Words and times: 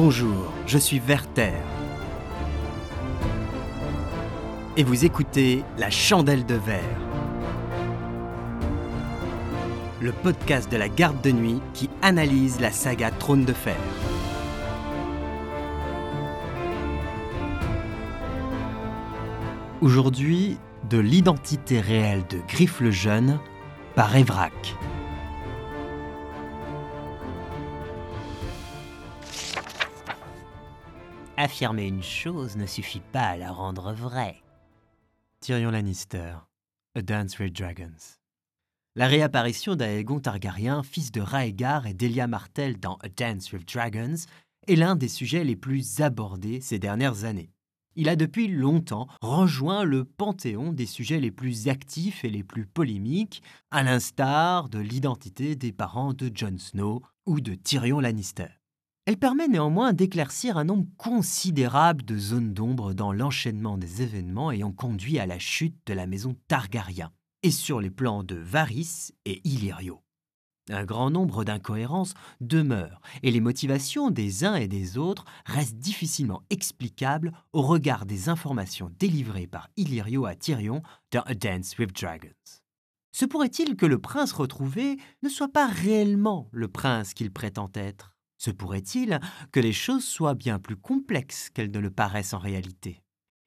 Bonjour, 0.00 0.52
je 0.64 0.78
suis 0.78 1.00
Werther. 1.00 1.54
Et 4.76 4.84
vous 4.84 5.04
écoutez 5.04 5.64
La 5.76 5.90
Chandelle 5.90 6.46
de 6.46 6.54
Verre, 6.54 7.00
le 10.00 10.12
podcast 10.12 10.70
de 10.70 10.76
la 10.76 10.88
garde 10.88 11.20
de 11.20 11.32
nuit 11.32 11.60
qui 11.74 11.90
analyse 12.00 12.60
la 12.60 12.70
saga 12.70 13.10
Trône 13.10 13.44
de 13.44 13.52
Fer. 13.52 13.74
Aujourd'hui, 19.80 20.58
de 20.88 20.98
l'identité 20.98 21.80
réelle 21.80 22.22
de 22.30 22.38
Griff 22.46 22.78
le 22.78 22.92
Jeune 22.92 23.40
par 23.96 24.14
Evrac. 24.14 24.76
Affirmer 31.40 31.86
une 31.86 32.02
chose 32.02 32.56
ne 32.56 32.66
suffit 32.66 33.02
pas 33.12 33.28
à 33.28 33.36
la 33.36 33.52
rendre 33.52 33.92
vraie. 33.92 34.42
Tyrion 35.38 35.70
Lannister, 35.70 36.34
A 36.96 37.02
Dance 37.02 37.38
with 37.38 37.56
Dragons. 37.56 38.18
La 38.96 39.06
réapparition 39.06 39.76
d'Aegon 39.76 40.18
Targaryen, 40.18 40.82
fils 40.82 41.12
de 41.12 41.20
Raegar 41.20 41.86
et 41.86 41.94
d'Elia 41.94 42.26
Martell 42.26 42.80
dans 42.80 42.96
A 43.02 43.08
Dance 43.08 43.52
with 43.52 43.72
Dragons, 43.72 44.16
est 44.66 44.74
l'un 44.74 44.96
des 44.96 45.06
sujets 45.06 45.44
les 45.44 45.54
plus 45.54 46.00
abordés 46.00 46.60
ces 46.60 46.80
dernières 46.80 47.22
années. 47.22 47.52
Il 47.94 48.08
a 48.08 48.16
depuis 48.16 48.48
longtemps 48.48 49.06
rejoint 49.20 49.84
le 49.84 50.04
panthéon 50.04 50.72
des 50.72 50.86
sujets 50.86 51.20
les 51.20 51.30
plus 51.30 51.68
actifs 51.68 52.24
et 52.24 52.30
les 52.30 52.42
plus 52.42 52.66
polémiques, 52.66 53.44
à 53.70 53.84
l'instar 53.84 54.68
de 54.68 54.80
l'identité 54.80 55.54
des 55.54 55.70
parents 55.70 56.14
de 56.14 56.32
Jon 56.34 56.58
Snow 56.58 57.00
ou 57.26 57.40
de 57.40 57.54
Tyrion 57.54 58.00
Lannister. 58.00 58.57
Elle 59.08 59.16
permet 59.16 59.48
néanmoins 59.48 59.94
d'éclaircir 59.94 60.58
un 60.58 60.64
nombre 60.64 60.86
considérable 60.98 62.04
de 62.04 62.18
zones 62.18 62.52
d'ombre 62.52 62.92
dans 62.92 63.10
l'enchaînement 63.10 63.78
des 63.78 64.02
événements 64.02 64.52
ayant 64.52 64.70
conduit 64.70 65.18
à 65.18 65.24
la 65.24 65.38
chute 65.38 65.78
de 65.86 65.94
la 65.94 66.06
maison 66.06 66.36
Targaryen, 66.46 67.10
et 67.42 67.50
sur 67.50 67.80
les 67.80 67.88
plans 67.88 68.22
de 68.22 68.34
Varys 68.34 69.12
et 69.24 69.40
Illyrio. 69.48 70.02
Un 70.68 70.84
grand 70.84 71.10
nombre 71.10 71.42
d'incohérences 71.42 72.12
demeurent, 72.42 73.00
et 73.22 73.30
les 73.30 73.40
motivations 73.40 74.10
des 74.10 74.44
uns 74.44 74.56
et 74.56 74.68
des 74.68 74.98
autres 74.98 75.24
restent 75.46 75.78
difficilement 75.78 76.42
explicables 76.50 77.32
au 77.54 77.62
regard 77.62 78.04
des 78.04 78.28
informations 78.28 78.92
délivrées 78.98 79.46
par 79.46 79.70
Illyrio 79.78 80.26
à 80.26 80.34
Tyrion 80.34 80.82
dans 81.12 81.22
A 81.22 81.32
Dance 81.32 81.78
with 81.78 81.98
Dragons. 81.98 82.60
Se 83.12 83.24
pourrait-il 83.24 83.74
que 83.74 83.86
le 83.86 84.02
prince 84.02 84.32
retrouvé 84.32 84.98
ne 85.22 85.30
soit 85.30 85.50
pas 85.50 85.66
réellement 85.66 86.50
le 86.52 86.68
prince 86.68 87.14
qu'il 87.14 87.32
prétend 87.32 87.70
être? 87.72 88.17
Se 88.38 88.50
pourrait-il 88.50 89.20
que 89.52 89.60
les 89.60 89.72
choses 89.72 90.04
soient 90.04 90.34
bien 90.34 90.58
plus 90.58 90.76
complexes 90.76 91.50
qu'elles 91.50 91.70
ne 91.70 91.78
le 91.78 91.90
paraissent 91.90 92.34
en 92.34 92.38
réalité? 92.38 93.02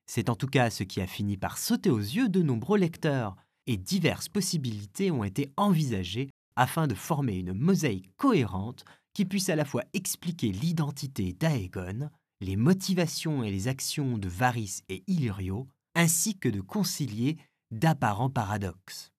C'est 0.05 0.29
en 0.29 0.35
tout 0.35 0.47
cas 0.47 0.69
ce 0.69 0.83
qui 0.83 1.01
a 1.01 1.07
fini 1.07 1.37
par 1.37 1.57
sauter 1.57 1.89
aux 1.89 1.97
yeux 1.97 2.29
de 2.29 2.41
nombreux 2.41 2.77
lecteurs, 2.77 3.35
et 3.67 3.77
diverses 3.77 4.27
possibilités 4.27 5.11
ont 5.11 5.23
été 5.23 5.51
envisagées 5.55 6.29
afin 6.55 6.87
de 6.87 6.95
former 6.95 7.37
une 7.37 7.53
mosaïque 7.53 8.09
cohérente 8.17 8.83
qui 9.13 9.25
puisse 9.25 9.49
à 9.49 9.55
la 9.55 9.65
fois 9.65 9.83
expliquer 9.93 10.51
l'identité 10.51 11.33
d'Aegon, 11.33 12.09
les 12.41 12.55
motivations 12.55 13.43
et 13.43 13.51
les 13.51 13.67
actions 13.67 14.17
de 14.17 14.27
Varys 14.27 14.81
et 14.89 15.03
Illyrio, 15.07 15.67
ainsi 15.95 16.37
que 16.37 16.49
de 16.49 16.61
concilier 16.61 17.37
d'apparents 17.71 18.29
paradoxes. 18.29 19.11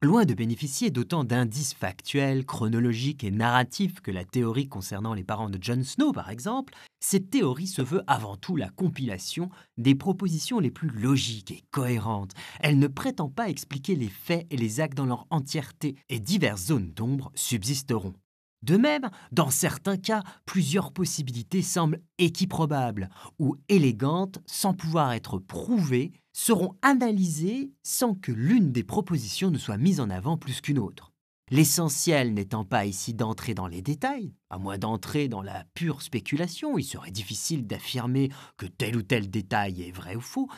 Loin 0.00 0.24
de 0.24 0.32
bénéficier 0.32 0.92
d'autant 0.92 1.24
d'indices 1.24 1.74
factuels, 1.74 2.46
chronologiques 2.46 3.24
et 3.24 3.32
narratifs 3.32 4.00
que 4.00 4.12
la 4.12 4.24
théorie 4.24 4.68
concernant 4.68 5.12
les 5.12 5.24
parents 5.24 5.50
de 5.50 5.58
Jon 5.60 5.82
Snow, 5.82 6.12
par 6.12 6.30
exemple, 6.30 6.72
cette 7.00 7.30
théorie 7.30 7.66
se 7.66 7.82
veut 7.82 8.04
avant 8.06 8.36
tout 8.36 8.54
la 8.54 8.68
compilation 8.68 9.50
des 9.76 9.96
propositions 9.96 10.60
les 10.60 10.70
plus 10.70 10.88
logiques 10.88 11.50
et 11.50 11.64
cohérentes. 11.72 12.34
Elle 12.60 12.78
ne 12.78 12.86
prétend 12.86 13.28
pas 13.28 13.48
expliquer 13.48 13.96
les 13.96 14.08
faits 14.08 14.46
et 14.50 14.56
les 14.56 14.78
actes 14.78 14.96
dans 14.96 15.04
leur 15.04 15.26
entièreté, 15.30 15.96
et 16.08 16.20
diverses 16.20 16.66
zones 16.66 16.92
d'ombre 16.92 17.32
subsisteront. 17.34 18.14
De 18.62 18.76
même, 18.76 19.10
dans 19.32 19.50
certains 19.50 19.96
cas, 19.96 20.22
plusieurs 20.44 20.92
possibilités 20.92 21.62
semblent 21.62 22.00
équiprobables 22.18 23.08
ou 23.40 23.56
élégantes 23.68 24.38
sans 24.46 24.74
pouvoir 24.74 25.12
être 25.12 25.38
prouvées, 25.38 26.12
seront 26.38 26.76
analysées 26.82 27.72
sans 27.82 28.14
que 28.14 28.30
l'une 28.30 28.70
des 28.70 28.84
propositions 28.84 29.50
ne 29.50 29.58
soit 29.58 29.76
mise 29.76 29.98
en 29.98 30.08
avant 30.08 30.36
plus 30.36 30.60
qu'une 30.60 30.78
autre. 30.78 31.12
L'essentiel 31.50 32.32
n'étant 32.32 32.64
pas 32.64 32.86
ici 32.86 33.12
d'entrer 33.12 33.54
dans 33.54 33.66
les 33.66 33.82
détails, 33.82 34.32
à 34.48 34.56
moins 34.56 34.78
d'entrer 34.78 35.26
dans 35.26 35.42
la 35.42 35.64
pure 35.74 36.00
spéculation, 36.00 36.78
il 36.78 36.84
serait 36.84 37.10
difficile 37.10 37.66
d'affirmer 37.66 38.30
que 38.56 38.66
tel 38.66 38.96
ou 38.96 39.02
tel 39.02 39.28
détail 39.28 39.82
est 39.82 39.90
vrai 39.90 40.14
ou 40.14 40.20
faux, 40.20 40.48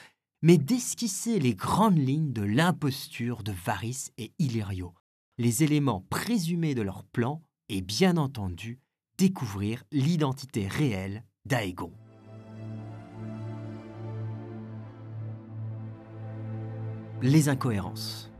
mais 0.42 0.58
d'esquisser 0.58 1.38
les 1.38 1.54
grandes 1.54 1.98
lignes 1.98 2.34
de 2.34 2.42
l'imposture 2.42 3.42
de 3.42 3.52
Varys 3.52 4.10
et 4.18 4.32
Illyrio, 4.38 4.92
les 5.38 5.64
éléments 5.64 6.04
présumés 6.10 6.74
de 6.74 6.82
leur 6.82 7.04
plan 7.04 7.42
et 7.70 7.80
bien 7.80 8.18
entendu 8.18 8.80
découvrir 9.16 9.82
l'identité 9.92 10.68
réelle 10.68 11.24
d'Aegon. 11.46 11.99
Les 17.22 17.50
incohérences. 17.50 18.30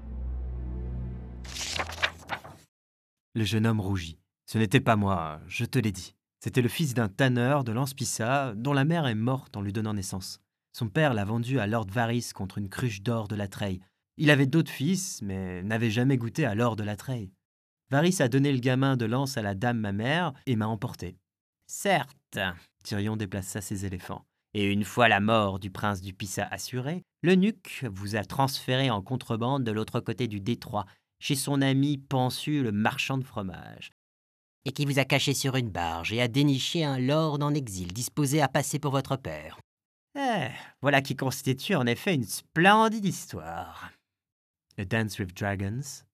Le 3.34 3.44
jeune 3.44 3.66
homme 3.66 3.80
rougit. 3.80 4.18
Ce 4.46 4.56
n'était 4.56 4.80
pas 4.80 4.96
moi, 4.96 5.40
je 5.46 5.66
te 5.66 5.78
l'ai 5.78 5.92
dit. 5.92 6.14
C'était 6.42 6.62
le 6.62 6.68
fils 6.70 6.94
d'un 6.94 7.08
tanneur 7.08 7.62
de 7.62 7.72
Lanspissa, 7.72 8.54
dont 8.56 8.72
la 8.72 8.86
mère 8.86 9.06
est 9.06 9.14
morte 9.14 9.56
en 9.56 9.60
lui 9.60 9.74
donnant 9.74 9.92
naissance. 9.92 10.40
Son 10.72 10.88
père 10.88 11.12
l'a 11.12 11.26
vendu 11.26 11.60
à 11.60 11.66
Lord 11.66 11.88
Varys 11.88 12.30
contre 12.34 12.56
une 12.56 12.70
cruche 12.70 13.02
d'or 13.02 13.28
de 13.28 13.36
la 13.36 13.48
Treille. 13.48 13.82
Il 14.16 14.30
avait 14.30 14.46
d'autres 14.46 14.70
fils, 14.70 15.20
mais 15.20 15.62
n'avait 15.62 15.90
jamais 15.90 16.16
goûté 16.16 16.46
à 16.46 16.54
l'or 16.54 16.74
de 16.74 16.82
la 16.82 16.96
Treille. 16.96 17.32
Varys 17.90 18.22
a 18.22 18.28
donné 18.28 18.50
le 18.50 18.60
gamin 18.60 18.96
de 18.96 19.04
lance 19.04 19.36
à 19.36 19.42
la 19.42 19.54
dame 19.54 19.78
ma 19.78 19.92
mère 19.92 20.32
et 20.46 20.56
m'a 20.56 20.68
emporté. 20.68 21.18
Certes, 21.66 22.38
Tyrion 22.82 23.16
déplaça 23.16 23.60
ses 23.60 23.84
éléphants. 23.84 24.24
Et 24.54 24.64
une 24.64 24.84
fois 24.84 25.08
la 25.08 25.20
mort 25.20 25.58
du 25.58 25.70
prince 25.70 26.00
du 26.00 26.12
Pissa 26.12 26.44
assurée, 26.50 27.02
l'eunuque 27.22 27.84
vous 27.92 28.16
a 28.16 28.24
transféré 28.24 28.90
en 28.90 29.00
contrebande 29.00 29.64
de 29.64 29.70
l'autre 29.70 30.00
côté 30.00 30.26
du 30.26 30.40
détroit, 30.40 30.86
chez 31.20 31.36
son 31.36 31.62
ami 31.62 31.98
Pensu, 31.98 32.62
le 32.62 32.72
marchand 32.72 33.18
de 33.18 33.24
fromage, 33.24 33.92
et 34.64 34.72
qui 34.72 34.86
vous 34.86 34.98
a 34.98 35.04
caché 35.04 35.34
sur 35.34 35.56
une 35.56 35.70
barge 35.70 36.12
et 36.12 36.20
a 36.20 36.28
déniché 36.28 36.84
un 36.84 36.98
lord 36.98 37.38
en 37.42 37.54
exil 37.54 37.92
disposé 37.92 38.40
à 38.40 38.48
passer 38.48 38.78
pour 38.78 38.90
votre 38.90 39.16
père. 39.16 39.60
Eh, 40.18 40.48
voilà 40.82 41.02
qui 41.02 41.14
constitue 41.14 41.76
en 41.76 41.86
effet 41.86 42.14
une 42.14 42.24
splendide 42.24 43.04
histoire. 43.04 43.92
A 44.78 44.84
Dance 44.84 45.18
with 45.18 45.36
Dragons, 45.36 46.04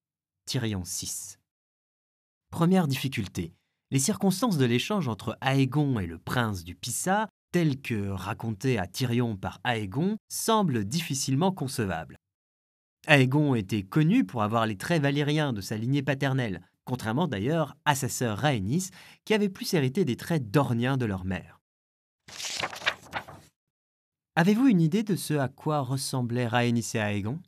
Tyrion 0.45 0.85
6. 0.85 1.39
Première 2.51 2.89
difficulté. 2.89 3.55
Les 3.91 3.99
circonstances 3.99 4.59
de 4.59 4.65
l'échange 4.65 5.09
entre 5.09 5.39
Aegon 5.41 5.99
et 5.99 6.07
le 6.07 6.19
prince 6.19 6.65
du 6.65 6.75
Pissa, 6.75 7.29
telles 7.56 7.81
que 7.81 8.11
racontées 8.11 8.78
à 8.78 8.87
Tyrion 8.87 9.34
par 9.34 9.62
Aegon, 9.65 10.19
semblent 10.28 10.84
difficilement 10.84 11.53
concevables. 11.53 12.19
Aegon 13.09 13.55
était 13.55 13.83
connu 13.83 14.27
pour 14.27 14.43
avoir 14.43 14.67
les 14.67 14.77
traits 14.77 15.00
valériens 15.00 15.55
de 15.55 15.62
sa 15.62 15.78
lignée 15.78 16.03
paternelle, 16.03 16.61
contrairement 16.84 17.27
d'ailleurs 17.27 17.75
à 17.87 17.95
sa 17.95 18.11
sœur 18.11 18.37
Rhaenys, 18.37 18.91
qui 19.25 19.33
avait 19.33 19.49
plus 19.49 19.72
hérité 19.72 20.05
des 20.05 20.19
traits 20.19 20.50
dorniens 20.50 20.99
de 20.99 21.06
leur 21.06 21.25
mère. 21.25 21.62
Avez-vous 24.34 24.69
une 24.69 24.83
idée 24.83 25.03
de 25.03 25.16
ce 25.16 25.33
à 25.33 25.49
quoi 25.49 25.81
ressemblaient 25.81 26.49
Rhaenys 26.49 26.91
et 26.93 26.99
Aegon? 26.99 27.41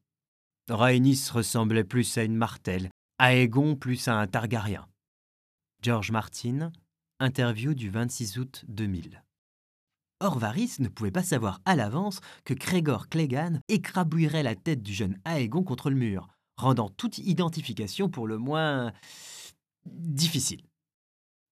Rhaenys 0.71 1.29
ressemblait 1.31 1.85
plus 1.85 2.17
à 2.17 2.23
une 2.23 2.35
Martelle, 2.35 2.89
Aegon 3.21 3.77
plus 3.77 4.09
à 4.09 4.15
un 4.15 4.27
Targaryen. 4.27 4.89
George 5.83 6.13
Martin, 6.13 6.73
interview 7.21 7.75
du 7.75 7.91
26 7.91 8.39
août 8.39 8.65
2000. 8.69 9.23
Or 10.21 10.37
Varys 10.39 10.77
ne 10.81 10.89
pouvait 10.89 11.13
pas 11.13 11.23
savoir 11.23 11.61
à 11.65 11.77
l'avance 11.77 12.21
que 12.45 12.53
Gregor 12.53 13.09
Clegane 13.09 13.61
écrabouillerait 13.69 14.43
la 14.43 14.57
tête 14.57 14.83
du 14.83 14.93
jeune 14.93 15.17
Aegon 15.25 15.63
contre 15.63 15.91
le 15.91 15.97
mur, 15.97 16.27
rendant 16.57 16.89
toute 16.89 17.19
identification 17.19 18.09
pour 18.09 18.27
le 18.27 18.37
moins 18.37 18.93
difficile. 19.87 20.63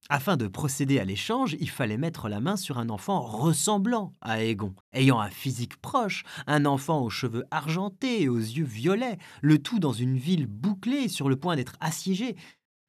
Afin 0.09 0.37
de 0.37 0.49
procéder 0.49 0.99
à 0.99 1.05
l'échange, 1.05 1.57
il 1.61 1.71
fallait 1.71 1.97
mettre 1.97 2.29
la 2.29 2.41
main 2.41 2.57
sur 2.57 2.79
un 2.79 2.89
enfant 2.89 3.21
ressemblant 3.21 4.13
à 4.21 4.43
Aegon, 4.43 4.75
ayant 4.93 5.21
un 5.21 5.31
physique 5.31 5.77
proche, 5.77 6.25
un 6.49 6.65
enfant 6.65 7.03
aux 7.03 7.11
cheveux 7.11 7.45
argentés 7.53 8.23
et 8.23 8.29
aux 8.29 8.39
yeux 8.39 8.65
violets, 8.65 9.19
le 9.43 9.61
tout 9.61 9.79
dans 9.79 9.93
une 9.93 10.17
ville 10.17 10.47
bouclée 10.49 11.09
sur 11.09 11.29
le 11.29 11.37
point 11.37 11.55
d'être 11.55 11.77
assiégée, 11.81 12.37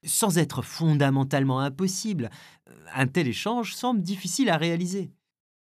sans 0.04 0.40
être 0.40 0.64
fondamentalement 0.64 1.60
impossible, 1.60 2.32
un 2.94 3.08
tel 3.08 3.28
échange 3.28 3.76
semble 3.76 4.02
difficile 4.02 4.50
à 4.50 4.58
réaliser. 4.58 5.12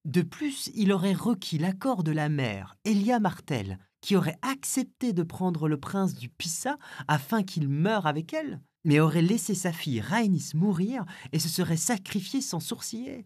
De 0.04 0.20
plus, 0.20 0.70
il 0.74 0.92
aurait 0.92 1.14
requis 1.14 1.58
l'accord 1.58 2.04
de 2.04 2.12
la 2.12 2.28
mère, 2.28 2.76
Elia 2.84 3.20
Martel, 3.20 3.78
qui 4.02 4.16
aurait 4.16 4.38
accepté 4.42 5.14
de 5.14 5.22
prendre 5.22 5.66
le 5.66 5.80
prince 5.80 6.14
du 6.14 6.28
Pissa 6.28 6.76
afin 7.08 7.42
qu'il 7.42 7.68
meure 7.68 8.06
avec 8.06 8.34
elle, 8.34 8.60
mais 8.84 9.00
aurait 9.00 9.22
laissé 9.22 9.54
sa 9.54 9.72
fille 9.72 10.02
Rhaenys 10.02 10.50
mourir 10.54 11.06
et 11.32 11.38
se 11.38 11.48
serait 11.48 11.78
sacrifiée 11.78 12.42
sans 12.42 12.60
sourciller. 12.60 13.24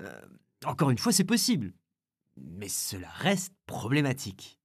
Euh, 0.00 0.20
encore 0.66 0.90
une 0.90 0.98
fois, 0.98 1.12
c'est 1.12 1.24
possible. 1.24 1.72
Mais 2.36 2.68
cela 2.68 3.08
reste 3.08 3.54
problématique. 3.64 4.58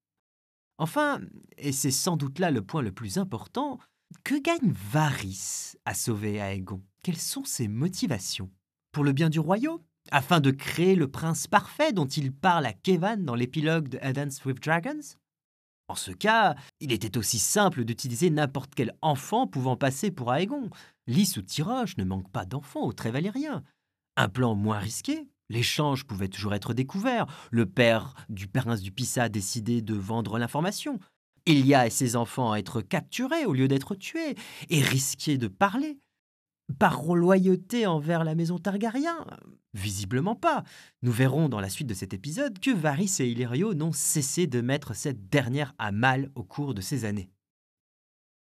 Enfin, 0.78 1.22
et 1.58 1.72
c'est 1.72 1.92
sans 1.92 2.18
doute 2.18 2.40
là 2.40 2.52
le 2.52 2.62
point 2.62 2.82
le 2.82 2.92
plus 2.92 3.18
important, 3.18 3.80
que 4.26 4.36
gagne 4.36 4.74
Varys 4.92 5.76
à 5.86 5.94
sauver 5.94 6.36
Aegon? 6.36 6.84
Quelles 7.04 7.18
sont 7.18 7.46
ses 7.46 7.70
motivations? 7.70 8.52
Pour 8.92 9.06
le 9.06 9.14
bien 9.14 9.30
du 9.30 9.40
royaume? 9.40 9.82
Afin 10.12 10.40
de 10.40 10.52
créer 10.52 10.96
le 10.96 11.08
prince 11.08 11.48
parfait 11.48 11.94
dont 11.94 12.06
il 12.06 12.32
parle 12.32 12.66
à 12.66 12.74
Kevan 12.74 13.24
dans 13.24 13.36
l'épilogue 13.36 13.88
de 13.88 14.00
A 14.00 14.12
with 14.46 14.62
Dragons 14.62 15.18
En 15.88 15.96
ce 15.96 16.12
cas, 16.12 16.56
il 16.80 16.92
était 16.92 17.18
aussi 17.18 17.40
simple 17.40 17.86
d'utiliser 17.86 18.30
n'importe 18.30 18.76
quel 18.76 18.94
enfant 19.02 19.48
pouvant 19.48 19.78
passer 19.78 20.12
pour 20.12 20.34
Aegon. 20.34 20.70
Lys 21.08 21.38
ou 21.38 21.42
Tiroche 21.42 21.98
ne 21.98 22.04
manquent 22.04 22.32
pas 22.32 22.46
d'enfants 22.46 22.86
au 22.86 22.94
Trévalérien. 22.94 23.64
Un 24.16 24.30
plan 24.30 24.56
moins 24.56 24.80
risqué 24.80 25.28
L'échange 25.50 26.06
pouvait 26.06 26.30
toujours 26.30 26.54
être 26.54 26.74
découvert. 26.74 27.28
Le 27.52 27.66
père 27.66 28.16
du 28.30 28.48
prince 28.48 28.82
du 28.82 28.92
Pissa 28.92 29.30
décidait 29.30 29.82
de 29.82 29.94
vendre 29.94 30.40
l'information. 30.40 31.00
Ilia 31.46 31.86
et 31.86 31.90
ses 31.90 32.16
enfants 32.16 32.54
à 32.54 32.58
être 32.58 32.82
capturés 32.82 33.46
au 33.46 33.54
lieu 33.54 33.68
d'être 33.68 33.96
tués 33.96 34.36
et 34.70 34.82
risquer 34.82 35.38
de 35.38 35.48
parler. 35.48 36.00
Par 36.80 37.14
loyauté 37.16 37.86
envers 37.86 38.24
la 38.24 38.36
maison 38.36 38.58
Targaryen? 38.58 39.26
Visiblement 39.74 40.36
pas. 40.36 40.64
Nous 41.02 41.12
verrons 41.12 41.50
dans 41.50 41.60
la 41.60 41.70
suite 41.70 41.88
de 41.88 41.94
cet 41.94 42.14
épisode 42.14 42.60
que 42.60 42.72
Varys 42.72 43.18
et 43.20 43.30
Illyrio 43.30 43.74
n'ont 43.74 43.92
cessé 43.92 44.48
de 44.48 44.62
mettre 44.62 44.96
cette 44.96 45.30
dernière 45.30 45.74
à 45.78 45.92
mal 45.92 46.32
au 46.36 46.44
cours 46.44 46.74
de 46.74 46.82
ces 46.82 47.06
années. 47.06 47.30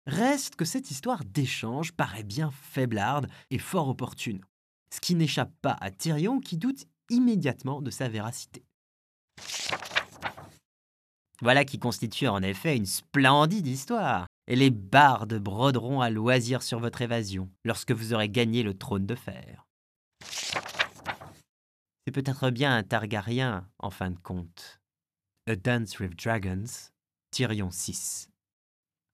Reste 0.07 0.57
que 0.57 0.65
cette 0.65 0.91
histoire 0.91 1.25
d'échange 1.25 1.93
paraît 1.93 2.25
bien 2.25 2.51
faiblarde 2.51 3.29
et 3.51 3.59
fort 3.59 3.89
opportune, 3.89 4.41
ce 4.93 5.01
qui 5.01 5.15
n'échappe 5.15 5.53
pas 5.63 5.77
à 5.81 5.91
Tyrion 5.91 6.41
qui 6.41 6.57
doute 6.57 6.87
immédiatement 7.11 7.81
de 7.81 7.91
sa 7.91 8.09
véracité. 8.09 8.65
Voilà 11.43 11.65
qui 11.65 11.79
constitue 11.79 12.29
en 12.29 12.43
effet 12.43 12.77
une 12.77 12.87
splendide 12.87 13.67
histoire, 13.67 14.27
et 14.47 14.57
les 14.57 14.71
bardes 14.71 15.39
broderont 15.39 16.01
à 16.01 16.11
loisir 16.11 16.63
sur 16.63 16.81
votre 16.81 17.03
évasion 17.03 17.51
lorsque 17.65 17.93
vous 17.93 18.13
aurez 18.13 18.29
gagné 18.29 18.63
le 18.63 18.75
trône 18.75 19.07
de 19.07 19.15
fer. 19.15 19.67
C'est 22.07 22.13
peut-être 22.13 22.51
bien 22.51 22.77
un 22.77 22.83
Targaryen, 22.83 23.69
en 23.79 23.91
fin 23.91 24.11
de 24.11 24.19
compte. 24.19 24.81
A 25.49 25.57
Dance 25.57 25.99
with 26.01 26.17
Dragons, 26.17 26.91
Tyrion 27.31 27.71
6. 27.71 28.31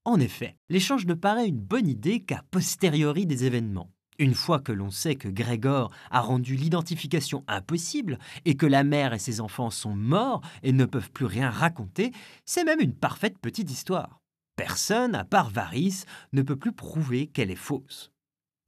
En 0.05 0.21
effet, 0.21 0.57
l'échange 0.69 1.05
ne 1.07 1.15
paraît 1.15 1.49
une 1.49 1.61
bonne 1.61 1.89
idée 1.89 2.21
qu'à 2.21 2.43
posteriori 2.51 3.27
des 3.27 3.45
événements. 3.45 3.91
Une 4.19 4.35
fois 4.35 4.61
que 4.61 4.73
l'on 4.73 4.91
sait 4.91 5.17
que 5.17 5.29
Grégor 5.29 5.93
a 6.11 6.21
rendu 6.21 6.57
l'identification 6.57 7.45
impossible 7.49 8.19
et 8.45 8.57
que 8.57 8.67
la 8.67 8.83
mère 8.83 9.13
et 9.13 9.19
ses 9.19 9.41
enfants 9.41 9.71
sont 9.71 9.95
morts 9.95 10.41
et 10.63 10.73
ne 10.73 10.87
peuvent 10.87 11.11
plus 11.11 11.27
rien 11.27 11.51
raconter, 11.51 12.13
c'est 12.45 12.65
même 12.65 12.81
une 12.81 12.95
parfaite 12.95 13.39
petite 13.39 13.71
histoire. 13.71 14.21
Personne, 14.57 15.15
à 15.15 15.25
part 15.25 15.51
Varys, 15.51 16.05
ne 16.33 16.43
peut 16.43 16.57
plus 16.57 16.73
prouver 16.73 17.27
qu'elle 17.29 17.51
est 17.51 17.55
fausse. 17.55 18.11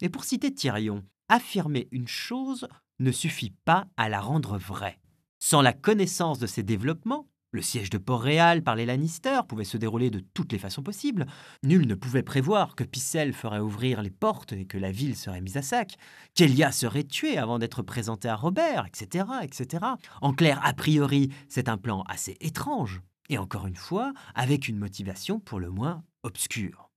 Et 0.01 0.09
pour 0.09 0.25
citer 0.25 0.55
Tyrion, 0.55 1.03
affirmer 1.29 1.89
une 1.91 2.09
chose 2.09 2.69
ne 2.99 3.11
suffit 3.11 3.55
pas 3.65 3.87
à 3.97 4.09
la 4.09 4.21
rendre 4.21 4.59
vraie. 4.59 4.99
Sans 5.39 5.63
la 5.63 5.73
connaissance 5.73 6.39
de 6.39 6.47
ses 6.47 6.63
développements, 6.63 7.27
le 7.51 7.63
siège 7.63 7.89
de 7.89 7.97
Port-Réal 7.97 8.63
par 8.63 8.77
les 8.77 8.85
Lannister 8.85 9.41
pouvait 9.49 9.65
se 9.65 9.79
dérouler 9.79 10.11
de 10.11 10.21
toutes 10.21 10.53
les 10.53 10.59
façons 10.59 10.83
possibles. 10.83 11.25
Nul 11.63 11.87
ne 11.87 11.95
pouvait 11.95 12.23
prévoir 12.23 12.75
que 12.75 12.85
Picel 12.85 13.33
ferait 13.33 13.61
ouvrir 13.61 14.03
les 14.03 14.11
portes 14.11 14.53
et 14.53 14.67
que 14.67 14.77
la 14.77 14.93
ville 14.93 15.17
serait 15.17 15.41
mise 15.41 15.57
à 15.57 15.63
sac, 15.63 15.97
qu'Elia 16.35 16.73
serait 16.73 17.05
tuée 17.05 17.39
avant 17.39 17.59
d'être 17.59 17.81
présentée 17.81 18.29
à 18.29 18.37
Robert, 18.37 18.85
etc., 18.87 19.25
etc. 19.43 19.87
En 20.21 20.35
clair, 20.35 20.61
a 20.63 20.75
priori, 20.75 21.31
c'est 21.49 21.71
un 21.71 21.79
plan 21.79 22.03
assez 22.03 22.37
étrange, 22.41 23.01
et 23.29 23.39
encore 23.39 23.67
une 23.67 23.77
fois, 23.77 24.13
avec 24.35 24.69
une 24.69 24.79
motivation 24.79 25.41
pour 25.41 25.61
le 25.61 25.71
moins 25.71 26.05
obscure. 26.23 26.91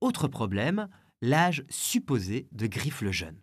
Autre 0.00 0.28
problème, 0.28 0.88
l'âge 1.20 1.64
supposé 1.68 2.48
de 2.52 2.66
Griffe 2.66 3.02
le 3.02 3.12
Jeune. 3.12 3.40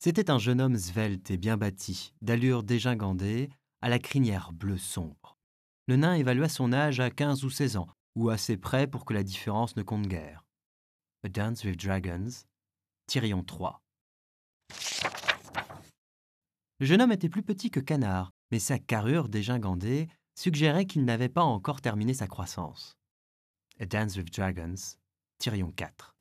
C'était 0.00 0.30
un 0.30 0.38
jeune 0.38 0.60
homme 0.60 0.78
svelte 0.78 1.30
et 1.30 1.36
bien 1.36 1.56
bâti, 1.56 2.14
d'allure 2.22 2.62
dégingandée, 2.62 3.50
à 3.82 3.88
la 3.88 3.98
crinière 3.98 4.52
bleue 4.52 4.78
sombre. 4.78 5.36
Le 5.86 5.96
nain 5.96 6.14
évalua 6.14 6.48
son 6.48 6.72
âge 6.72 7.00
à 7.00 7.10
15 7.10 7.44
ou 7.44 7.50
16 7.50 7.76
ans, 7.76 7.88
ou 8.14 8.30
assez 8.30 8.56
près 8.56 8.86
pour 8.86 9.04
que 9.04 9.14
la 9.14 9.22
différence 9.22 9.76
ne 9.76 9.82
compte 9.82 10.06
guère. 10.06 10.44
A 11.24 11.28
Dance 11.28 11.64
with 11.64 11.80
Dragons, 11.80 12.30
Tyrion 13.06 13.42
3. 13.42 13.82
Le 16.80 16.86
jeune 16.86 17.00
homme 17.00 17.12
était 17.12 17.28
plus 17.28 17.42
petit 17.42 17.70
que 17.70 17.80
Canard, 17.80 18.30
mais 18.50 18.58
sa 18.58 18.78
carrure 18.78 19.28
dégingandée 19.28 20.08
suggérait 20.34 20.86
qu'il 20.86 21.04
n'avait 21.04 21.28
pas 21.28 21.42
encore 21.42 21.80
terminé 21.80 22.14
sa 22.14 22.26
croissance. 22.26 22.96
A 23.80 23.86
Dance 23.86 24.16
with 24.16 24.32
Dragons, 24.32 24.96
Tyrion 25.38 25.72
4. 25.72 26.14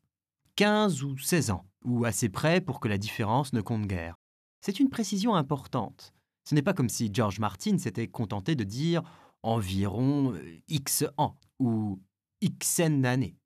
15 0.56 1.04
ou 1.04 1.18
16 1.18 1.52
ans, 1.52 1.66
ou 1.84 2.06
assez 2.06 2.30
près 2.30 2.62
pour 2.62 2.80
que 2.80 2.88
la 2.88 2.98
différence 2.98 3.54
ne 3.54 3.62
compte 3.62 3.88
guère. 3.88 4.16
C'est 4.62 4.80
une 4.80 4.90
précision 4.90 5.36
importante. 5.36 6.14
Ce 6.44 6.56
n'est 6.56 6.62
pas 6.62 6.74
comme 6.74 6.90
si 6.90 7.10
George 7.14 7.40
Martin 7.40 7.78
s'était 7.78 8.08
contenté 8.08 8.56
de 8.56 8.64
dire 8.64 9.04
environ 9.44 10.34
euh, 10.34 10.60
X 10.68 11.06
ans 11.18 11.38
ou 11.60 12.02
X 12.42 12.80
années. 12.80 13.38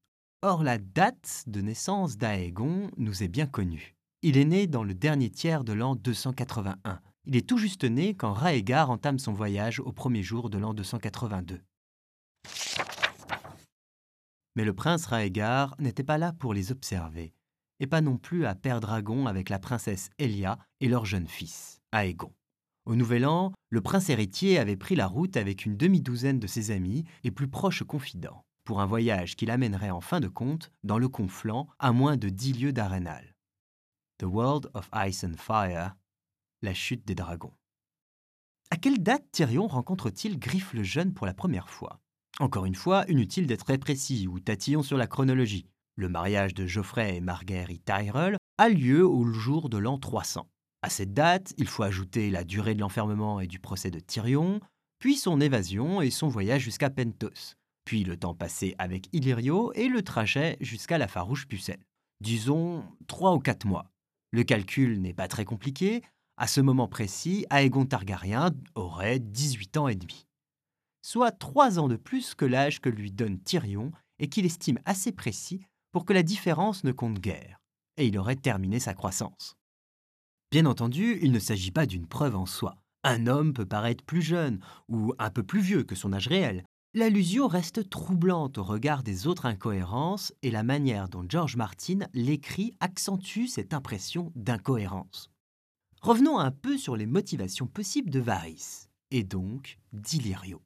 Or, 0.42 0.64
la 0.64 0.78
date 0.78 1.44
de 1.48 1.62
naissance 1.62 2.18
d'Aegon 2.18 2.90
nous 2.98 3.24
est 3.24 3.28
bien 3.28 3.46
connue. 3.46 3.96
Il 4.22 4.38
est 4.38 4.46
né 4.46 4.68
dans 4.68 4.84
le 4.84 4.94
dernier 4.94 5.30
tiers 5.30 5.64
de 5.64 5.74
l'an 5.74 5.96
281. 5.96 7.02
Il 7.26 7.36
est 7.36 7.48
tout 7.48 7.58
juste 7.58 7.84
né 7.84 8.16
quand 8.16 8.34
Raegar 8.34 8.90
entame 8.90 9.20
son 9.20 9.34
voyage 9.34 9.80
au 9.80 9.92
premier 9.92 10.24
jour 10.24 10.50
de 10.50 10.58
l'an 10.58 10.74
282. 10.74 11.62
Mais 14.56 14.66
le 14.66 14.74
prince 14.74 15.06
Raegar 15.06 15.76
n'était 15.80 16.04
pas 16.04 16.18
là 16.18 16.34
pour 16.34 16.54
les 16.54 16.72
observer 16.72 17.34
et 17.82 17.88
pas 17.88 18.02
non 18.02 18.18
plus 18.18 18.46
à 18.46 18.54
Père 18.54 18.80
Dragon 18.80 19.26
avec 19.26 19.50
la 19.50 19.58
princesse 19.58 20.12
Elia 20.20 20.60
et 20.82 20.88
leur 20.88 21.04
jeune 21.04 21.28
fils, 21.28 21.82
Aegon. 21.92 22.32
Au 22.86 22.96
Nouvel 22.96 23.26
An, 23.26 23.54
le 23.70 23.82
prince 23.82 24.10
héritier 24.10 24.60
avait 24.60 24.78
pris 24.78 24.96
la 24.96 25.08
route 25.08 25.36
avec 25.36 25.66
une 25.66 25.78
demi-douzaine 25.78 26.40
de 26.40 26.46
ses 26.46 26.70
amis 26.70 27.06
et 27.24 27.32
plus 27.32 27.48
proches 27.48 27.84
confidents, 27.84 28.46
pour 28.66 28.82
un 28.82 28.86
voyage 28.86 29.36
qui 29.36 29.48
l'amènerait 29.48 29.90
en 29.90 30.00
fin 30.00 30.20
de 30.20 30.28
compte 30.28 30.72
dans 30.84 31.00
le 31.00 31.10
conflant 31.10 31.68
à 31.80 31.92
moins 31.92 32.18
de 32.18 32.30
dix 32.30 32.54
lieues 32.54 32.74
d'Arenal. 32.74 33.36
The 34.20 34.26
World 34.26 34.70
of 34.76 34.88
Ice 35.08 35.24
and 35.24 35.38
Fire, 35.38 35.96
la 36.62 36.74
chute 36.74 37.06
des 37.06 37.16
dragons. 37.16 37.54
À 38.70 38.78
quelle 38.78 39.02
date 39.02 39.26
Tyrion 39.32 39.68
rencontre-t-il 39.68 40.40
Griffe 40.40 40.74
le 40.74 40.84
Jeune 40.84 41.14
pour 41.14 41.26
la 41.26 41.34
première 41.34 41.70
fois? 41.70 42.00
Encore 42.40 42.66
une 42.66 42.76
fois, 42.76 43.06
inutile 43.10 43.48
d'être 43.48 43.66
très 43.66 43.78
précis 43.78 44.28
ou 44.28 44.40
tatillon 44.40 44.84
sur 44.84 44.98
la 44.98 45.08
chronologie. 45.08 45.68
Le 45.96 46.08
mariage 46.08 46.54
de 46.54 46.66
Geoffrey 46.66 47.18
et 47.18 47.22
Marguerite 47.22 47.84
Tyrell 47.84 48.38
a 48.58 48.70
lieu 48.70 49.06
au 49.06 49.26
jour 49.32 49.70
de 49.70 49.78
l'an 49.78 49.98
300. 49.98 50.48
À 50.82 50.90
cette 50.90 51.14
date, 51.14 51.54
il 51.58 51.68
faut 51.68 51.84
ajouter 51.84 52.30
la 52.30 52.44
durée 52.44 52.74
de 52.74 52.80
l'enfermement 52.80 53.40
et 53.40 53.48
du 53.48 53.60
procès 53.60 53.92
de 53.92 54.00
Tyrion, 54.00 54.62
puis 55.00 55.16
son 55.16 55.42
évasion 55.42 56.02
et 56.02 56.10
son 56.10 56.28
voyage 56.28 56.62
jusqu'à 56.62 56.90
Pentos, 56.90 57.56
puis 57.86 58.04
le 58.04 58.18
temps 58.18 58.36
passé 58.36 58.76
avec 58.78 59.08
Illyrio 59.14 59.74
et 59.74 59.88
le 59.88 60.02
trajet 60.02 60.58
jusqu'à 60.62 60.98
la 60.98 61.08
farouche 61.08 61.48
pucelle. 61.48 61.84
Disons 62.22 62.84
trois 63.08 63.34
ou 63.34 63.40
quatre 63.40 63.66
mois. 63.66 63.92
Le 64.32 64.44
calcul 64.44 65.02
n'est 65.02 65.14
pas 65.14 65.28
très 65.28 65.44
compliqué. 65.44 66.02
À 66.42 66.48
ce 66.48 66.60
moment 66.60 66.88
précis, 66.88 67.46
Aegon 67.52 67.86
Targaryen 67.86 68.50
aurait 68.74 69.20
18 69.20 69.78
ans 69.78 69.88
et 69.88 69.96
demi. 69.96 70.26
Soit 71.04 71.30
trois 71.30 71.78
ans 71.78 71.88
de 71.88 71.98
plus 71.98 72.34
que 72.34 72.46
l'âge 72.46 72.82
que 72.82 72.90
lui 72.90 73.12
donne 73.12 73.40
Tyrion 73.40 73.92
et 74.18 74.28
qu'il 74.28 74.48
estime 74.48 74.80
assez 74.86 75.12
précis 75.12 75.62
pour 75.92 76.04
que 76.04 76.14
la 76.14 76.24
différence 76.24 76.84
ne 76.84 76.94
compte 76.94 77.20
guère, 77.20 77.62
et 77.98 78.08
il 78.08 78.18
aurait 78.18 78.38
terminé 78.38 78.80
sa 78.80 78.96
croissance. 78.96 79.56
Bien 80.50 80.66
entendu, 80.66 81.20
il 81.22 81.32
ne 81.32 81.38
s'agit 81.38 81.70
pas 81.70 81.86
d'une 81.86 82.08
preuve 82.08 82.36
en 82.36 82.48
soi. 82.48 82.76
Un 83.04 83.28
homme 83.28 83.54
peut 83.54 83.68
paraître 83.68 84.04
plus 84.04 84.24
jeune 84.24 84.62
ou 84.90 85.14
un 85.20 85.30
peu 85.30 85.44
plus 85.44 85.62
vieux 85.62 85.84
que 85.84 85.94
son 85.94 86.12
âge 86.12 86.28
réel. 86.28 86.66
L'allusion 86.96 87.48
reste 87.48 87.88
troublante 87.88 88.58
au 88.58 88.64
regard 88.64 89.04
des 89.04 89.28
autres 89.28 89.46
incohérences 89.46 90.34
et 90.42 90.50
la 90.50 90.64
manière 90.64 91.08
dont 91.08 91.24
George 91.30 91.56
Martin 91.56 92.00
l'écrit 92.16 92.74
accentue 92.80 93.46
cette 93.46 93.76
impression 93.76 94.32
d'incohérence. 94.36 95.31
Revenons 96.02 96.40
un 96.40 96.50
peu 96.50 96.80
sur 96.80 96.96
les 96.96 97.06
motivations 97.06 97.68
possibles 97.68 98.10
de 98.10 98.20
Varys, 98.20 98.88
et 99.12 99.24
donc 99.24 99.78
d'Illyrio. 99.94 100.64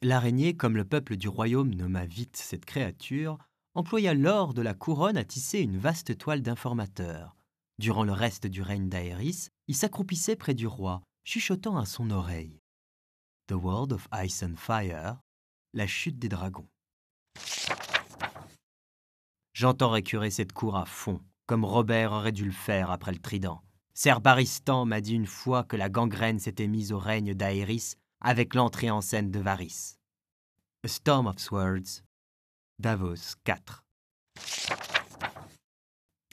L'araignée, 0.00 0.56
comme 0.56 0.76
le 0.76 0.84
peuple 0.84 1.16
du 1.16 1.26
royaume 1.26 1.74
nomma 1.74 2.06
vite 2.06 2.36
cette 2.36 2.64
créature, 2.64 3.38
employa 3.74 4.14
l'or 4.14 4.54
de 4.54 4.62
la 4.62 4.74
couronne 4.74 5.16
à 5.16 5.24
tisser 5.24 5.58
une 5.58 5.76
vaste 5.76 6.16
toile 6.18 6.40
d'informateur. 6.40 7.34
Durant 7.80 8.04
le 8.04 8.12
reste 8.12 8.46
du 8.46 8.62
règne 8.62 8.88
d'Aéris, 8.88 9.48
il 9.66 9.74
s'accroupissait 9.74 10.36
près 10.36 10.54
du 10.54 10.68
roi, 10.68 11.02
chuchotant 11.24 11.78
à 11.78 11.84
son 11.84 12.12
oreille. 12.12 12.60
The 13.48 13.54
World 13.54 13.92
of 13.92 14.06
Ice 14.24 14.44
and 14.44 14.54
Fire, 14.56 15.18
la 15.72 15.88
chute 15.88 16.20
des 16.20 16.28
dragons. 16.28 16.68
J'entends 19.52 19.90
récurer 19.90 20.30
cette 20.30 20.52
cour 20.52 20.76
à 20.76 20.86
fond, 20.86 21.20
comme 21.46 21.64
Robert 21.64 22.12
aurait 22.12 22.32
dû 22.32 22.44
le 22.44 22.52
faire 22.52 22.90
après 22.90 23.12
le 23.12 23.18
trident. 23.18 23.62
Ser 23.94 24.20
Baristan 24.20 24.86
m'a 24.86 25.00
dit 25.00 25.14
une 25.14 25.26
fois 25.26 25.64
que 25.64 25.76
la 25.76 25.88
gangrène 25.88 26.38
s'était 26.38 26.68
mise 26.68 26.92
au 26.92 26.98
règne 26.98 27.34
d'Aéris 27.34 27.94
avec 28.20 28.54
l'entrée 28.54 28.90
en 28.90 29.00
scène 29.00 29.30
de 29.30 29.40
Varys. 29.40 29.98
A 30.84 30.88
Storm 30.88 31.26
of 31.26 31.38
Swords, 31.38 32.02
Davos 32.78 33.36
4. 33.44 33.84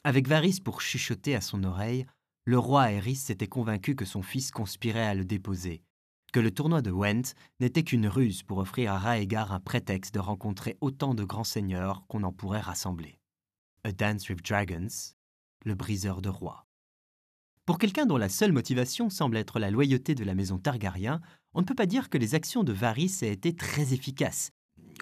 Avec 0.04 0.28
Varys 0.28 0.62
pour 0.64 0.82
chuchoter 0.82 1.36
à 1.36 1.42
son 1.42 1.64
oreille, 1.64 2.06
le 2.46 2.58
roi 2.58 2.92
Aerys 2.92 3.16
s'était 3.16 3.48
convaincu 3.48 3.96
que 3.96 4.06
son 4.06 4.24
fils 4.24 4.50
conspirait 4.52 5.06
à 5.06 5.14
le 5.14 5.26
déposer, 5.26 5.84
que 6.32 6.40
le 6.40 6.52
tournoi 6.52 6.82
de 6.82 6.92
Went 6.92 7.34
n'était 7.60 7.84
qu'une 7.84 8.08
ruse 8.08 8.42
pour 8.44 8.60
offrir 8.60 8.94
à 8.94 8.98
Raegar 8.98 9.52
un 9.52 9.60
prétexte 9.60 10.14
de 10.14 10.20
rencontrer 10.20 10.78
autant 10.82 11.14
de 11.14 11.24
grands 11.24 11.44
seigneurs 11.44 12.06
qu'on 12.08 12.24
en 12.24 12.32
pourrait 12.32 12.62
rassembler. 12.62 13.19
A 13.86 13.94
Dance 13.94 14.28
with 14.28 14.46
Dragons, 14.46 15.16
le 15.64 15.74
briseur 15.74 16.22
de 16.22 16.28
rois. 16.28 16.66
Pour 17.66 17.78
quelqu'un 17.78 18.06
dont 18.06 18.18
la 18.18 18.28
seule 18.28 18.52
motivation 18.52 19.10
semble 19.10 19.38
être 19.38 19.58
la 19.58 19.72
loyauté 19.72 20.16
de 20.16 20.26
la 20.26 20.36
maison 20.36 20.58
Targaryen, 20.58 21.22
on 21.54 21.62
ne 21.62 21.66
peut 21.66 21.76
pas 21.76 21.86
dire 21.86 22.10
que 22.10 22.18
les 22.18 22.36
actions 22.36 22.66
de 22.66 22.74
Varys 22.74 23.20
aient 23.22 23.32
été 23.32 23.56
très 23.56 23.94
efficaces. 23.94 24.52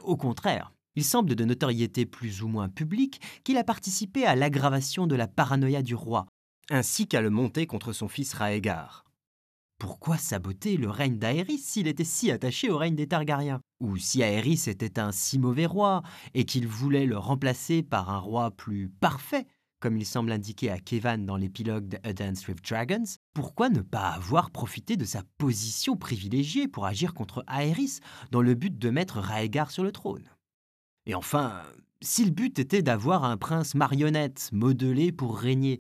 Au 0.04 0.16
contraire, 0.16 0.74
il 0.96 1.04
semble 1.04 1.34
de 1.34 1.44
notoriété 1.44 2.06
plus 2.06 2.44
ou 2.44 2.48
moins 2.48 2.70
publique 2.70 3.20
qu'il 3.44 3.58
a 3.58 3.64
participé 3.64 4.26
à 4.26 4.36
l'aggravation 4.36 5.08
de 5.08 5.16
la 5.16 5.28
paranoïa 5.28 5.82
du 5.82 5.96
roi, 5.96 6.28
ainsi 6.70 7.08
qu'à 7.08 7.22
le 7.22 7.32
monter 7.32 7.66
contre 7.66 7.94
son 7.94 8.08
fils 8.08 8.34
Raegar. 8.34 9.07
Pourquoi 9.80 10.18
saboter 10.18 10.76
le 10.76 10.90
règne 10.90 11.20
d'Aéris 11.20 11.60
s'il 11.60 11.88
était 11.88 12.04
si 12.04 12.32
attaché 12.32 12.72
au 12.72 12.78
règne 12.78 12.96
des 12.96 13.08
Targaryens? 13.08 13.62
Ou 13.80 13.98
si 13.98 14.24
Aéris 14.24 14.64
était 14.66 15.00
un 15.00 15.12
si 15.12 15.38
mauvais 15.38 15.68
roi 15.68 16.02
et 16.34 16.46
qu'il 16.46 16.68
voulait 16.68 17.06
le 17.06 17.18
remplacer 17.18 17.84
par 17.84 18.10
un 18.10 18.18
roi 18.18 18.50
plus 18.50 18.90
parfait, 18.90 19.46
comme 19.80 19.96
il 19.96 20.06
semble 20.06 20.32
indiquer 20.32 20.72
à 20.72 20.80
Kevan 20.80 21.28
dans 21.28 21.38
l'épilogue 21.38 21.88
de 21.88 22.00
A 22.02 22.14
Dance 22.14 22.48
with 22.48 22.68
Dragons, 22.68 23.04
pourquoi 23.36 23.70
ne 23.70 23.82
pas 23.82 24.10
avoir 24.10 24.50
profité 24.50 24.98
de 24.98 25.06
sa 25.06 25.22
position 25.38 25.96
privilégiée 25.96 26.68
pour 26.68 26.88
agir 26.88 27.14
contre 27.14 27.44
Aéris 27.46 28.00
dans 28.32 28.42
le 28.42 28.56
but 28.56 28.76
de 28.76 28.90
mettre 28.90 29.20
Raegar 29.20 29.70
sur 29.70 29.84
le 29.84 29.92
trône? 29.92 30.28
Et 31.06 31.14
enfin, 31.14 31.62
si 32.02 32.26
le 32.26 32.32
but 32.32 32.58
était 32.58 32.82
d'avoir 32.82 33.24
un 33.24 33.38
prince 33.38 33.76
marionnette 33.76 34.50
modelé 34.52 35.12
pour 35.12 35.38
régner, 35.38 35.78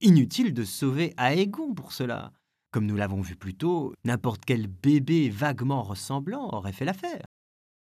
inutile 0.00 0.54
de 0.54 0.62
sauver 0.62 1.14
Aegon 1.18 1.74
pour 1.74 1.92
cela. 1.92 2.32
Comme 2.70 2.86
nous 2.86 2.96
l'avons 2.96 3.20
vu 3.20 3.34
plus 3.34 3.54
tôt, 3.54 3.94
n'importe 4.04 4.44
quel 4.44 4.68
bébé 4.68 5.28
vaguement 5.28 5.82
ressemblant 5.82 6.48
aurait 6.52 6.72
fait 6.72 6.84
l'affaire. 6.84 7.24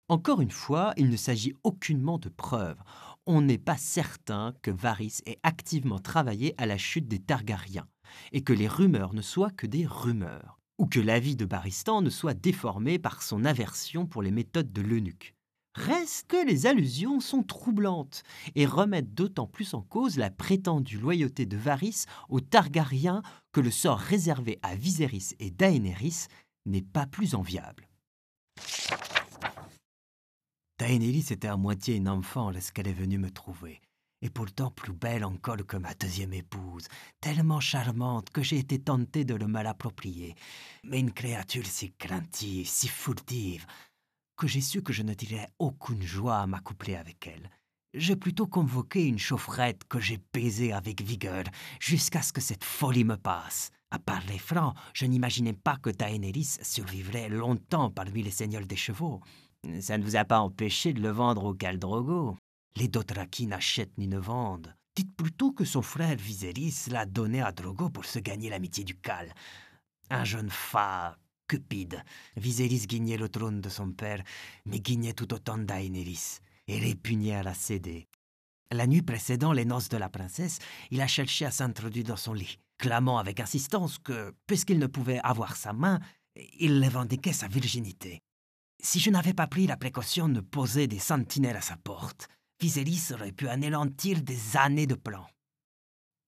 Encore 0.09 0.41
une 0.41 0.51
fois, 0.51 0.93
il 0.97 1.09
ne 1.09 1.15
s'agit 1.15 1.53
aucunement 1.63 2.17
de 2.17 2.29
preuves. 2.29 2.81
On 3.25 3.41
n'est 3.41 3.59
pas 3.59 3.77
certain 3.77 4.53
que 4.61 4.71
Varys 4.71 5.21
ait 5.25 5.39
activement 5.43 5.99
travaillé 5.99 6.55
à 6.57 6.65
la 6.65 6.77
chute 6.77 7.07
des 7.07 7.19
Targaryens, 7.19 7.87
et 8.31 8.41
que 8.41 8.51
les 8.51 8.67
rumeurs 8.67 9.13
ne 9.13 9.21
soient 9.21 9.51
que 9.51 9.67
des 9.67 9.85
rumeurs, 9.85 10.59
ou 10.79 10.87
que 10.87 10.99
l'avis 10.99 11.35
de 11.35 11.45
Baristan 11.45 12.01
ne 12.01 12.09
soit 12.09 12.33
déformé 12.33 12.97
par 12.97 13.21
son 13.21 13.45
aversion 13.45 14.07
pour 14.07 14.23
les 14.23 14.31
méthodes 14.31 14.73
de 14.73 14.81
l'eunuque. 14.81 15.35
Reste 15.75 16.27
que 16.27 16.45
les 16.45 16.67
allusions 16.67 17.19
sont 17.19 17.41
troublantes 17.41 18.23
et 18.55 18.65
remettent 18.65 19.15
d'autant 19.15 19.47
plus 19.47 19.73
en 19.73 19.81
cause 19.81 20.17
la 20.17 20.29
prétendue 20.29 20.99
loyauté 20.99 21.47
de 21.47 21.57
Varys 21.57 22.05
aux 22.29 22.41
Targaryens 22.41 23.23
que 23.51 23.61
le 23.61 23.71
sort 23.71 23.97
réservé 23.97 24.59
à 24.61 24.75
Viserys 24.75 25.35
et 25.39 25.49
Daenerys 25.49 26.27
n'est 26.65 26.83
pas 26.83 27.07
plus 27.07 27.33
enviable. 27.33 27.87
Daenerys 30.79 31.27
était 31.31 31.47
à 31.47 31.57
moitié 31.57 31.95
une 31.95 32.09
enfant 32.09 32.51
lorsqu'elle 32.51 32.87
est 32.87 32.93
venue 32.93 33.17
me 33.17 33.31
trouver, 33.31 33.81
et 34.21 34.29
pourtant 34.29 34.69
plus 34.69 34.93
belle 34.93 35.23
encore 35.23 35.65
que 35.65 35.77
ma 35.77 35.93
deuxième 35.93 36.33
épouse, 36.33 36.87
tellement 37.19 37.59
charmante 37.59 38.29
que 38.29 38.43
j'ai 38.43 38.57
été 38.57 38.79
tenté 38.79 39.23
de 39.23 39.33
le 39.33 39.47
malapproprier. 39.47 40.35
Mais 40.83 40.99
une 40.99 41.13
créature 41.13 41.65
si 41.65 41.93
craintive, 41.93 42.67
si 42.67 42.87
furtive, 42.87 43.65
que 44.43 44.49
j'ai 44.49 44.59
su 44.59 44.81
que 44.81 44.91
je 44.91 45.03
ne 45.03 45.13
tirais 45.13 45.47
aucune 45.57 46.01
joie 46.01 46.39
à 46.39 46.47
m'accoupler 46.47 46.97
avec 46.97 47.27
elle. 47.27 47.49
J'ai 47.93 48.17
plutôt 48.17 48.45
convoqué 48.45 49.07
une 49.07 49.17
chaufferette 49.17 49.85
que 49.87 50.01
j'ai 50.01 50.19
baisée 50.33 50.73
avec 50.73 51.01
vigueur 51.01 51.45
jusqu'à 51.79 52.21
ce 52.21 52.33
que 52.33 52.41
cette 52.41 52.65
folie 52.65 53.05
me 53.05 53.15
passe. 53.15 53.71
À 53.89 53.99
parler 53.99 54.37
franc, 54.37 54.73
je 54.93 55.05
n'imaginais 55.05 55.53
pas 55.53 55.77
que 55.77 55.91
Daenerys 55.91 56.57
survivrait 56.61 57.29
longtemps 57.29 57.89
parmi 57.89 58.21
les 58.21 58.31
seigneurs 58.31 58.65
des 58.65 58.75
chevaux. 58.75 59.21
Ça 59.79 59.97
ne 59.97 60.03
vous 60.03 60.17
a 60.17 60.25
pas 60.25 60.41
empêché 60.41 60.91
de 60.91 61.01
le 61.01 61.11
vendre 61.11 61.45
au 61.45 61.53
Caldrogo. 61.53 62.35
Les 62.75 62.89
Dothraki 62.89 63.47
n'achètent 63.47 63.97
ni 63.97 64.09
ne 64.09 64.17
vendent. 64.17 64.75
Dites 64.97 65.15
plutôt 65.15 65.53
que 65.53 65.63
son 65.63 65.81
frère 65.81 66.17
Viserys 66.17 66.89
l'a 66.89 67.05
donné 67.05 67.41
à 67.41 67.53
Drogo 67.53 67.89
pour 67.89 68.03
se 68.03 68.19
gagner 68.19 68.49
l'amitié 68.49 68.83
du 68.83 68.97
Cal. 68.97 69.33
Un 70.09 70.25
jeune 70.25 70.49
fa 70.49 71.15
cupide. 71.53 72.03
Viserys 72.35 72.87
guignait 72.87 73.17
le 73.17 73.29
trône 73.29 73.61
de 73.61 73.69
son 73.69 73.91
père, 73.91 74.23
mais 74.65 74.79
guignait 74.79 75.13
tout 75.13 75.31
autant 75.35 75.59
Daenerys, 75.59 76.39
et 76.67 76.79
répugnait 76.79 77.35
à 77.35 77.43
la 77.43 77.53
céder. 77.53 78.07
La 78.71 78.87
nuit 78.87 79.03
précédant 79.03 79.53
les 79.53 79.65
noces 79.65 79.89
de 79.89 79.97
la 79.97 80.09
princesse, 80.09 80.57
il 80.89 80.99
a 80.99 81.05
cherché 81.05 81.45
à 81.45 81.51
s'introduire 81.51 82.05
dans 82.05 82.17
son 82.17 82.33
lit, 82.33 82.57
clamant 82.79 83.19
avec 83.19 83.39
insistance 83.39 83.99
que, 83.99 84.33
puisqu'il 84.47 84.79
ne 84.79 84.87
pouvait 84.87 85.19
avoir 85.23 85.55
sa 85.55 85.73
main, 85.73 85.99
il 86.59 86.83
revendiquait 86.83 87.33
sa 87.33 87.47
virginité. 87.47 88.23
Si 88.81 88.99
je 88.99 89.11
n'avais 89.11 89.35
pas 89.35 89.45
pris 89.45 89.67
la 89.67 89.77
précaution 89.77 90.27
de 90.27 90.41
poser 90.41 90.87
des 90.87 90.97
sentinelles 90.97 91.57
à 91.57 91.61
sa 91.61 91.77
porte, 91.77 92.29
Viserys 92.59 93.13
aurait 93.13 93.31
pu 93.31 93.47
anéantir 93.47 94.23
des 94.23 94.57
années 94.57 94.87
de 94.87 94.95
plans. 94.95 95.29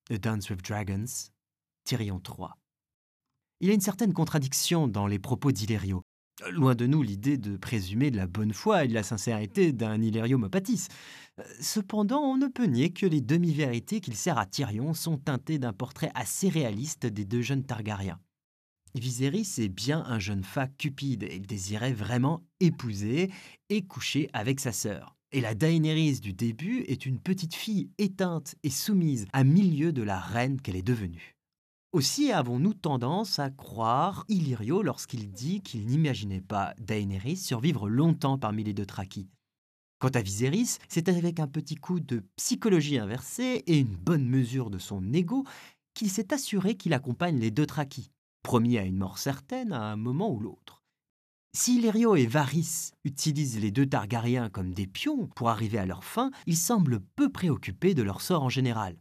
The 0.08 0.20
Dance 0.20 0.52
with 0.52 0.62
Dragons, 0.62 1.32
Tyrion 1.84 2.20
3. 2.20 2.56
Il 3.62 3.70
y 3.70 3.72
a 3.72 3.74
une 3.74 3.82
certaine 3.82 4.14
contradiction 4.14 4.88
dans 4.88 5.08
les 5.08 5.20
propos 5.20 5.52
d'Hilério. 5.52 6.02
Loin 6.52 6.76
de 6.76 6.86
nous 6.86 7.02
l'idée 7.02 7.38
de 7.38 7.56
présumer 7.56 8.12
de 8.12 8.18
la 8.18 8.28
bonne 8.28 8.52
foi 8.52 8.84
et 8.84 8.88
de 8.90 8.94
la 8.94 9.04
sincérité 9.04 9.72
d'un 9.72 10.02
Hilério 10.02 10.38
Mopatis. 10.38 10.88
Cependant, 11.62 12.20
on 12.20 12.36
ne 12.36 12.48
peut 12.48 12.66
nier 12.66 12.92
que 12.92 13.06
les 13.06 13.22
demi-vérités 13.22 14.02
qu'il 14.02 14.18
sert 14.18 14.38
à 14.38 14.46
Tyrion 14.46 14.94
sont 14.94 15.18
teintées 15.18 15.60
d'un 15.60 15.72
portrait 15.72 16.12
assez 16.14 16.50
réaliste 16.50 17.06
des 17.06 17.24
deux 17.24 17.42
jeunes 17.42 17.64
Targaryens. 17.64 18.20
Viserys 18.96 19.54
est 19.58 19.70
bien 19.70 20.04
un 20.06 20.20
jeune 20.20 20.44
fa 20.44 20.68
cupide 20.68 21.24
et 21.24 21.40
désirait 21.40 21.94
vraiment 21.94 22.44
épouser 22.60 23.32
et 23.70 23.84
coucher 23.84 24.30
avec 24.34 24.60
sa 24.60 24.74
sœur. 24.74 25.16
Et 25.32 25.42
la 25.42 25.56
Daenerys 25.56 26.20
du 26.20 26.34
début 26.34 26.84
est 26.88 27.06
une 27.06 27.20
petite 27.20 27.56
fille 27.56 27.90
éteinte 27.98 28.56
et 28.64 28.70
soumise 28.70 29.26
à 29.34 29.44
milieu 29.44 29.94
de 29.94 30.04
la 30.04 30.20
reine 30.20 30.62
qu'elle 30.62 30.78
est 30.78 30.82
devenue. 30.82 31.35
Aussi 31.96 32.34
avons-nous 32.34 32.74
tendance 32.74 33.40
à 33.40 33.50
croire 33.50 34.26
Illyrio 34.28 34.82
lorsqu'il 34.82 35.32
dit 35.32 35.62
qu'il 35.62 35.86
n'imaginait 35.86 36.42
pas 36.42 36.74
Daenerys 36.78 37.38
survivre 37.38 37.88
longtemps 37.88 38.38
parmi 38.38 38.66
les 38.66 38.74
deux 38.74 38.86
Traki. 38.86 39.30
Quant 40.00 40.10
à 40.10 40.22
Viserys, 40.22 40.78
c'est 40.90 41.08
avec 41.08 41.40
un 41.40 41.48
petit 41.48 41.76
coup 41.76 42.02
de 42.02 42.22
psychologie 42.36 42.98
inversée 42.98 43.64
et 43.66 43.78
une 43.78 43.96
bonne 43.96 44.28
mesure 44.28 44.70
de 44.70 44.78
son 44.78 45.14
ego 45.14 45.46
qu'il 45.94 46.10
s'est 46.10 46.34
assuré 46.34 46.76
qu'il 46.76 46.94
accompagne 46.94 47.40
les 47.40 47.50
deux 47.50 47.66
Traki, 47.66 48.12
promis 48.44 48.78
à 48.78 48.84
une 48.84 48.98
mort 48.98 49.18
certaine 49.18 49.72
à 49.72 49.84
un 49.84 49.96
moment 49.96 50.30
ou 50.30 50.42
l'autre. 50.42 50.84
Si 51.56 51.78
Illyrio 51.78 52.18
et 52.18 52.28
Varys 52.28 52.92
utilisent 53.06 53.62
les 53.62 53.72
deux 53.72 53.86
Targaryens 53.86 54.50
comme 54.50 54.74
des 54.74 54.86
pions 54.86 55.28
pour 55.28 55.48
arriver 55.48 55.78
à 55.78 55.86
leur 55.86 56.04
fin, 56.04 56.32
ils 56.46 56.58
semblent 56.58 57.00
peu 57.16 57.32
préoccupés 57.32 57.94
de 57.94 58.04
leur 58.04 58.20
sort 58.20 58.44
en 58.44 58.50
général. 58.50 58.98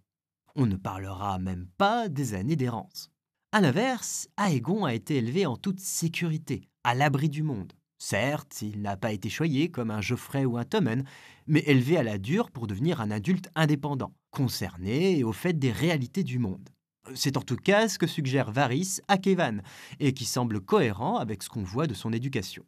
On 0.56 0.66
ne 0.66 0.76
parlera 0.76 1.40
même 1.40 1.66
pas 1.78 2.08
des 2.08 2.34
années 2.34 2.54
d'errance. 2.54 3.10
À 3.50 3.60
l'inverse, 3.60 4.28
Aegon 4.38 4.84
a 4.84 4.94
été 4.94 5.16
élevé 5.16 5.46
en 5.46 5.56
toute 5.56 5.80
sécurité, 5.80 6.68
à 6.84 6.94
l'abri 6.94 7.28
du 7.28 7.42
monde. 7.42 7.72
Certes, 7.98 8.62
il 8.62 8.80
n'a 8.80 8.96
pas 8.96 9.12
été 9.12 9.28
choyé 9.28 9.70
comme 9.70 9.90
un 9.90 10.00
Geoffrey 10.00 10.44
ou 10.44 10.56
un 10.56 10.64
Tommen, 10.64 11.04
mais 11.48 11.64
élevé 11.66 11.96
à 11.96 12.04
la 12.04 12.18
dure 12.18 12.52
pour 12.52 12.68
devenir 12.68 13.00
un 13.00 13.10
adulte 13.10 13.50
indépendant, 13.56 14.14
concerné 14.30 15.18
et 15.18 15.24
au 15.24 15.32
fait 15.32 15.58
des 15.58 15.72
réalités 15.72 16.22
du 16.22 16.38
monde. 16.38 16.68
C'est 17.14 17.36
en 17.36 17.42
tout 17.42 17.56
cas 17.56 17.88
ce 17.88 17.98
que 17.98 18.06
suggère 18.06 18.52
Varys 18.52 19.00
à 19.08 19.18
Kevan, 19.18 19.60
et 19.98 20.14
qui 20.14 20.24
semble 20.24 20.60
cohérent 20.60 21.16
avec 21.16 21.42
ce 21.42 21.48
qu'on 21.48 21.64
voit 21.64 21.88
de 21.88 21.94
son 21.94 22.12
éducation. 22.12 22.64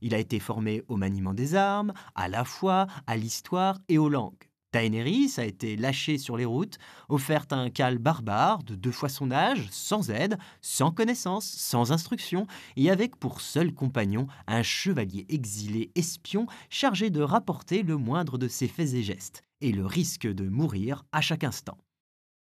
Il 0.00 0.14
a 0.14 0.18
été 0.18 0.38
formé 0.38 0.84
au 0.86 0.96
maniement 0.96 1.34
des 1.34 1.56
armes, 1.56 1.94
à 2.14 2.28
la 2.28 2.44
foi, 2.44 2.86
à 3.08 3.16
l'histoire 3.16 3.80
et 3.88 3.98
aux 3.98 4.08
langues. 4.08 4.50
Daenerys 4.74 5.34
a 5.36 5.44
été 5.44 5.76
lâchée 5.76 6.18
sur 6.18 6.36
les 6.36 6.44
routes, 6.44 6.78
offerte 7.08 7.52
à 7.52 7.56
un 7.56 7.70
cal 7.70 7.98
barbare 7.98 8.64
de 8.64 8.74
deux 8.74 8.90
fois 8.90 9.08
son 9.08 9.30
âge, 9.30 9.68
sans 9.70 10.10
aide, 10.10 10.36
sans 10.62 10.90
connaissance, 10.90 11.46
sans 11.46 11.92
instruction, 11.92 12.48
et 12.74 12.90
avec 12.90 13.14
pour 13.14 13.40
seul 13.40 13.72
compagnon 13.72 14.26
un 14.48 14.64
chevalier 14.64 15.26
exilé 15.28 15.92
espion 15.94 16.46
chargé 16.70 17.10
de 17.10 17.20
rapporter 17.20 17.84
le 17.84 17.96
moindre 17.96 18.36
de 18.36 18.48
ses 18.48 18.66
faits 18.66 18.94
et 18.94 19.04
gestes, 19.04 19.44
et 19.60 19.70
le 19.70 19.86
risque 19.86 20.26
de 20.26 20.48
mourir 20.48 21.04
à 21.12 21.20
chaque 21.20 21.44
instant. 21.44 21.78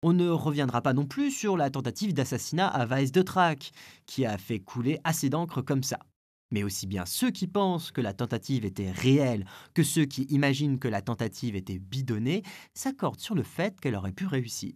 On 0.01 0.13
ne 0.13 0.27
reviendra 0.27 0.81
pas 0.81 0.93
non 0.93 1.05
plus 1.05 1.29
sur 1.29 1.55
la 1.55 1.69
tentative 1.69 2.15
d'assassinat 2.15 2.67
à 2.67 2.87
Vaes 2.87 3.11
de 3.11 3.21
Trac, 3.21 3.71
qui 4.07 4.25
a 4.25 4.39
fait 4.39 4.59
couler 4.59 4.99
assez 5.03 5.29
d'encre 5.29 5.61
comme 5.61 5.83
ça. 5.83 5.99
Mais 6.51 6.63
aussi 6.63 6.87
bien 6.87 7.05
ceux 7.05 7.31
qui 7.31 7.47
pensent 7.47 7.91
que 7.91 8.01
la 8.01 8.13
tentative 8.13 8.65
était 8.65 8.91
réelle 8.91 9.45
que 9.73 9.83
ceux 9.83 10.05
qui 10.05 10.23
imaginent 10.23 10.79
que 10.79 10.87
la 10.87 11.01
tentative 11.01 11.55
était 11.55 11.79
bidonnée 11.79 12.43
s'accordent 12.73 13.19
sur 13.19 13.35
le 13.35 13.43
fait 13.43 13.79
qu'elle 13.79 13.95
aurait 13.95 14.13
pu 14.13 14.25
réussir. 14.25 14.73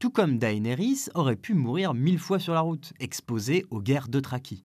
Tout 0.00 0.10
comme 0.10 0.38
Daenerys 0.38 1.06
aurait 1.14 1.36
pu 1.36 1.54
mourir 1.54 1.94
mille 1.94 2.18
fois 2.18 2.38
sur 2.38 2.52
la 2.52 2.60
route, 2.60 2.92
exposée 2.98 3.64
aux 3.70 3.80
guerres 3.80 4.08
de 4.08 4.20
Traki. 4.20 4.64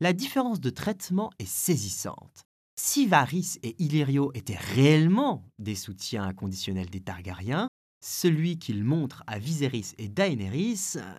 La 0.00 0.12
différence 0.12 0.60
de 0.60 0.70
traitement 0.70 1.30
est 1.38 1.48
saisissante. 1.48 2.42
Si 2.80 3.06
Varys 3.06 3.58
et 3.62 3.74
Illyrio 3.78 4.30
étaient 4.34 4.56
réellement 4.56 5.44
des 5.58 5.74
soutiens 5.74 6.22
inconditionnels 6.22 6.88
des 6.88 7.00
Targaryens, 7.00 7.68
celui 8.02 8.58
qu'ils 8.58 8.84
montrent 8.84 9.22
à 9.26 9.38
Viserys 9.38 9.92
et 9.98 10.08
Daenerys 10.08 10.94
euh, 10.96 11.14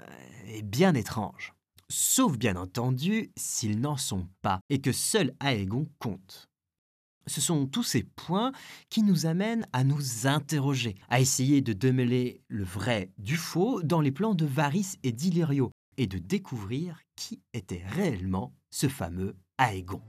est 0.48 0.64
bien 0.64 0.96
étrange. 0.96 1.54
Sauf 1.94 2.38
bien 2.38 2.56
entendu 2.56 3.34
s'ils 3.36 3.82
n'en 3.82 3.98
sont 3.98 4.26
pas 4.42 4.62
et 4.70 4.80
que 4.80 4.94
seul 4.94 5.34
Aegon 5.44 5.90
compte. 6.00 6.48
Ce 7.28 7.42
sont 7.42 7.68
tous 7.68 7.84
ces 7.84 8.04
points 8.04 8.54
qui 8.90 9.04
nous 9.04 9.26
amènent 9.26 9.68
à 9.74 9.84
nous 9.84 10.26
interroger, 10.26 10.96
à 11.10 11.20
essayer 11.20 11.60
de 11.60 11.74
démêler 11.74 12.44
le 12.48 12.64
vrai 12.64 13.12
du 13.18 13.36
faux 13.36 13.84
dans 13.84 14.00
les 14.00 14.14
plans 14.14 14.36
de 14.36 14.46
Varys 14.46 14.94
et 15.04 15.12
d'Illyrio 15.12 15.70
et 15.98 16.08
de 16.08 16.18
découvrir 16.18 16.98
qui 17.18 17.42
était 17.54 17.84
réellement 17.86 18.54
ce 18.70 18.88
fameux 18.88 19.36
Aegon. 19.60 20.02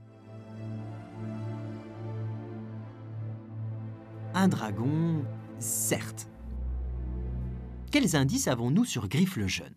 Un 4.33 4.47
dragon, 4.47 5.25
certes. 5.59 6.29
Quels 7.91 8.15
indices 8.15 8.47
avons-nous 8.47 8.85
sur 8.85 9.09
Griffe 9.09 9.35
le 9.35 9.47
Jeune? 9.49 9.75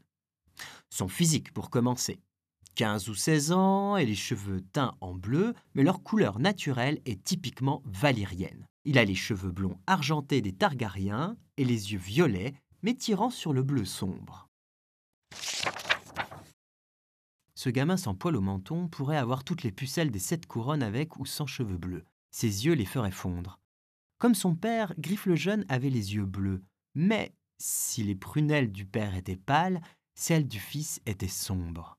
Son 0.97 1.09
physique 1.09 1.53
pour 1.53 1.69
commencer. 1.69 2.23
15 2.77 3.11
ou 3.11 3.15
16 3.15 3.53
ans 3.53 3.99
et 3.99 4.07
les 4.07 4.15
cheveux 4.15 4.63
teints 4.63 4.97
en 5.03 5.15
bleu, 5.15 5.53
mais 5.75 5.83
leur 5.83 6.03
couleur 6.03 6.39
naturelle 6.39 7.03
est 7.05 7.23
typiquement 7.23 7.83
valyrienne. 7.85 8.67
Il 8.87 8.97
a 8.97 9.05
les 9.05 9.15
cheveux 9.15 9.51
blonds 9.51 9.79
argentés 9.87 10.41
des 10.41 10.55
Targaryens 10.55 11.37
et 11.59 11.67
les 11.67 11.93
yeux 11.93 11.99
violets, 11.99 12.55
mais 12.81 12.95
tirant 12.95 13.29
sur 13.29 13.53
le 13.53 13.63
bleu 13.63 13.85
sombre. 13.85 14.49
Ce 17.55 17.69
gamin 17.69 17.99
sans 17.99 18.15
poil 18.15 18.35
au 18.35 18.41
menton 18.41 18.89
pourrait 18.89 19.19
avoir 19.19 19.45
toutes 19.45 19.65
les 19.65 19.73
pucelles 19.73 20.11
des 20.11 20.19
sept 20.19 20.47
couronnes 20.47 20.83
avec 20.83 21.19
ou 21.19 21.27
sans 21.27 21.47
cheveux 21.47 21.77
bleus. 21.77 22.07
Ses 22.31 22.65
yeux 22.65 22.73
les 22.73 22.87
feraient 22.87 23.11
fondre. 23.11 23.61
Comme 24.17 24.35
son 24.35 24.55
père, 24.55 24.95
Griffe 24.97 25.27
le 25.27 25.37
Jeune 25.37 25.67
avait 25.69 25.91
les 25.91 26.15
yeux 26.15 26.25
bleus, 26.25 26.63
mais 26.95 27.35
si 27.59 28.03
les 28.03 28.15
prunelles 28.15 28.73
du 28.73 28.85
père 28.85 29.15
étaient 29.15 29.37
pâles, 29.37 29.81
celles 30.17 30.49
du 30.49 30.59
fils 30.59 31.01
étaient 31.07 31.29
sombres. 31.29 31.99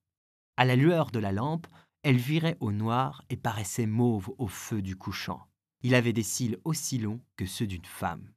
À 0.57 0.65
la 0.65 0.75
lueur 0.75 1.11
de 1.11 1.19
la 1.19 1.31
lampe, 1.31 1.67
elle 2.03 2.17
virait 2.17 2.57
au 2.59 2.71
noir 2.71 3.23
et 3.29 3.37
paraissait 3.37 3.85
mauve 3.85 4.33
au 4.37 4.47
feu 4.47 4.81
du 4.81 4.95
couchant. 4.95 5.47
Il 5.83 5.95
avait 5.95 6.13
des 6.13 6.23
cils 6.23 6.57
aussi 6.65 6.97
longs 6.97 7.21
que 7.37 7.45
ceux 7.45 7.67
d'une 7.67 7.85
femme. 7.85 8.33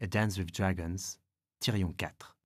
A 0.00 0.06
Dance 0.06 0.36
with 0.38 0.54
Dragons, 0.54 0.96
Tyrion 1.60 1.92
4. 1.92 2.36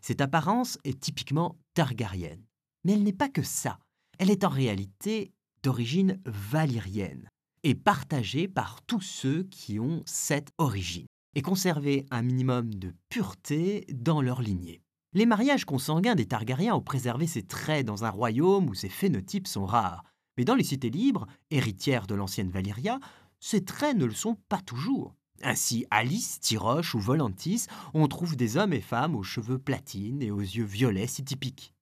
Cette 0.00 0.20
apparence 0.20 0.78
est 0.84 1.00
typiquement 1.00 1.58
targaryenne. 1.74 2.44
Mais 2.84 2.92
elle 2.92 3.02
n'est 3.02 3.12
pas 3.12 3.28
que 3.28 3.42
ça. 3.42 3.78
Elle 4.18 4.30
est 4.30 4.44
en 4.44 4.48
réalité 4.48 5.32
d'origine 5.62 6.20
valyrienne 6.24 7.28
et 7.64 7.74
partagée 7.74 8.46
par 8.46 8.80
tous 8.82 9.00
ceux 9.00 9.42
qui 9.44 9.80
ont 9.80 10.02
cette 10.06 10.52
origine 10.58 11.06
et 11.34 11.42
conservé 11.42 12.06
un 12.10 12.22
minimum 12.22 12.72
de 12.74 12.94
pureté 13.08 13.84
dans 13.92 14.22
leur 14.22 14.40
lignée. 14.40 14.80
Les 15.14 15.24
mariages 15.24 15.64
consanguins 15.64 16.14
des 16.14 16.26
Targaryens 16.26 16.74
ont 16.74 16.82
préservé 16.82 17.26
ces 17.26 17.42
traits 17.42 17.86
dans 17.86 18.04
un 18.04 18.10
royaume 18.10 18.68
où 18.68 18.74
ces 18.74 18.90
phénotypes 18.90 19.46
sont 19.46 19.64
rares. 19.64 20.04
Mais 20.36 20.44
dans 20.44 20.54
les 20.54 20.64
cités 20.64 20.90
libres, 20.90 21.26
héritières 21.50 22.06
de 22.06 22.14
l'ancienne 22.14 22.50
Valyria, 22.50 23.00
ces 23.40 23.64
traits 23.64 23.96
ne 23.96 24.04
le 24.04 24.12
sont 24.12 24.36
pas 24.50 24.60
toujours. 24.60 25.14
Ainsi, 25.42 25.86
Alice, 25.90 26.40
Tiroche 26.40 26.94
ou 26.94 27.00
Volantis, 27.00 27.66
on 27.94 28.06
trouve 28.06 28.36
des 28.36 28.58
hommes 28.58 28.74
et 28.74 28.82
femmes 28.82 29.16
aux 29.16 29.22
cheveux 29.22 29.58
platines 29.58 30.20
et 30.20 30.30
aux 30.30 30.40
yeux 30.40 30.64
violets 30.64 31.06
si 31.06 31.24
typiques. 31.24 31.72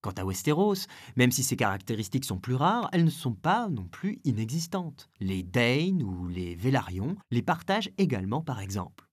Quant 0.00 0.12
à 0.12 0.24
Westeros, 0.24 0.86
même 1.16 1.30
si 1.30 1.42
ces 1.42 1.56
caractéristiques 1.56 2.24
sont 2.24 2.38
plus 2.38 2.54
rares, 2.54 2.88
elles 2.92 3.04
ne 3.04 3.10
sont 3.10 3.34
pas 3.34 3.68
non 3.68 3.84
plus 3.84 4.18
inexistantes. 4.24 5.10
Les 5.20 5.42
Dane 5.42 6.02
ou 6.02 6.26
les 6.26 6.54
Vélarions 6.54 7.16
les 7.30 7.42
partagent 7.42 7.90
également 7.98 8.40
par 8.40 8.60
exemple. 8.60 9.11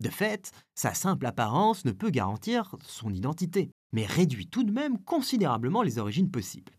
De 0.00 0.10
fait, 0.10 0.52
sa 0.74 0.92
simple 0.92 1.26
apparence 1.26 1.84
ne 1.84 1.92
peut 1.92 2.10
garantir 2.10 2.76
son 2.82 3.10
identité, 3.10 3.70
mais 3.92 4.04
réduit 4.04 4.46
tout 4.46 4.62
de 4.62 4.72
même 4.72 4.98
considérablement 4.98 5.82
les 5.82 5.98
origines 5.98 6.30
possibles. 6.30 6.72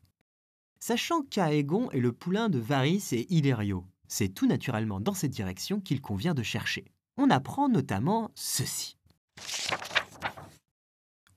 Sachant 0.79 1.23
qu'Aegon 1.23 1.89
est 1.91 1.99
le 1.99 2.11
poulain 2.11 2.49
de 2.49 2.59
Varys 2.59 3.07
et 3.11 3.33
Illyrio, 3.33 3.85
c'est 4.07 4.29
tout 4.29 4.45
naturellement 4.45 4.99
dans 4.99 5.15
cette 5.15 5.31
direction 5.31 5.81
qu'il 5.81 6.01
convient 6.01 6.35
de 6.35 6.43
chercher. 6.43 6.85
On 7.17 7.31
apprend 7.31 7.67
notamment 7.67 8.29
ceci. 8.35 8.97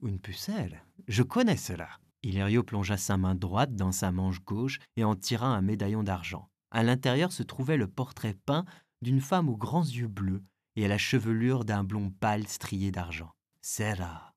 Une 0.03 0.19
pucelle 0.19 0.83
Je 1.09 1.23
connais 1.23 1.57
cela. 1.57 1.89
Illyrio 2.23 2.63
plongea 2.63 2.99
sa 2.99 3.17
main 3.17 3.35
droite 3.35 3.75
dans 3.75 3.93
sa 3.93 4.13
manche 4.13 4.43
gauche 4.45 4.79
et 4.97 5.05
en 5.05 5.17
tira 5.17 5.47
un 5.47 5.63
médaillon 5.63 6.03
d'argent. 6.03 6.51
À 6.71 6.83
l'intérieur 6.83 7.33
se 7.33 7.43
trouvait 7.43 7.79
le 7.79 7.89
portrait 7.89 8.37
peint 8.45 8.67
d'une 9.01 9.23
femme 9.23 9.49
aux 9.49 9.57
grands 9.57 9.85
yeux 9.85 10.07
bleus 10.07 10.43
et 10.77 10.85
à 10.85 10.89
la 10.89 10.99
chevelure 10.99 11.65
d'un 11.65 11.85
blond 11.85 12.11
pâle 12.11 12.47
strié 12.47 12.91
d'argent. 12.91 13.33
Sarah. 13.61 14.35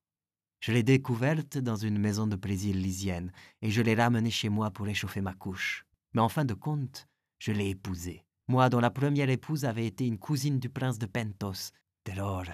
Je 0.60 0.72
l'ai 0.72 0.82
découverte 0.82 1.58
dans 1.58 1.76
une 1.76 1.98
maison 1.98 2.26
de 2.26 2.36
plaisir 2.36 2.74
lysienne 2.74 3.32
et 3.60 3.70
je 3.70 3.82
l'ai 3.82 3.94
ramenée 3.94 4.30
chez 4.30 4.48
moi 4.48 4.70
pour 4.70 4.88
échauffer 4.88 5.20
ma 5.20 5.34
couche. 5.34 5.86
Mais 6.14 6.20
en 6.20 6.28
fin 6.28 6.44
de 6.44 6.54
compte, 6.54 7.06
je 7.38 7.52
l'ai 7.52 7.70
épousée. 7.70 8.24
Moi 8.48 8.68
dont 8.68 8.80
la 8.80 8.90
première 8.90 9.30
épouse 9.30 9.64
avait 9.64 9.86
été 9.86 10.06
une 10.06 10.18
cousine 10.18 10.58
du 10.58 10.70
prince 10.70 10.98
de 10.98 11.06
Pentos. 11.06 11.72
Dès 12.04 12.14
lors, 12.14 12.44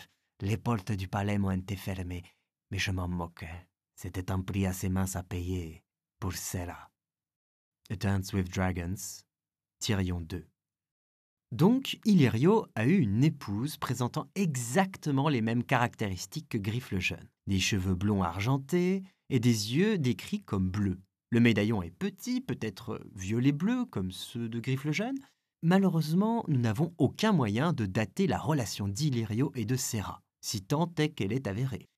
les 0.41 0.57
portes 0.57 0.93
du 0.93 1.09
palais 1.09 1.39
m'ont 1.39 1.51
été 1.51 1.77
fermées, 1.77 2.25
mais 2.71 2.79
je 2.79 2.91
m'en 2.91 3.09
moquais. 3.09 3.69
C'était 3.95 4.31
un 4.31 4.41
prix 4.41 4.67
assez 4.67 4.89
mince 4.89 5.17
à 5.17 5.23
payer 5.23 5.85
pour 6.19 6.33
cela. 6.35 6.91
A 7.91 7.97
Dance 7.97 8.33
with 8.33 8.53
Dragons, 8.53 9.25
Tyrion 9.79 10.21
2. 10.21 10.47
Donc, 11.53 11.99
Illyrio 12.05 12.67
a 12.75 12.87
eu 12.87 12.99
une 12.99 13.25
épouse 13.25 13.77
présentant 13.77 14.29
exactement 14.35 15.29
les 15.29 15.41
mêmes 15.41 15.65
caractéristiques 15.65 16.49
que 16.49 16.59
Griffe 16.59 16.93
le 16.93 17.01
Jeune. 17.01 17.29
Des 17.47 17.59
cheveux 17.59 17.95
blonds 17.95 18.23
argentés 18.23 19.03
et 19.29 19.41
des 19.41 19.77
yeux 19.77 19.99
décrits 19.99 20.43
comme 20.43 20.71
bleus. 20.71 21.01
Le 21.31 21.41
médaillon 21.41 21.83
est 21.83 21.91
petit, 21.91 22.41
peut-être 22.41 23.01
violet-bleu 23.15 23.85
comme 23.85 24.13
ceux 24.13 24.49
de 24.49 24.61
Griffe 24.61 24.85
le 24.85 24.93
Jeune. 24.93 25.19
Malheureusement, 25.63 26.45
nous 26.49 26.61
n'avons 26.61 26.95
aucun 26.99 27.33
moyen 27.33 27.73
de 27.73 27.87
dater 27.87 28.27
la 28.27 28.39
relation 28.39 28.89
d'Illyrio 28.89 29.53
et 29.55 29.65
de 29.65 29.77
Serra, 29.77 30.23
si 30.41 30.63
tant 30.63 30.93
est 30.99 31.11
qu'elle 31.11 31.33
est 31.33 31.47
avérée 31.47 31.89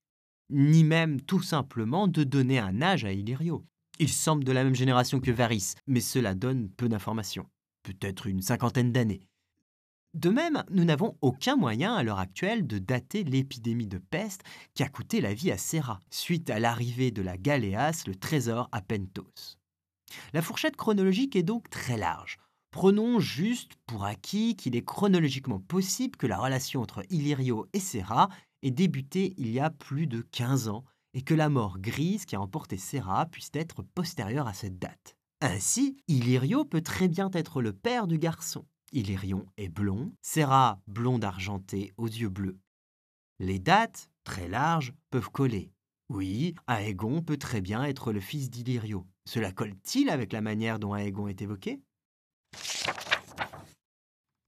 ni 0.52 0.84
même 0.84 1.20
tout 1.20 1.42
simplement 1.42 2.06
de 2.06 2.24
donner 2.24 2.58
un 2.58 2.82
âge 2.82 3.04
à 3.04 3.12
Illyrio. 3.12 3.64
Il 3.98 4.10
semble 4.10 4.44
de 4.44 4.52
la 4.52 4.64
même 4.64 4.74
génération 4.74 5.18
que 5.18 5.30
Varys, 5.30 5.74
mais 5.86 6.00
cela 6.00 6.34
donne 6.34 6.68
peu 6.68 6.88
d'informations, 6.88 7.46
peut-être 7.82 8.26
une 8.26 8.42
cinquantaine 8.42 8.92
d'années. 8.92 9.22
De 10.14 10.28
même, 10.28 10.62
nous 10.70 10.84
n'avons 10.84 11.16
aucun 11.22 11.56
moyen 11.56 11.94
à 11.94 12.02
l'heure 12.02 12.18
actuelle 12.18 12.66
de 12.66 12.78
dater 12.78 13.24
l'épidémie 13.24 13.86
de 13.86 13.96
peste 13.96 14.42
qui 14.74 14.82
a 14.82 14.88
coûté 14.90 15.22
la 15.22 15.32
vie 15.32 15.50
à 15.50 15.56
Serra, 15.56 16.00
suite 16.10 16.50
à 16.50 16.60
l'arrivée 16.60 17.10
de 17.10 17.22
la 17.22 17.38
Galéas, 17.38 18.04
le 18.06 18.14
trésor 18.14 18.68
à 18.72 18.82
Pentos. 18.82 19.56
La 20.34 20.42
fourchette 20.42 20.76
chronologique 20.76 21.34
est 21.34 21.42
donc 21.42 21.70
très 21.70 21.96
large. 21.96 22.36
Prenons 22.72 23.20
juste 23.20 23.72
pour 23.86 24.04
acquis 24.04 24.54
qu'il 24.54 24.76
est 24.76 24.84
chronologiquement 24.84 25.60
possible 25.60 26.16
que 26.16 26.26
la 26.26 26.38
relation 26.38 26.82
entre 26.82 27.04
Illyrio 27.08 27.66
et 27.72 27.80
Serra 27.80 28.28
est 28.62 28.70
débuté 28.70 29.32
il 29.38 29.50
y 29.50 29.60
a 29.60 29.70
plus 29.70 30.06
de 30.06 30.20
15 30.20 30.68
ans 30.68 30.84
et 31.14 31.22
que 31.22 31.34
la 31.34 31.48
mort 31.48 31.78
grise 31.78 32.26
qui 32.26 32.36
a 32.36 32.40
emporté 32.40 32.76
Serra 32.76 33.26
puisse 33.26 33.50
être 33.54 33.82
postérieure 33.82 34.46
à 34.46 34.54
cette 34.54 34.78
date. 34.78 35.16
Ainsi, 35.40 35.96
Illyrio 36.06 36.64
peut 36.64 36.82
très 36.82 37.08
bien 37.08 37.30
être 37.32 37.62
le 37.62 37.72
père 37.72 38.06
du 38.06 38.18
garçon. 38.18 38.66
Illyrion 38.92 39.46
est 39.56 39.68
blond, 39.68 40.12
Serra 40.20 40.80
blonde 40.86 41.24
argentée 41.24 41.92
aux 41.96 42.06
yeux 42.06 42.28
bleus. 42.28 42.58
Les 43.38 43.58
dates, 43.58 44.10
très 44.24 44.48
larges, 44.48 44.92
peuvent 45.10 45.30
coller. 45.30 45.72
Oui, 46.08 46.54
Aegon 46.68 47.22
peut 47.22 47.38
très 47.38 47.62
bien 47.62 47.82
être 47.84 48.12
le 48.12 48.20
fils 48.20 48.50
d'Illyrio. 48.50 49.06
Cela 49.24 49.50
colle-t-il 49.50 50.10
avec 50.10 50.32
la 50.32 50.42
manière 50.42 50.78
dont 50.78 50.94
Aegon 50.94 51.28
est 51.28 51.40
évoqué? 51.40 51.80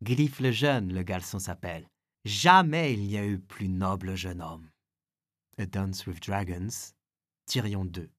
Griffe 0.02 0.40
le 0.40 0.52
jeune, 0.52 0.92
le 0.92 1.02
garçon 1.02 1.38
s'appelle. 1.38 1.88
Jamais 2.26 2.92
il 2.92 3.06
n'y 3.06 3.16
a 3.16 3.26
eu 3.26 3.38
plus 3.38 3.68
noble 3.68 4.14
jeune 4.14 4.42
homme. 4.42 4.68
A 5.56 5.66
Dance 5.66 6.06
with 6.06 6.20
Dragons, 6.20 6.92
Tyrion 7.46 7.84
2. 7.84 8.10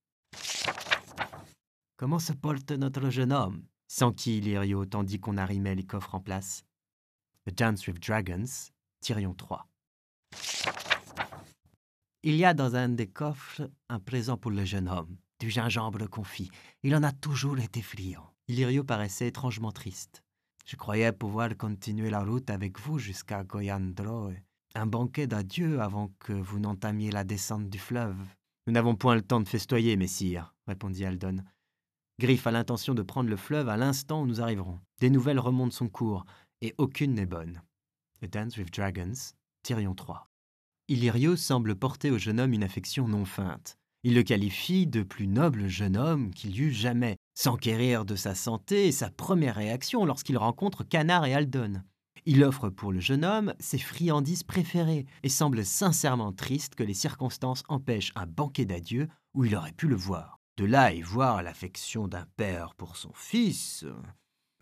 Comment 1.98 2.20
se 2.20 2.34
porte 2.34 2.72
notre 2.72 3.10
jeune 3.10 3.32
homme? 3.32 3.64
Sans 3.88 4.12
qui 4.12 4.38
Illyrio 4.38 4.86
tandis 4.86 5.20
qu'on 5.20 5.38
arrimait 5.38 5.76
les 5.76 5.86
coffres 5.86 6.16
en 6.16 6.20
place 6.20 6.66
A 7.48 7.52
Dance 7.52 7.88
with 7.88 8.00
Dragons, 8.00 8.72
Tyrion 9.02 9.34
3. 9.34 9.68
Il 12.24 12.36
y 12.36 12.46
a 12.46 12.56
dans 12.56 12.76
un 12.76 12.90
des 12.90 13.08
coffres 13.08 13.70
un 13.88 14.00
présent 14.00 14.38
pour 14.38 14.52
le 14.52 14.66
jeune 14.66 14.90
homme, 14.90 15.18
du 15.40 15.52
gingembre 15.52 16.10
confit. 16.10 16.50
Il 16.82 16.96
en 16.96 17.04
a 17.04 17.12
toujours 17.12 17.60
été 17.60 17.82
friand. 17.82 18.34
Illyrio 18.48 18.84
paraissait 18.84 19.28
étrangement 19.28 19.72
triste. 19.72 20.24
Je 20.66 20.76
croyais 20.76 21.12
pouvoir 21.12 21.56
continuer 21.56 22.10
la 22.10 22.24
route 22.24 22.50
avec 22.50 22.80
vous 22.80 22.98
jusqu'à 22.98 23.44
Goyandro. 23.44 24.32
Un 24.74 24.88
banquet 24.88 25.28
d'adieu 25.28 25.80
avant 25.80 26.12
que 26.20 26.34
vous 26.34 26.60
n'entamiez 26.60 27.12
la 27.12 27.24
descente 27.24 27.70
du 27.70 27.78
fleuve. 27.78 28.18
Nous 28.66 28.74
n'avons 28.74 28.96
point 28.96 29.14
le 29.14 29.22
temps 29.22 29.40
de 29.40 29.48
festoyer, 29.48 29.96
messire, 29.96 30.56
répondit 30.68 31.06
Aldon. 31.06 31.38
Griff 32.18 32.48
a 32.48 32.52
l'intention 32.52 32.94
de 32.94 33.02
prendre 33.02 33.30
le 33.30 33.36
fleuve 33.36 33.68
à 33.68 33.76
l'instant 33.76 34.22
où 34.22 34.26
nous 34.26 34.40
arriverons. 34.40 34.80
Des 35.02 35.10
nouvelles 35.10 35.40
remontent 35.40 35.76
son 35.76 35.90
cours, 35.90 36.26
et 36.62 36.74
aucune 36.78 37.14
n'est 37.14 37.26
bonne. 37.26 37.62
A 38.22 38.28
Dance 38.28 38.56
with 38.56 38.74
Dragons, 38.74 39.34
Tyrion 39.64 39.94
3. 39.94 40.30
Illyrio 40.88 41.36
semble 41.36 41.76
porter 41.76 42.12
au 42.12 42.18
jeune 42.18 42.40
homme 42.40 42.54
une 42.54 42.64
affection 42.64 43.10
non 43.10 43.26
feinte. 43.26 43.78
Il 44.04 44.14
le 44.14 44.24
qualifie 44.24 44.88
de 44.88 45.04
plus 45.04 45.28
noble 45.28 45.68
jeune 45.68 45.98
homme 45.98 46.32
qu'il 46.34 46.56
y 46.56 46.62
eût 46.62 46.72
jamais, 46.72 47.18
s'enquérir 47.34 48.06
de 48.06 48.16
sa 48.16 48.34
santé 48.34 48.88
est 48.88 48.94
sa 48.94 49.10
première 49.10 49.56
réaction 49.56 50.06
lorsqu'il 50.06 50.38
rencontre 50.38 50.86
Canard 50.86 51.26
et 51.26 51.34
Aldon. 51.34 51.82
Il 52.26 52.44
offre 52.46 52.70
pour 52.70 52.94
le 52.94 53.02
jeune 53.02 53.26
homme 53.26 53.54
ses 53.60 53.78
friandises 53.78 54.44
préférées 54.44 55.06
et 55.24 55.30
semble 55.30 55.66
sincèrement 55.66 56.32
triste 56.32 56.76
que 56.76 56.84
les 56.84 56.94
circonstances 56.94 57.64
empêchent 57.68 58.14
un 58.16 58.26
banquet 58.26 58.66
d'adieu 58.66 59.10
où 59.34 59.44
il 59.44 59.56
aurait 59.56 59.74
pu 59.74 59.88
le 59.88 59.96
voir. 59.96 60.35
De 60.58 60.66
là 60.66 60.94
et 60.94 61.02
voir 61.02 61.44
l'affection 61.44 62.08
d'un 62.08 62.26
père 62.38 62.76
pour 62.76 62.96
son 62.96 63.12
fils. 63.14 63.86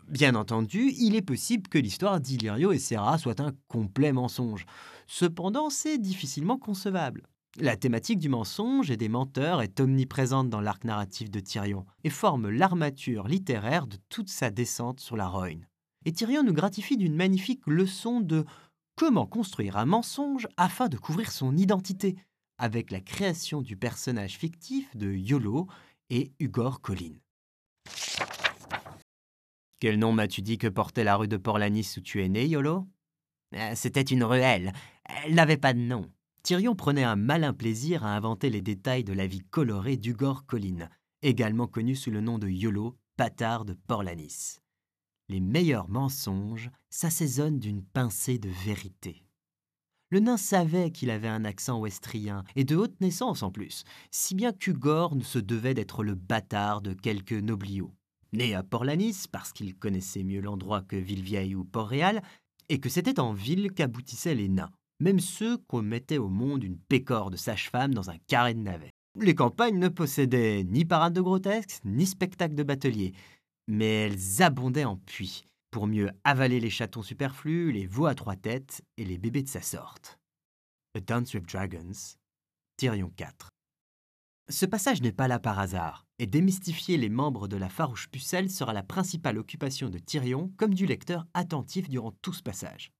Bien 0.08 0.36
entendu, 0.36 0.92
il 0.98 1.16
est 1.16 1.22
possible 1.22 1.68
que 1.70 1.78
l'histoire 1.78 2.20
d'Illyrio 2.20 2.72
et 2.72 2.80
Serra 2.80 3.18
soit 3.18 3.40
un 3.40 3.54
complet 3.68 4.12
mensonge. 4.12 4.66
Cependant, 5.08 5.70
c'est 5.70 6.00
difficilement 6.00 6.58
concevable. 6.58 7.24
La 7.60 7.78
thématique 7.78 8.18
du 8.18 8.30
mensonge 8.30 8.90
et 8.90 8.98
des 8.98 9.10
menteurs 9.10 9.62
est 9.62 9.80
omniprésente 9.80 10.50
dans 10.50 10.62
l'arc 10.62 10.84
narratif 10.84 11.30
de 11.30 11.40
Tyrion 11.40 11.86
et 12.04 12.10
forme 12.10 12.50
l'armature 12.50 13.28
littéraire 13.28 13.86
de 13.86 13.98
toute 14.10 14.30
sa 14.30 14.50
descente 14.50 15.00
sur 15.00 15.16
la 15.16 15.28
Roine. 15.28 15.68
Et 16.06 16.12
Tyrion 16.12 16.42
nous 16.42 16.54
gratifie 16.54 16.98
d'une 16.98 17.16
magnifique 17.16 17.68
leçon 17.68 18.20
de 18.20 18.46
comment 18.96 19.28
construire 19.28 19.78
un 19.78 19.86
mensonge 19.86 20.48
afin 20.58 20.90
de 20.90 20.98
couvrir 20.98 21.32
son 21.32 21.56
identité, 21.56 22.16
avec 22.64 22.92
la 22.92 23.02
création 23.02 23.62
du 23.62 23.76
personnage 23.76 24.38
fictif 24.38 24.96
de 24.96 25.12
Yolo 25.12 25.68
et 26.10 26.32
Ugor 26.40 26.80
Colline. 26.80 27.20
Quel 29.82 30.00
nom 30.00 30.14
m'as-tu 30.14 30.42
dit 30.42 30.58
que 30.58 30.70
portait 30.70 31.04
la 31.04 31.18
rue 31.18 31.28
de 31.28 31.36
Porlanis 31.36 31.96
où 31.98 32.00
tu 32.00 32.24
es 32.24 32.30
né, 32.30 32.48
Yolo? 32.48 32.88
Euh, 33.54 33.74
C'était 33.76 34.00
une 34.02 34.24
ruelle. 34.24 34.72
Elle 35.26 35.36
n'avait 35.36 35.58
pas 35.58 35.74
de 35.74 35.80
nom. 35.80 36.10
Tyrion 36.42 36.74
prenait 36.74 37.04
un 37.04 37.18
malin 37.18 37.54
plaisir 37.54 38.06
à 38.06 38.16
inventer 38.16 38.50
les 38.50 38.62
détails 38.62 39.04
de 39.04 39.12
la 39.12 39.28
vie 39.28 39.44
colorée 39.44 39.98
d'Ugor 39.98 40.46
Colline, 40.46 40.90
également 41.22 41.68
connu 41.68 41.98
sous 41.98 42.12
le 42.12 42.22
nom 42.22 42.40
de 42.40 42.48
Yolo, 42.48 42.98
patard 43.18 43.66
de 43.66 43.74
Porlanis. 43.74 44.60
Les 45.28 45.42
meilleurs 45.42 45.90
mensonges 45.90 46.72
s'assaisonnent 46.90 47.60
d'une 47.60 47.84
pincée 47.84 48.40
de 48.40 48.50
vérité. 48.64 49.23
Le 50.14 50.20
nain 50.20 50.38
savait 50.38 50.92
qu'il 50.92 51.10
avait 51.10 51.28
un 51.28 51.44
accent 51.44 51.80
ouestrien, 51.80 52.44
et 52.56 52.66
de 52.66 52.76
haute 52.76 53.02
naissance 53.02 53.42
en 53.42 53.50
plus, 53.50 53.84
si 54.12 54.36
bien 54.36 54.54
qu'Ugor 54.54 55.16
ne 55.16 55.24
se 55.24 55.40
devait 55.40 55.74
d'être 55.74 56.04
le 56.04 56.14
bâtard 56.14 56.84
de 56.84 56.94
quelque 56.94 57.34
noblio. 57.34 57.92
Né 58.32 58.54
à 58.54 58.62
Port-Lanis, 58.62 59.26
parce 59.32 59.52
qu'il 59.52 59.74
connaissait 59.74 60.22
mieux 60.22 60.40
l'endroit 60.40 60.84
que 60.84 60.96
Villevieille 60.96 61.56
ou 61.56 61.64
Port-Réal, 61.64 62.22
et 62.70 62.80
que 62.80 62.90
c'était 62.90 63.20
en 63.20 63.34
ville 63.34 63.72
qu'aboutissaient 63.72 64.36
les 64.36 64.50
nains, 64.50 64.70
même 65.00 65.20
ceux 65.20 65.58
qu'on 65.58 65.82
mettait 65.82 66.20
au 66.20 66.30
monde 66.30 66.64
une 66.64 66.78
pécore 66.78 67.32
de 67.32 67.36
sage-femme 67.36 67.96
dans 67.96 68.12
un 68.12 68.18
carré 68.28 68.54
de 68.54 68.60
navet. 68.60 68.92
Les 69.20 69.34
campagnes 69.34 69.80
ne 69.80 69.90
possédaient 69.90 70.64
ni 70.64 70.86
parade 70.86 71.14
de 71.14 71.22
grotesques, 71.22 71.80
ni 71.86 72.06
spectacle 72.06 72.54
de 72.54 72.62
batelier, 72.62 73.14
mais 73.68 74.06
elles 74.06 74.44
abondaient 74.44 74.86
en 74.86 74.98
puits, 74.98 75.46
pour 75.74 75.88
mieux 75.88 76.12
avaler 76.24 76.60
les 76.60 76.70
chatons 76.70 77.02
superflus, 77.02 77.72
les 77.72 77.88
veaux 77.88 78.06
à 78.06 78.14
trois 78.14 78.36
têtes 78.36 78.84
et 78.98 79.04
les 79.04 79.18
bébés 79.18 79.42
de 79.42 79.50
sa 79.50 79.64
sorte. 79.64 80.20
A 80.96 81.00
Dance 81.00 81.34
with 81.34 81.50
Dragons, 81.52 82.16
Tyrion 82.78 83.10
4. 83.18 83.50
Ce 84.50 84.68
passage 84.68 85.02
n'est 85.02 85.12
pas 85.12 85.28
là 85.28 85.40
par 85.40 85.58
hasard, 85.58 86.06
et 86.20 86.28
démystifier 86.28 86.98
les 86.98 87.10
membres 87.10 87.48
de 87.48 87.58
la 87.58 87.70
farouche 87.70 88.08
pucelle 88.08 88.52
sera 88.52 88.72
la 88.72 88.84
principale 88.84 89.40
occupation 89.40 89.90
de 89.90 89.98
Tyrion 89.98 90.54
comme 90.58 90.76
du 90.76 90.86
lecteur 90.86 91.26
attentif 91.34 91.90
durant 91.90 92.12
tout 92.22 92.34
ce 92.34 92.44
passage. 92.44 92.92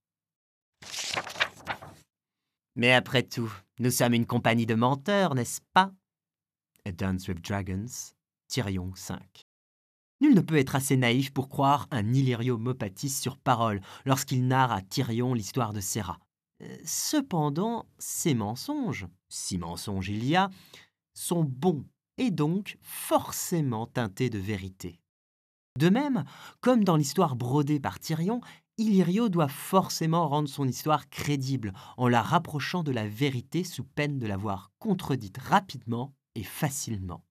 Mais 2.74 2.92
après 2.92 3.22
tout, 3.22 3.52
nous 3.78 3.92
sommes 3.92 4.14
une 4.14 4.26
compagnie 4.26 4.66
de 4.66 4.74
menteurs, 4.74 5.36
n'est-ce 5.36 5.60
pas? 5.74 5.92
A 6.84 6.90
Dance 6.90 7.28
with 7.28 7.40
Dragons, 7.40 8.14
Tyrion 8.48 8.92
5. 8.96 9.46
Nul 10.20 10.34
ne 10.34 10.40
peut 10.40 10.56
être 10.56 10.76
assez 10.76 10.96
naïf 10.96 11.32
pour 11.32 11.48
croire 11.48 11.86
un 11.90 12.12
Illyrio 12.12 12.56
Mopatis 12.56 13.10
sur 13.10 13.36
parole 13.36 13.80
lorsqu'il 14.04 14.46
narre 14.46 14.72
à 14.72 14.80
Tyrion 14.80 15.34
l'histoire 15.34 15.72
de 15.72 15.80
Serra. 15.80 16.18
Euh, 16.62 16.76
cependant, 16.84 17.86
ces 17.98 18.34
mensonges, 18.34 19.06
si 19.28 19.58
mensonges 19.58 20.08
il 20.08 20.24
y 20.24 20.36
a, 20.36 20.50
sont 21.14 21.44
bons 21.44 21.84
et 22.18 22.30
donc 22.30 22.78
forcément 22.80 23.86
teintés 23.86 24.30
de 24.30 24.38
vérité. 24.38 25.00
De 25.78 25.88
même, 25.88 26.24
comme 26.60 26.84
dans 26.84 26.96
l'histoire 26.96 27.34
brodée 27.34 27.80
par 27.80 27.98
Tyrion, 27.98 28.40
Illyrio 28.78 29.28
doit 29.28 29.48
forcément 29.48 30.28
rendre 30.28 30.48
son 30.48 30.66
histoire 30.66 31.08
crédible 31.08 31.72
en 31.96 32.08
la 32.08 32.22
rapprochant 32.22 32.82
de 32.82 32.92
la 32.92 33.08
vérité 33.08 33.64
sous 33.64 33.84
peine 33.84 34.18
de 34.18 34.26
l'avoir 34.26 34.70
contredite 34.78 35.38
rapidement 35.38 36.12
et 36.34 36.44
facilement. 36.44 37.24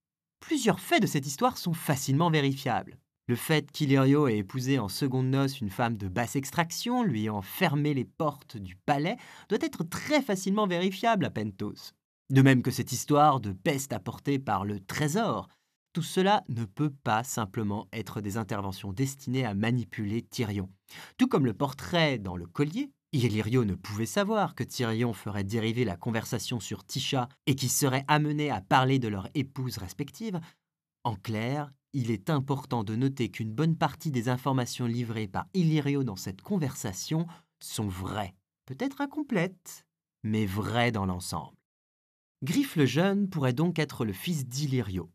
Plusieurs 0.45 0.81
faits 0.81 1.01
de 1.01 1.07
cette 1.07 1.25
histoire 1.25 1.57
sont 1.57 1.73
facilement 1.73 2.29
vérifiables. 2.29 2.97
Le 3.27 3.35
fait 3.37 3.71
qu'Illyrio 3.71 4.27
ait 4.27 4.39
épousé 4.39 4.77
en 4.77 4.89
seconde 4.89 5.27
noce 5.27 5.61
une 5.61 5.69
femme 5.69 5.95
de 5.95 6.09
basse 6.09 6.35
extraction, 6.35 7.01
lui 7.01 7.21
ayant 7.21 7.41
fermé 7.41 7.93
les 7.93 8.03
portes 8.03 8.57
du 8.57 8.75
palais, 8.75 9.15
doit 9.47 9.59
être 9.61 9.85
très 9.85 10.21
facilement 10.21 10.67
vérifiable 10.67 11.23
à 11.23 11.29
Pentos. 11.29 11.93
De 12.29 12.41
même 12.41 12.61
que 12.61 12.71
cette 12.71 12.91
histoire 12.91 13.39
de 13.39 13.53
peste 13.53 13.93
apportée 13.93 14.37
par 14.37 14.65
le 14.65 14.81
trésor. 14.81 15.47
Tout 15.93 16.01
cela 16.01 16.43
ne 16.49 16.65
peut 16.65 16.91
pas 16.91 17.23
simplement 17.23 17.87
être 17.93 18.19
des 18.19 18.35
interventions 18.35 18.91
destinées 18.91 19.45
à 19.45 19.53
manipuler 19.53 20.23
Tyrion. 20.23 20.69
Tout 21.17 21.29
comme 21.29 21.45
le 21.45 21.53
portrait 21.53 22.17
dans 22.19 22.35
le 22.35 22.47
collier, 22.47 22.91
Illyrio 23.13 23.63
ne 23.63 23.75
pouvait 23.75 24.07
savoir 24.07 24.55
que 24.55 24.63
Tyrion 24.63 25.13
ferait 25.13 25.43
dériver 25.43 25.85
la 25.85 25.95
conversation 25.95 26.59
sur 26.59 26.83
Tisha 26.83 27.29
et 27.45 27.55
qui 27.55 27.69
serait 27.69 28.05
amené 28.07 28.49
à 28.49 28.59
parler 28.59 28.97
de 28.97 29.07
leurs 29.07 29.29
épouses 29.35 29.77
respectives. 29.77 30.41
En 31.03 31.15
clair, 31.15 31.71
il 31.93 32.09
est 32.09 32.31
important 32.31 32.83
de 32.83 32.95
noter 32.95 33.29
qu'une 33.29 33.53
bonne 33.53 33.77
partie 33.77 34.09
des 34.09 34.29
informations 34.29 34.87
livrées 34.87 35.27
par 35.27 35.45
Illyrio 35.53 36.03
dans 36.03 36.15
cette 36.15 36.41
conversation 36.41 37.27
sont 37.59 37.87
vraies, 37.87 38.33
peut-être 38.65 38.99
incomplètes, 38.99 39.85
mais 40.23 40.47
vraies 40.47 40.91
dans 40.91 41.05
l'ensemble. 41.05 41.55
Griff 42.43 42.75
le 42.75 42.87
jeune 42.87 43.29
pourrait 43.29 43.53
donc 43.53 43.77
être 43.77 44.05
le 44.05 44.13
fils 44.13 44.47
d'Illyrio. 44.47 45.11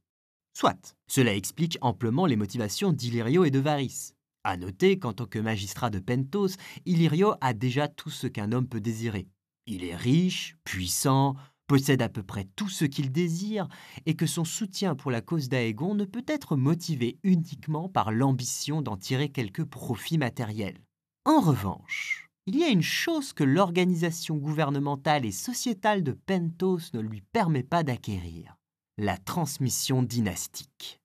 Soit, 0.54 0.96
cela 1.08 1.34
explique 1.34 1.78
amplement 1.80 2.26
les 2.26 2.36
motivations 2.36 2.92
d'Illyrio 2.92 3.44
et 3.44 3.50
de 3.50 3.58
Varys. 3.58 4.14
À 4.44 4.56
noter 4.56 4.98
qu'en 4.98 5.12
tant 5.12 5.26
que 5.26 5.38
magistrat 5.38 5.90
de 5.90 5.98
Pentos, 5.98 6.56
Illyrio 6.86 7.34
a 7.40 7.52
déjà 7.52 7.88
tout 7.88 8.10
ce 8.10 8.26
qu'un 8.26 8.52
homme 8.52 8.68
peut 8.68 8.80
désirer. 8.80 9.28
Il 9.66 9.84
est 9.84 9.96
riche, 9.96 10.56
puissant, 10.64 11.36
possède 11.66 12.02
à 12.02 12.08
peu 12.08 12.22
près 12.22 12.48
tout 12.56 12.68
ce 12.68 12.84
qu'il 12.84 13.12
désire, 13.12 13.68
et 14.06 14.14
que 14.14 14.26
son 14.26 14.44
soutien 14.44 14.94
pour 14.94 15.10
la 15.10 15.20
cause 15.20 15.48
d'Aegon 15.48 15.94
ne 15.94 16.04
peut 16.04 16.24
être 16.26 16.56
motivé 16.56 17.18
uniquement 17.22 17.88
par 17.88 18.10
l'ambition 18.10 18.80
d'en 18.80 18.96
tirer 18.96 19.28
quelques 19.28 19.64
profits 19.64 20.18
matériels. 20.18 20.80
En 21.24 21.40
revanche, 21.40 22.28
il 22.46 22.56
y 22.56 22.64
a 22.64 22.68
une 22.68 22.82
chose 22.82 23.34
que 23.34 23.44
l'organisation 23.44 24.36
gouvernementale 24.36 25.26
et 25.26 25.32
sociétale 25.32 26.02
de 26.02 26.12
Pentos 26.12 26.94
ne 26.94 27.00
lui 27.00 27.20
permet 27.20 27.62
pas 27.62 27.82
d'acquérir 27.82 28.56
la 28.96 29.18
transmission 29.18 30.02
dynastique. 30.02 30.98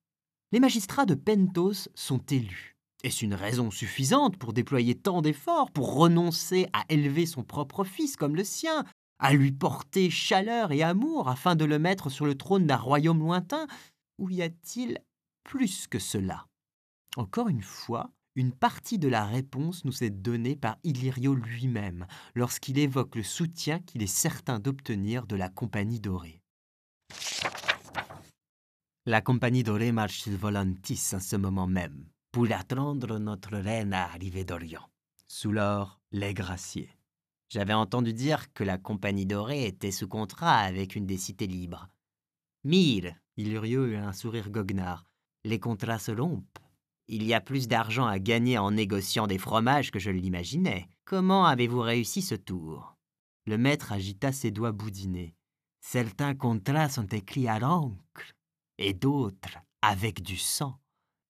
Les 0.52 0.60
magistrats 0.60 1.04
de 1.04 1.14
Pentos 1.14 1.88
sont 1.94 2.22
élus 2.30 2.73
est-ce 3.04 3.22
une 3.22 3.34
raison 3.34 3.70
suffisante 3.70 4.38
pour 4.38 4.54
déployer 4.54 4.94
tant 4.94 5.20
d'efforts, 5.20 5.70
pour 5.70 5.94
renoncer 5.94 6.68
à 6.72 6.84
élever 6.88 7.26
son 7.26 7.44
propre 7.44 7.84
fils 7.84 8.16
comme 8.16 8.34
le 8.34 8.44
sien, 8.44 8.84
à 9.18 9.34
lui 9.34 9.52
porter 9.52 10.08
chaleur 10.08 10.72
et 10.72 10.82
amour 10.82 11.28
afin 11.28 11.54
de 11.54 11.66
le 11.66 11.78
mettre 11.78 12.08
sur 12.08 12.24
le 12.24 12.34
trône 12.34 12.66
d'un 12.66 12.78
royaume 12.78 13.18
lointain? 13.18 13.66
Ou 14.18 14.30
y 14.30 14.40
a-t-il 14.40 14.98
plus 15.44 15.86
que 15.86 15.98
cela? 15.98 16.46
Encore 17.16 17.48
une 17.48 17.62
fois, 17.62 18.10
une 18.36 18.52
partie 18.52 18.98
de 18.98 19.08
la 19.08 19.26
réponse 19.26 19.84
nous 19.84 20.02
est 20.02 20.10
donnée 20.10 20.56
par 20.56 20.78
Illyrio 20.82 21.34
lui-même 21.34 22.06
lorsqu'il 22.34 22.78
évoque 22.78 23.16
le 23.16 23.22
soutien 23.22 23.80
qu'il 23.80 24.02
est 24.02 24.06
certain 24.06 24.58
d'obtenir 24.58 25.26
de 25.26 25.36
la 25.36 25.50
Compagnie 25.50 26.00
dorée. 26.00 26.40
La 29.04 29.20
Compagnie 29.20 29.62
dorée 29.62 29.92
marche 29.92 30.22
sur 30.22 30.32
Volantis 30.38 31.10
en 31.12 31.20
ce 31.20 31.36
moment 31.36 31.66
même 31.66 32.06
pour 32.34 32.50
attendre 32.50 33.20
notre 33.20 33.56
reine 33.56 33.92
à 33.92 34.06
arriver 34.06 34.44
d'Orient. 34.44 34.90
Sous 35.28 35.52
l'or, 35.52 36.00
les 36.10 36.34
graciers. 36.34 36.90
J'avais 37.48 37.74
entendu 37.74 38.12
dire 38.12 38.52
que 38.52 38.64
la 38.64 38.76
Compagnie 38.76 39.24
dorée 39.24 39.66
était 39.66 39.92
sous 39.92 40.08
contrat 40.08 40.58
avec 40.58 40.96
une 40.96 41.06
des 41.06 41.16
cités 41.16 41.46
libres. 41.46 41.86
Mire, 42.64 43.14
Illyrio 43.36 43.86
eut 43.86 43.94
un 43.94 44.12
sourire 44.12 44.50
goguenard. 44.50 45.06
Les 45.44 45.60
contrats 45.60 46.00
se 46.00 46.10
rompent. 46.10 46.58
Il 47.06 47.22
y 47.22 47.34
a 47.34 47.40
plus 47.40 47.68
d'argent 47.68 48.06
à 48.06 48.18
gagner 48.18 48.58
en 48.58 48.72
négociant 48.72 49.28
des 49.28 49.38
fromages 49.38 49.92
que 49.92 50.00
je 50.00 50.10
l'imaginais. 50.10 50.88
Comment 51.04 51.46
avez-vous 51.46 51.82
réussi 51.82 52.20
ce 52.20 52.34
tour? 52.34 52.96
Le 53.46 53.58
maître 53.58 53.92
agita 53.92 54.32
ses 54.32 54.50
doigts 54.50 54.72
boudinés. 54.72 55.36
Certains 55.80 56.34
contrats 56.34 56.88
sont 56.88 57.06
écrits 57.06 57.46
à 57.46 57.60
l'encre 57.60 58.34
et 58.78 58.92
d'autres 58.92 59.58
avec 59.82 60.20
du 60.20 60.36
sang. 60.36 60.80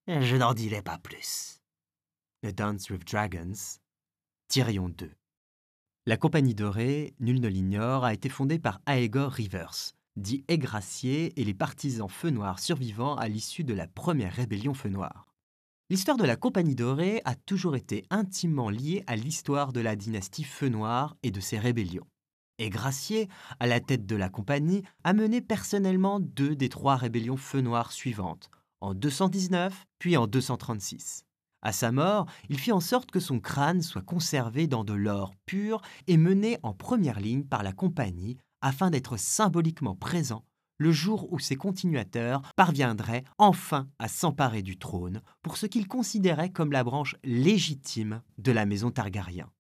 Je 0.07 0.37
n'en 0.37 0.53
dirai 0.53 0.83
pas 0.83 0.99
plus. 0.99 1.63
The 2.43 2.55
Dance 2.55 2.91
with 2.91 3.07
Dragons, 3.07 3.79
Tyrion 4.49 4.91
2. 4.91 5.11
La 6.05 6.19
Compagnie 6.19 6.55
dorée, 6.55 7.15
nul 7.21 7.41
ne 7.41 7.49
l'ignore, 7.49 8.05
a 8.05 8.13
été 8.13 8.29
fondée 8.29 8.59
par 8.59 8.83
Aegor 8.87 9.33
Rivers, 9.33 9.95
dit 10.17 10.45
Aigracier 10.49 11.33
et 11.41 11.45
les 11.45 11.55
partisans 11.55 12.11
feu 12.11 12.29
noir 12.29 12.59
survivants 12.59 13.17
à 13.17 13.29
l'issue 13.29 13.65
de 13.65 13.73
la 13.73 13.87
première 13.87 14.35
rébellion 14.35 14.75
feu 14.75 14.91
noir. 14.91 15.27
L'histoire 15.89 16.19
de 16.19 16.27
la 16.27 16.37
Compagnie 16.37 16.75
dorée 16.75 17.23
a 17.25 17.35
toujours 17.35 17.75
été 17.75 18.05
intimement 18.11 18.69
liée 18.69 19.05
à 19.07 19.17
l'histoire 19.17 19.73
de 19.73 19.81
la 19.81 19.97
dynastie 19.97 20.45
feu 20.45 20.69
noir 20.69 21.17
et 21.23 21.31
de 21.31 21.41
ses 21.41 21.59
rébellions. 21.59 22.07
Aigracier, 22.59 23.31
à 23.59 23.67
la 23.67 23.81
tête 23.81 24.05
de 24.05 24.17
la 24.17 24.29
compagnie, 24.29 24.83
a 25.03 25.15
mené 25.15 25.41
personnellement 25.41 26.21
deux 26.21 26.55
des 26.55 26.69
trois 26.69 26.97
rébellions 26.97 27.39
feu 27.39 27.63
noir 27.63 27.91
suivantes, 27.91 28.51
en 28.81 28.95
219 28.95 29.85
puis 29.99 30.17
en 30.17 30.27
236. 30.27 31.25
À 31.63 31.73
sa 31.73 31.93
mort, 31.93 32.27
il 32.51 32.59
fit 32.59 32.73
en 32.73 32.81
sorte 32.81 33.11
que 33.11 33.21
son 33.21 33.41
crâne 33.41 33.81
soit 33.81 34.03
conservé 34.03 34.67
dans 34.67 34.85
de 34.85 34.93
l'or 34.93 35.35
pur 35.47 35.81
et 36.07 36.19
mené 36.19 36.59
en 36.63 36.75
première 36.75 37.21
ligne 37.21 37.45
par 37.45 37.63
la 37.63 37.73
compagnie 37.73 38.37
afin 38.61 38.91
d'être 38.91 39.17
symboliquement 39.17 39.95
présent 39.95 40.45
le 40.79 40.93
jour 40.93 41.33
où 41.33 41.39
ses 41.39 41.57
continuateurs 41.57 42.43
parviendraient 42.57 43.25
enfin 43.39 43.89
à 43.99 44.09
s'emparer 44.09 44.63
du 44.63 44.77
trône 44.77 45.23
pour 45.43 45.57
ce 45.57 45.67
qu'ils 45.67 45.89
considéraient 45.89 46.51
comme 46.51 46.73
la 46.73 46.85
branche 46.85 47.17
légitime 47.25 48.23
de 48.39 48.53
la 48.53 48.67
maison 48.67 48.91
Targaryen. 48.91 49.51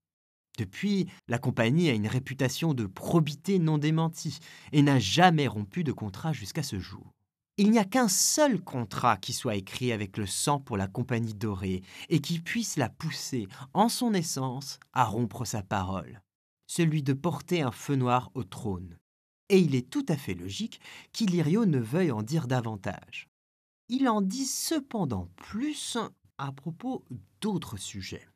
Depuis, 0.59 1.09
la 1.27 1.39
compagnie 1.39 1.89
a 1.89 1.95
une 1.95 2.07
réputation 2.07 2.75
de 2.75 2.87
probité 2.87 3.59
non 3.59 3.79
démentie 3.79 4.39
et 4.73 4.83
n'a 4.83 4.99
jamais 4.99 5.49
rompu 5.49 5.83
de 5.83 5.93
contrat 5.93 6.33
jusqu'à 6.33 6.63
ce 6.63 6.79
jour. 6.79 7.14
Il 7.57 7.71
n'y 7.71 7.79
a 7.79 7.85
qu'un 7.85 8.09
seul 8.09 8.61
contrat 8.61 9.17
qui 9.17 9.33
soit 9.33 9.55
écrit 9.55 9.93
avec 9.93 10.17
le 10.17 10.27
sang 10.27 10.59
pour 10.59 10.77
la 10.77 10.89
compagnie 10.89 11.35
dorée 11.35 11.83
et 12.09 12.21
qui 12.21 12.41
puisse 12.41 12.77
la 12.77 12.89
pousser, 12.89 13.47
en 13.75 13.89
son 13.89 14.13
essence, 14.13 14.81
à 14.93 15.05
rompre 15.05 15.45
sa 15.45 15.63
parole, 15.63 16.21
celui 16.67 17.05
de 17.05 17.13
porter 17.13 17.63
un 17.63 17.71
feu 17.71 17.95
noir 17.95 18.33
au 18.35 18.43
trône. 18.43 18.99
Et 19.51 19.61
il 19.61 19.77
est 19.77 19.89
tout 19.89 20.05
à 20.09 20.17
fait 20.17 20.35
logique 20.35 20.81
qu'Illyrio 21.13 21.65
ne 21.65 21.79
veuille 21.79 22.11
en 22.11 22.23
dire 22.23 22.49
davantage. 22.49 23.29
Il 23.89 24.09
en 24.09 24.21
dit 24.21 24.47
cependant 24.47 25.29
plus 25.37 25.97
à 26.39 26.51
propos 26.51 27.05
d'autres 27.41 27.77
sujets. 27.77 28.27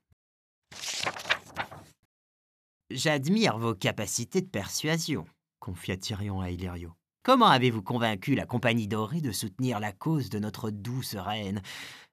J'admire 2.90 3.59
vos 3.59 3.74
capacités 3.74 4.42
de 4.42 4.46
persuasion, 4.46 5.26
confia 5.59 5.96
Tyrion 5.96 6.40
à 6.40 6.50
Illyrio. 6.50 6.97
Comment 7.28 7.48
avez-vous 7.48 7.82
convaincu 7.82 8.34
la 8.34 8.46
Compagnie 8.46 8.88
dorée 8.88 9.20
de 9.20 9.32
soutenir 9.32 9.80
la 9.80 9.92
cause 9.92 10.30
de 10.30 10.38
notre 10.38 10.70
douce 10.70 11.14
reine, 11.14 11.60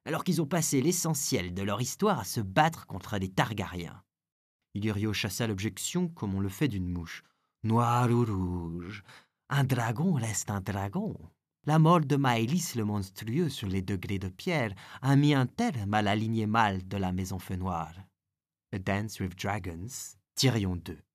alors 0.04 0.24
qu'ils 0.24 0.42
ont 0.42 0.46
passé 0.46 0.82
l'essentiel 0.82 1.54
de 1.54 1.62
leur 1.62 1.80
histoire 1.80 2.20
à 2.20 2.24
se 2.24 2.42
battre 2.42 2.86
contre 2.86 3.18
des 3.18 3.30
Targaryens? 3.30 4.02
Illyrio 4.74 5.14
chassa 5.14 5.46
l'objection 5.46 6.08
comme 6.08 6.34
on 6.34 6.40
le 6.40 6.50
fait 6.50 6.68
d'une 6.68 6.92
mouche. 6.92 7.22
Noir 7.64 8.10
ou 8.10 8.26
rouge, 8.26 9.04
un 9.48 9.64
dragon 9.64 10.12
reste 10.12 10.50
un 10.50 10.60
dragon. 10.60 11.16
La 11.64 11.78
mort 11.78 12.00
de 12.00 12.16
Maëlys 12.16 12.74
le 12.74 12.84
monstrueux 12.84 13.48
sur 13.48 13.68
les 13.68 13.80
degrés 13.80 14.18
de 14.18 14.28
pierre 14.28 14.74
a 15.00 15.16
mis 15.16 15.32
un 15.32 15.46
terme 15.46 15.94
à 15.94 16.02
la 16.02 16.14
lignée 16.14 16.46
mâle 16.46 16.86
de 16.86 16.98
la 16.98 17.12
maison 17.12 17.38
feu. 17.38 17.58
A 17.64 18.78
Dance 18.78 19.18
with 19.20 19.34
Dragons, 19.34 20.18
Tyrion 20.34 20.76
2. 20.76 21.05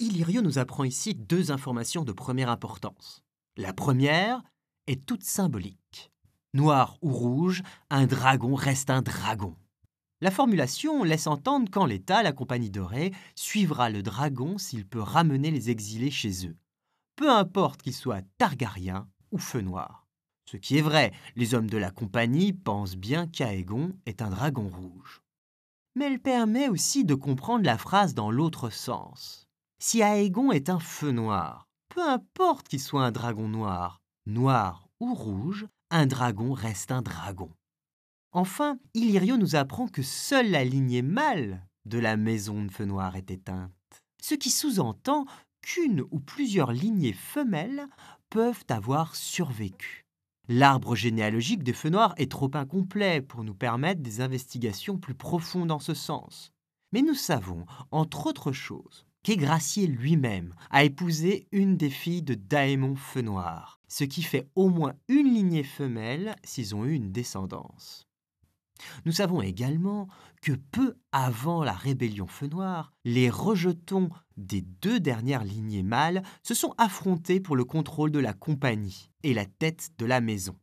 Illyrio 0.00 0.42
nous 0.42 0.60
apprend 0.60 0.84
ici 0.84 1.16
deux 1.16 1.50
informations 1.50 2.04
de 2.04 2.12
première 2.12 2.50
importance. 2.50 3.24
La 3.56 3.72
première 3.72 4.44
est 4.86 5.04
toute 5.04 5.24
symbolique. 5.24 6.12
Noir 6.54 6.98
ou 7.02 7.10
rouge, 7.10 7.64
un 7.90 8.06
dragon 8.06 8.54
reste 8.54 8.90
un 8.90 9.02
dragon. 9.02 9.56
La 10.20 10.30
formulation 10.30 11.02
laisse 11.02 11.26
entendre 11.26 11.68
qu'en 11.68 11.84
l'état, 11.84 12.22
la 12.22 12.30
Compagnie 12.30 12.70
dorée 12.70 13.12
suivra 13.34 13.90
le 13.90 14.04
dragon 14.04 14.56
s'il 14.56 14.86
peut 14.86 15.00
ramener 15.00 15.50
les 15.50 15.68
exilés 15.68 16.12
chez 16.12 16.46
eux, 16.46 16.56
peu 17.16 17.28
importe 17.28 17.82
qu'ils 17.82 17.92
soient 17.92 18.22
Targaryens 18.38 19.08
ou 19.32 19.38
Feu 19.38 19.62
Noir. 19.62 20.06
Ce 20.48 20.56
qui 20.56 20.78
est 20.78 20.82
vrai, 20.82 21.12
les 21.34 21.54
hommes 21.54 21.68
de 21.68 21.76
la 21.76 21.90
Compagnie 21.90 22.52
pensent 22.52 22.96
bien 22.96 23.26
qu'Aegon 23.26 23.92
est 24.06 24.22
un 24.22 24.30
dragon 24.30 24.68
rouge. 24.68 25.22
Mais 25.96 26.06
elle 26.06 26.20
permet 26.20 26.68
aussi 26.68 27.04
de 27.04 27.16
comprendre 27.16 27.64
la 27.64 27.78
phrase 27.78 28.14
dans 28.14 28.30
l'autre 28.30 28.70
sens. 28.70 29.47
Si 29.80 30.00
Aegon 30.00 30.50
est 30.50 30.70
un 30.70 30.80
feu 30.80 31.12
noir, 31.12 31.68
peu 31.88 32.02
importe 32.02 32.66
qu'il 32.66 32.80
soit 32.80 33.04
un 33.04 33.12
dragon 33.12 33.46
noir, 33.46 34.02
noir 34.26 34.88
ou 34.98 35.14
rouge, 35.14 35.68
un 35.90 36.06
dragon 36.06 36.52
reste 36.52 36.90
un 36.90 37.00
dragon. 37.00 37.50
Enfin, 38.32 38.78
Illyrio 38.94 39.36
nous 39.36 39.54
apprend 39.54 39.86
que 39.86 40.02
seule 40.02 40.50
la 40.50 40.64
lignée 40.64 41.02
mâle 41.02 41.64
de 41.86 42.00
la 42.00 42.16
maison 42.16 42.64
de 42.64 42.72
feu 42.72 42.86
noir 42.86 43.14
est 43.14 43.30
éteinte, 43.30 43.72
ce 44.20 44.34
qui 44.34 44.50
sous-entend 44.50 45.26
qu'une 45.62 46.04
ou 46.10 46.18
plusieurs 46.18 46.72
lignées 46.72 47.12
femelles 47.12 47.86
peuvent 48.30 48.64
avoir 48.68 49.14
survécu. 49.14 50.06
L'arbre 50.48 50.96
généalogique 50.96 51.62
des 51.62 51.72
feux 51.72 51.90
noirs 51.90 52.14
est 52.16 52.32
trop 52.32 52.50
incomplet 52.54 53.22
pour 53.22 53.44
nous 53.44 53.54
permettre 53.54 54.02
des 54.02 54.22
investigations 54.22 54.98
plus 54.98 55.14
profondes 55.14 55.70
en 55.70 55.78
ce 55.78 55.94
sens. 55.94 56.50
Mais 56.92 57.02
nous 57.02 57.14
savons, 57.14 57.64
entre 57.90 58.26
autres 58.26 58.52
choses, 58.52 59.07
qu'Aigracier 59.22 59.86
lui-même 59.86 60.54
a 60.70 60.84
épousé 60.84 61.48
une 61.52 61.76
des 61.76 61.90
filles 61.90 62.22
de 62.22 62.34
Daémon 62.34 62.96
Feu 62.96 63.22
Noir, 63.22 63.80
ce 63.88 64.04
qui 64.04 64.22
fait 64.22 64.48
au 64.54 64.68
moins 64.68 64.94
une 65.08 65.32
lignée 65.32 65.64
femelle 65.64 66.36
s'ils 66.44 66.74
ont 66.74 66.84
eu 66.84 66.92
une 66.92 67.12
descendance. 67.12 68.08
Nous 69.04 69.12
savons 69.12 69.42
également 69.42 70.08
que 70.40 70.52
peu 70.52 70.96
avant 71.12 71.64
la 71.64 71.72
rébellion 71.72 72.26
Feu 72.26 72.46
Noir, 72.46 72.92
les 73.04 73.28
rejetons 73.28 74.10
des 74.36 74.60
deux 74.60 75.00
dernières 75.00 75.44
lignées 75.44 75.82
mâles 75.82 76.22
se 76.42 76.54
sont 76.54 76.74
affrontés 76.78 77.40
pour 77.40 77.56
le 77.56 77.64
contrôle 77.64 78.12
de 78.12 78.18
la 78.18 78.32
compagnie 78.32 79.10
et 79.24 79.34
la 79.34 79.46
tête 79.46 79.90
de 79.98 80.06
la 80.06 80.20
maison. 80.20 80.56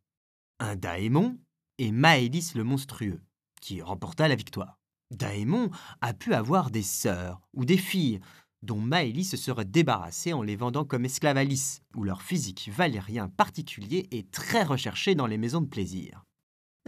Un 0.60 0.76
Daémon 0.76 1.38
et 1.78 1.92
Maëlys 1.92 2.56
le 2.56 2.64
monstrueux, 2.64 3.22
qui 3.62 3.82
remporta 3.82 4.28
la 4.28 4.36
victoire. 4.36 4.80
Daémon 5.12 5.70
a 6.02 6.14
pu 6.14 6.34
avoir 6.34 6.72
des 6.72 6.84
sœurs 6.84 7.42
ou 7.54 7.66
des 7.66 7.78
filles, 7.78 8.20
dont 8.66 8.80
Maëlys 8.80 9.30
se 9.30 9.38
serait 9.38 9.66
débarrassé 9.66 10.34
en 10.34 10.42
les 10.42 10.56
vendant 10.56 10.84
comme 10.84 11.06
esclaves 11.06 11.38
à 11.38 11.44
Lys, 11.44 11.82
où 11.96 12.04
leur 12.04 12.22
physique 12.22 12.70
valérien 12.74 13.30
particulier 13.30 14.08
est 14.12 14.30
très 14.32 14.64
recherché 14.64 15.16
dans 15.16 15.28
les 15.28 15.38
maisons 15.38 15.62
de 15.62 15.68
plaisir. 15.68 16.26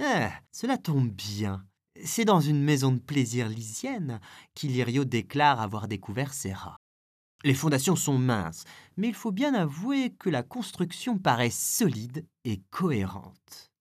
Ah, 0.01 0.31
cela 0.51 0.77
tombe 0.77 1.09
bien. 1.09 1.63
C'est 2.03 2.25
dans 2.25 2.41
une 2.41 2.61
maison 2.61 2.91
de 2.91 2.99
plaisir 2.99 3.49
lysienne 3.49 4.19
qu'Illyrio 4.53 5.05
déclare 5.05 5.61
avoir 5.61 5.87
découvert 5.87 6.33
Serra. 6.33 6.77
Les 7.43 7.53
fondations 7.53 7.95
sont 7.95 8.17
minces, 8.17 8.63
mais 8.97 9.07
il 9.07 9.13
faut 9.13 9.31
bien 9.31 9.53
avouer 9.53 10.11
que 10.15 10.29
la 10.29 10.43
construction 10.43 11.17
paraît 11.17 11.51
solide 11.51 12.25
et 12.43 12.61
cohérente. 12.71 13.71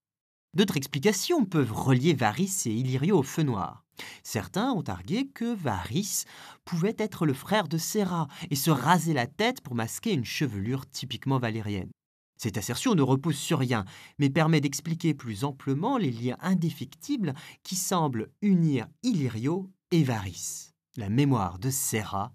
D'autres 0.55 0.77
explications 0.77 1.45
peuvent 1.45 1.73
relier 1.73 2.15
Varys 2.15 2.63
et 2.67 2.73
Illyrio 2.73 3.19
au 3.19 3.23
feu 3.23 3.43
noir. 3.43 3.86
Certains 4.23 4.73
ont 4.73 4.83
argué 4.83 5.27
que 5.27 5.55
Varys 5.55 6.25
pouvait 6.65 6.97
être 6.99 7.27
le 7.27 7.35
frère 7.35 7.69
de 7.69 7.79
Serra 7.79 8.29
et 8.51 8.57
se 8.57 8.71
raser 8.71 9.13
la 9.13 9.27
tête 9.27 9.61
pour 9.61 9.75
masquer 9.75 10.13
une 10.13 10.25
chevelure 10.25 10.89
typiquement 10.89 11.39
valérienne. 11.39 11.91
Cette 12.37 12.59
assertion 12.59 12.95
ne 12.95 13.03
repose 13.03 13.37
sur 13.37 13.59
rien, 13.59 13.85
mais 14.19 14.29
permet 14.29 14.61
d'expliquer 14.61 15.15
plus 15.15 15.45
amplement 15.45 15.97
les 15.97 16.11
liens 16.11 16.37
indéfectibles 16.41 17.35
qui 17.63 17.77
semblent 17.77 18.29
unir 18.43 18.87
Illyrio 19.03 19.71
et 19.91 20.03
Varys, 20.03 20.73
la 20.97 21.09
mémoire 21.09 21.59
de 21.59 21.71
Serra, 21.71 22.35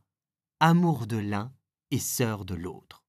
amour 0.60 1.06
de 1.06 1.18
l'un 1.18 1.52
et 1.92 2.00
sœur 2.00 2.46
de 2.46 2.56
l'autre. 2.56 3.04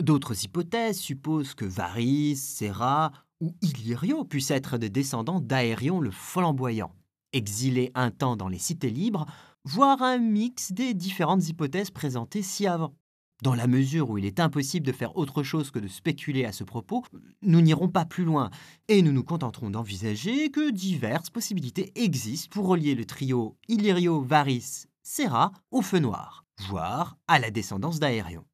D'autres 0.00 0.44
hypothèses 0.44 0.98
supposent 0.98 1.54
que 1.54 1.64
Varys, 1.64 2.36
Serra 2.36 3.12
ou 3.40 3.54
Illyrio 3.62 4.24
puissent 4.24 4.50
être 4.50 4.78
des 4.78 4.90
descendants 4.90 5.40
d'Aérion 5.40 6.00
le 6.00 6.10
flamboyant, 6.10 6.94
exilé 7.34 7.90
un 7.94 8.10
temps 8.10 8.36
dans 8.36 8.48
les 8.48 8.58
cités 8.58 8.90
libres, 8.90 9.26
voire 9.64 10.02
un 10.02 10.18
mix 10.18 10.72
des 10.72 10.94
différentes 10.94 11.48
hypothèses 11.48 11.90
présentées 11.90 12.42
ci 12.42 12.66
avant. 12.66 12.94
Dans 13.42 13.54
la 13.54 13.66
mesure 13.66 14.10
où 14.10 14.18
il 14.18 14.24
est 14.24 14.40
impossible 14.40 14.86
de 14.86 14.92
faire 14.92 15.16
autre 15.16 15.42
chose 15.42 15.70
que 15.70 15.78
de 15.78 15.88
spéculer 15.88 16.44
à 16.44 16.52
ce 16.52 16.64
propos, 16.64 17.04
nous 17.42 17.60
n'irons 17.60 17.88
pas 17.88 18.04
plus 18.04 18.24
loin 18.24 18.50
et 18.88 19.02
nous 19.02 19.12
nous 19.12 19.24
contenterons 19.24 19.70
d'envisager 19.70 20.50
que 20.50 20.70
diverses 20.70 21.30
possibilités 21.30 21.92
existent 21.96 22.48
pour 22.52 22.68
relier 22.68 22.94
le 22.94 23.04
trio 23.04 23.56
Illyrio, 23.68 24.22
Varys, 24.22 24.86
Serra 25.02 25.52
au 25.70 25.82
feu 25.82 25.98
noir, 25.98 26.46
voire 26.68 27.18
à 27.26 27.38
la 27.38 27.50
descendance 27.50 27.98
d'Aérion. 27.98 28.44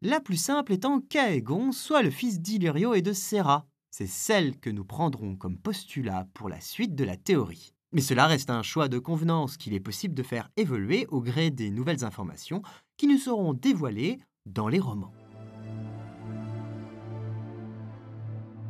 La 0.00 0.20
plus 0.20 0.36
simple 0.36 0.72
étant 0.72 1.00
qu'Aegon 1.00 1.72
soit 1.72 2.02
le 2.02 2.10
fils 2.10 2.40
d'Illyrio 2.40 2.94
et 2.94 3.02
de 3.02 3.12
Serra, 3.12 3.66
c'est 3.90 4.06
celle 4.06 4.58
que 4.58 4.70
nous 4.70 4.84
prendrons 4.84 5.36
comme 5.36 5.58
postulat 5.58 6.28
pour 6.34 6.48
la 6.48 6.60
suite 6.60 6.94
de 6.94 7.04
la 7.04 7.16
théorie. 7.16 7.73
Mais 7.94 8.00
cela 8.00 8.26
reste 8.26 8.50
un 8.50 8.64
choix 8.64 8.88
de 8.88 8.98
convenance 8.98 9.56
qu'il 9.56 9.72
est 9.72 9.80
possible 9.80 10.14
de 10.14 10.24
faire 10.24 10.50
évoluer 10.56 11.06
au 11.10 11.20
gré 11.22 11.50
des 11.50 11.70
nouvelles 11.70 12.04
informations 12.04 12.60
qui 12.96 13.06
nous 13.06 13.18
seront 13.18 13.54
dévoilées 13.54 14.18
dans 14.46 14.66
les 14.66 14.80
romans. 14.80 15.12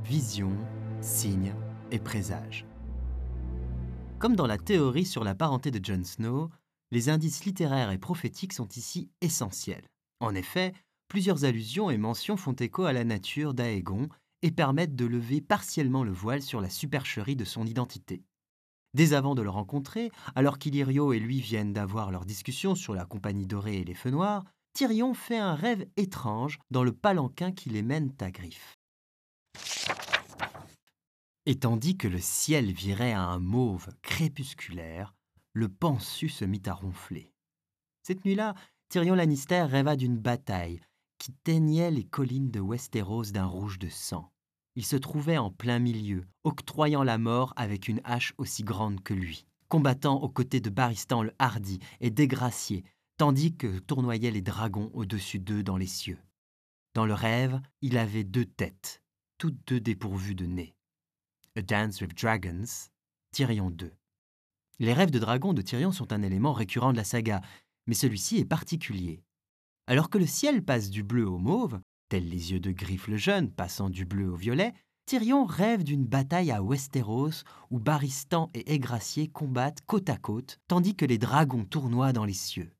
Vision, 0.04 0.52
signe 1.00 1.54
et 1.90 1.98
présage. 1.98 2.66
Comme 4.18 4.36
dans 4.36 4.46
la 4.46 4.58
théorie 4.58 5.06
sur 5.06 5.24
la 5.24 5.34
parenté 5.34 5.70
de 5.70 5.82
Jon 5.82 6.04
Snow, 6.04 6.50
les 6.90 7.08
indices 7.08 7.46
littéraires 7.46 7.92
et 7.92 7.98
prophétiques 7.98 8.52
sont 8.52 8.68
ici 8.76 9.08
essentiels. 9.22 9.88
En 10.20 10.34
effet, 10.34 10.74
plusieurs 11.08 11.46
allusions 11.46 11.90
et 11.90 11.96
mentions 11.96 12.36
font 12.36 12.52
écho 12.52 12.84
à 12.84 12.92
la 12.92 13.04
nature 13.04 13.54
d'Aegon 13.54 14.10
et 14.42 14.50
permettent 14.50 14.96
de 14.96 15.06
lever 15.06 15.40
partiellement 15.40 16.04
le 16.04 16.12
voile 16.12 16.42
sur 16.42 16.60
la 16.60 16.68
supercherie 16.68 17.36
de 17.36 17.46
son 17.46 17.64
identité. 17.64 18.22
Dès 18.94 19.12
avant 19.12 19.34
de 19.34 19.42
le 19.42 19.50
rencontrer, 19.50 20.10
alors 20.36 20.58
qu'Illyrio 20.58 21.12
et 21.12 21.18
lui 21.18 21.40
viennent 21.40 21.72
d'avoir 21.72 22.10
leur 22.10 22.24
discussion 22.24 22.74
sur 22.74 22.94
la 22.94 23.04
compagnie 23.04 23.46
dorée 23.46 23.78
et 23.78 23.84
les 23.84 23.94
feux 23.94 24.10
noirs, 24.10 24.44
Tyrion 24.72 25.14
fait 25.14 25.38
un 25.38 25.54
rêve 25.54 25.86
étrange 25.96 26.58
dans 26.70 26.84
le 26.84 26.92
palanquin 26.92 27.52
qui 27.52 27.70
les 27.70 27.82
mène 27.82 28.12
à 28.20 28.30
Griffe. 28.30 28.78
Et 31.46 31.58
tandis 31.58 31.96
que 31.96 32.08
le 32.08 32.20
ciel 32.20 32.72
virait 32.72 33.12
à 33.12 33.22
un 33.22 33.38
mauve 33.38 33.88
crépusculaire, 34.02 35.14
le 35.52 35.68
pensu 35.68 36.28
se 36.28 36.44
mit 36.44 36.62
à 36.66 36.74
ronfler. 36.74 37.32
Cette 38.02 38.24
nuit-là, 38.24 38.54
Tyrion 38.88 39.14
Lannister 39.14 39.62
rêva 39.62 39.96
d'une 39.96 40.18
bataille 40.18 40.80
qui 41.18 41.32
teignait 41.32 41.90
les 41.90 42.04
collines 42.04 42.50
de 42.50 42.60
Westeros 42.60 43.30
d'un 43.32 43.46
rouge 43.46 43.78
de 43.78 43.88
sang. 43.88 44.30
Il 44.76 44.84
se 44.84 44.96
trouvait 44.96 45.38
en 45.38 45.50
plein 45.50 45.78
milieu, 45.78 46.26
octroyant 46.42 47.04
la 47.04 47.18
mort 47.18 47.52
avec 47.56 47.88
une 47.88 48.00
hache 48.04 48.34
aussi 48.38 48.64
grande 48.64 49.02
que 49.02 49.14
lui, 49.14 49.46
combattant 49.68 50.20
aux 50.20 50.28
côtés 50.28 50.60
de 50.60 50.70
Baristan 50.70 51.22
le 51.22 51.32
hardi 51.38 51.78
et 52.00 52.10
dégracié, 52.10 52.84
tandis 53.16 53.54
que 53.54 53.78
tournoyaient 53.78 54.32
les 54.32 54.42
dragons 54.42 54.90
au-dessus 54.92 55.38
d'eux 55.38 55.62
dans 55.62 55.76
les 55.76 55.86
cieux. 55.86 56.18
Dans 56.94 57.06
le 57.06 57.14
rêve, 57.14 57.60
il 57.82 57.98
avait 57.98 58.24
deux 58.24 58.44
têtes, 58.44 59.02
toutes 59.38 59.58
deux 59.66 59.80
dépourvues 59.80 60.34
de 60.34 60.46
nez. 60.46 60.74
A 61.56 61.62
Dance 61.62 62.00
with 62.00 62.16
Dragons, 62.20 62.88
Tyrion 63.30 63.70
2. 63.70 63.92
Les 64.80 64.92
rêves 64.92 65.12
de 65.12 65.20
dragons 65.20 65.52
de 65.52 65.62
Tyrion 65.62 65.92
sont 65.92 66.12
un 66.12 66.22
élément 66.22 66.52
récurrent 66.52 66.92
de 66.92 66.96
la 66.96 67.04
saga, 67.04 67.42
mais 67.86 67.94
celui-ci 67.94 68.38
est 68.38 68.44
particulier. 68.44 69.22
Alors 69.86 70.10
que 70.10 70.18
le 70.18 70.26
ciel 70.26 70.64
passe 70.64 70.90
du 70.90 71.04
bleu 71.04 71.28
au 71.28 71.38
mauve, 71.38 71.80
tels 72.08 72.28
les 72.28 72.52
yeux 72.52 72.60
de 72.60 72.70
Griffe 72.70 73.08
le 73.08 73.16
jeune 73.16 73.50
passant 73.50 73.90
du 73.90 74.04
bleu 74.04 74.30
au 74.30 74.36
violet, 74.36 74.74
Tyrion 75.06 75.44
rêve 75.44 75.84
d'une 75.84 76.06
bataille 76.06 76.50
à 76.50 76.62
Westeros 76.62 77.44
où 77.70 77.78
Baristan 77.78 78.50
et 78.54 78.74
Aigracier 78.74 79.28
combattent 79.28 79.82
côte 79.86 80.08
à 80.08 80.16
côte, 80.16 80.60
tandis 80.66 80.96
que 80.96 81.04
les 81.04 81.18
dragons 81.18 81.64
tournoient 81.64 82.14
dans 82.14 82.24
les 82.24 82.32
cieux. 82.32 82.72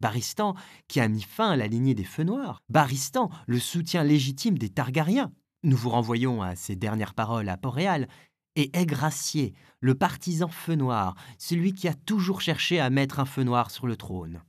Baristan, 0.00 0.54
qui 0.86 1.00
a 1.00 1.08
mis 1.08 1.22
fin 1.22 1.50
à 1.50 1.56
la 1.56 1.66
lignée 1.66 1.94
des 1.94 2.04
Feux 2.04 2.22
Noirs, 2.22 2.62
Baristan, 2.68 3.30
le 3.48 3.58
soutien 3.58 4.04
légitime 4.04 4.56
des 4.56 4.68
Targaryens. 4.68 5.32
Nous 5.64 5.76
vous 5.76 5.90
renvoyons 5.90 6.42
à 6.42 6.54
ses 6.54 6.76
dernières 6.76 7.14
paroles 7.14 7.48
à 7.48 7.56
Port-Réal, 7.56 8.06
et 8.54 8.76
Aigracier, 8.76 9.54
le 9.80 9.94
partisan 9.94 10.48
Feu 10.48 10.74
Noir, 10.74 11.14
celui 11.38 11.74
qui 11.74 11.88
a 11.88 11.94
toujours 11.94 12.40
cherché 12.40 12.80
à 12.80 12.90
mettre 12.90 13.20
un 13.20 13.24
feu 13.24 13.44
noir 13.44 13.70
sur 13.70 13.86
le 13.86 13.96
trône. 13.96 14.42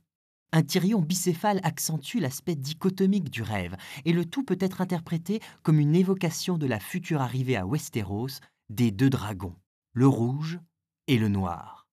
Un 0.52 0.62
Tyrion 0.62 1.00
bicéphale 1.00 1.60
accentue 1.62 2.18
l'aspect 2.18 2.56
dichotomique 2.56 3.30
du 3.30 3.42
rêve, 3.42 3.76
et 4.04 4.12
le 4.12 4.24
tout 4.24 4.42
peut 4.42 4.58
être 4.58 4.80
interprété 4.80 5.40
comme 5.62 5.78
une 5.78 5.94
évocation 5.94 6.58
de 6.58 6.66
la 6.66 6.80
future 6.80 7.20
arrivée 7.20 7.56
à 7.56 7.66
Westeros 7.66 8.40
des 8.68 8.90
deux 8.90 9.10
dragons, 9.10 9.54
le 9.92 10.08
rouge 10.08 10.58
et 11.06 11.18
le 11.18 11.28
noir. 11.28 11.86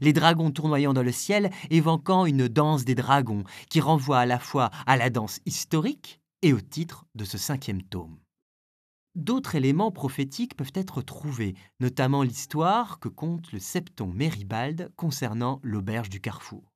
Les 0.00 0.12
dragons 0.12 0.50
tournoyant 0.50 0.92
dans 0.92 1.04
le 1.04 1.12
ciel 1.12 1.50
évoquant 1.70 2.26
une 2.26 2.48
danse 2.48 2.84
des 2.84 2.96
dragons 2.96 3.44
qui 3.70 3.80
renvoie 3.80 4.18
à 4.18 4.26
la 4.26 4.40
fois 4.40 4.70
à 4.86 4.96
la 4.96 5.08
danse 5.08 5.38
historique 5.46 6.20
et 6.42 6.52
au 6.52 6.60
titre 6.60 7.06
de 7.14 7.24
ce 7.24 7.38
cinquième 7.38 7.82
tome. 7.82 8.18
D'autres 9.14 9.54
éléments 9.54 9.92
prophétiques 9.92 10.56
peuvent 10.56 10.72
être 10.74 11.00
trouvés, 11.00 11.54
notamment 11.78 12.24
l'histoire 12.24 12.98
que 12.98 13.08
conte 13.08 13.52
le 13.52 13.60
septon 13.60 14.08
Méribald 14.08 14.90
concernant 14.96 15.60
l'auberge 15.62 16.08
du 16.08 16.20
carrefour. 16.20 16.73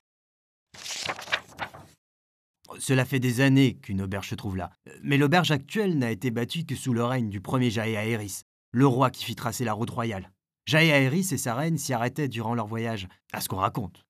Cela 2.78 3.04
fait 3.04 3.20
des 3.20 3.40
années 3.40 3.74
qu'une 3.74 4.02
auberge 4.02 4.28
se 4.28 4.34
trouve 4.34 4.56
là. 4.56 4.70
Mais 5.02 5.16
l'auberge 5.16 5.50
actuelle 5.50 5.98
n'a 5.98 6.10
été 6.10 6.30
bâtie 6.30 6.64
que 6.64 6.76
sous 6.76 6.92
le 6.92 7.04
règne 7.04 7.28
du 7.28 7.40
premier 7.40 7.70
Jaehaerys, 7.70 8.42
le 8.72 8.86
roi 8.86 9.10
qui 9.10 9.24
fit 9.24 9.34
tracer 9.34 9.64
la 9.64 9.72
route 9.72 9.90
royale. 9.90 10.30
Jaehaerys 10.66 11.32
et 11.32 11.38
sa 11.38 11.54
reine 11.54 11.78
s'y 11.78 11.92
arrêtaient 11.92 12.28
durant 12.28 12.54
leur 12.54 12.66
voyage, 12.66 13.08
à 13.32 13.40
ce 13.40 13.48
qu'on 13.48 13.56
raconte. 13.56 14.04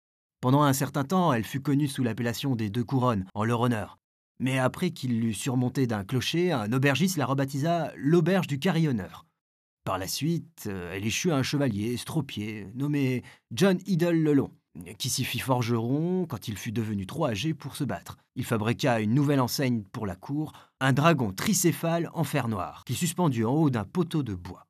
Pendant 0.41 0.63
un 0.63 0.73
certain 0.73 1.05
temps, 1.05 1.33
elle 1.33 1.45
fut 1.45 1.61
connue 1.61 1.89
sous 1.89 2.03
l'appellation 2.03 2.55
des 2.55 2.71
Deux 2.71 2.85
Couronnes, 2.85 3.27
en 3.35 3.45
leur 3.45 3.61
honneur. 3.61 3.99
Mais 4.39 4.59
après 4.59 4.91
qu'il 4.91 5.21
l'eut 5.21 5.35
surmontée 5.35 5.87
d'un 5.87 6.05
clocher, 6.05 6.53
un 6.53 6.73
aubergiste 6.73 7.17
la 7.17 7.27
rebaptisa 7.27 7.93
l'auberge 7.97 8.47
du 8.47 8.59
carillonneur. 8.59 9.27
Par 9.85 9.99
la 9.99 10.07
suite, 10.07 10.65
euh, 10.67 10.95
elle 10.95 11.05
échut 11.05 11.31
à 11.31 11.37
un 11.37 11.43
chevalier 11.43 11.97
stropié 11.97 12.69
nommé 12.75 13.23
John 13.53 13.79
Idle 13.87 14.23
le 14.23 14.33
Long 14.33 14.51
qui 14.99 15.11
s'y 15.11 15.25
fit 15.25 15.39
forgeron 15.39 16.27
quand 16.27 16.49
il 16.49 16.57
fut 16.57 16.73
devenu 16.73 17.07
trop 17.07 17.27
âgé 17.27 17.55
pour 17.55 17.77
se 17.77 17.85
battre. 17.85 18.19
Il 18.37 18.45
fabriqua 18.45 19.01
une 19.01 19.15
nouvelle 19.15 19.41
enseigne 19.41 19.83
pour 19.93 20.07
la 20.07 20.17
cour, 20.17 20.53
un 20.81 20.93
dragon 20.93 21.33
tricéphale 21.33 22.11
en 22.15 22.25
fer 22.25 22.49
noir, 22.49 22.83
qui 22.85 22.95
suspendu 22.95 23.45
en 23.45 23.53
haut 23.53 23.71
d'un 23.71 23.85
poteau 23.85 24.23
de 24.23 24.35
bois. 24.35 24.67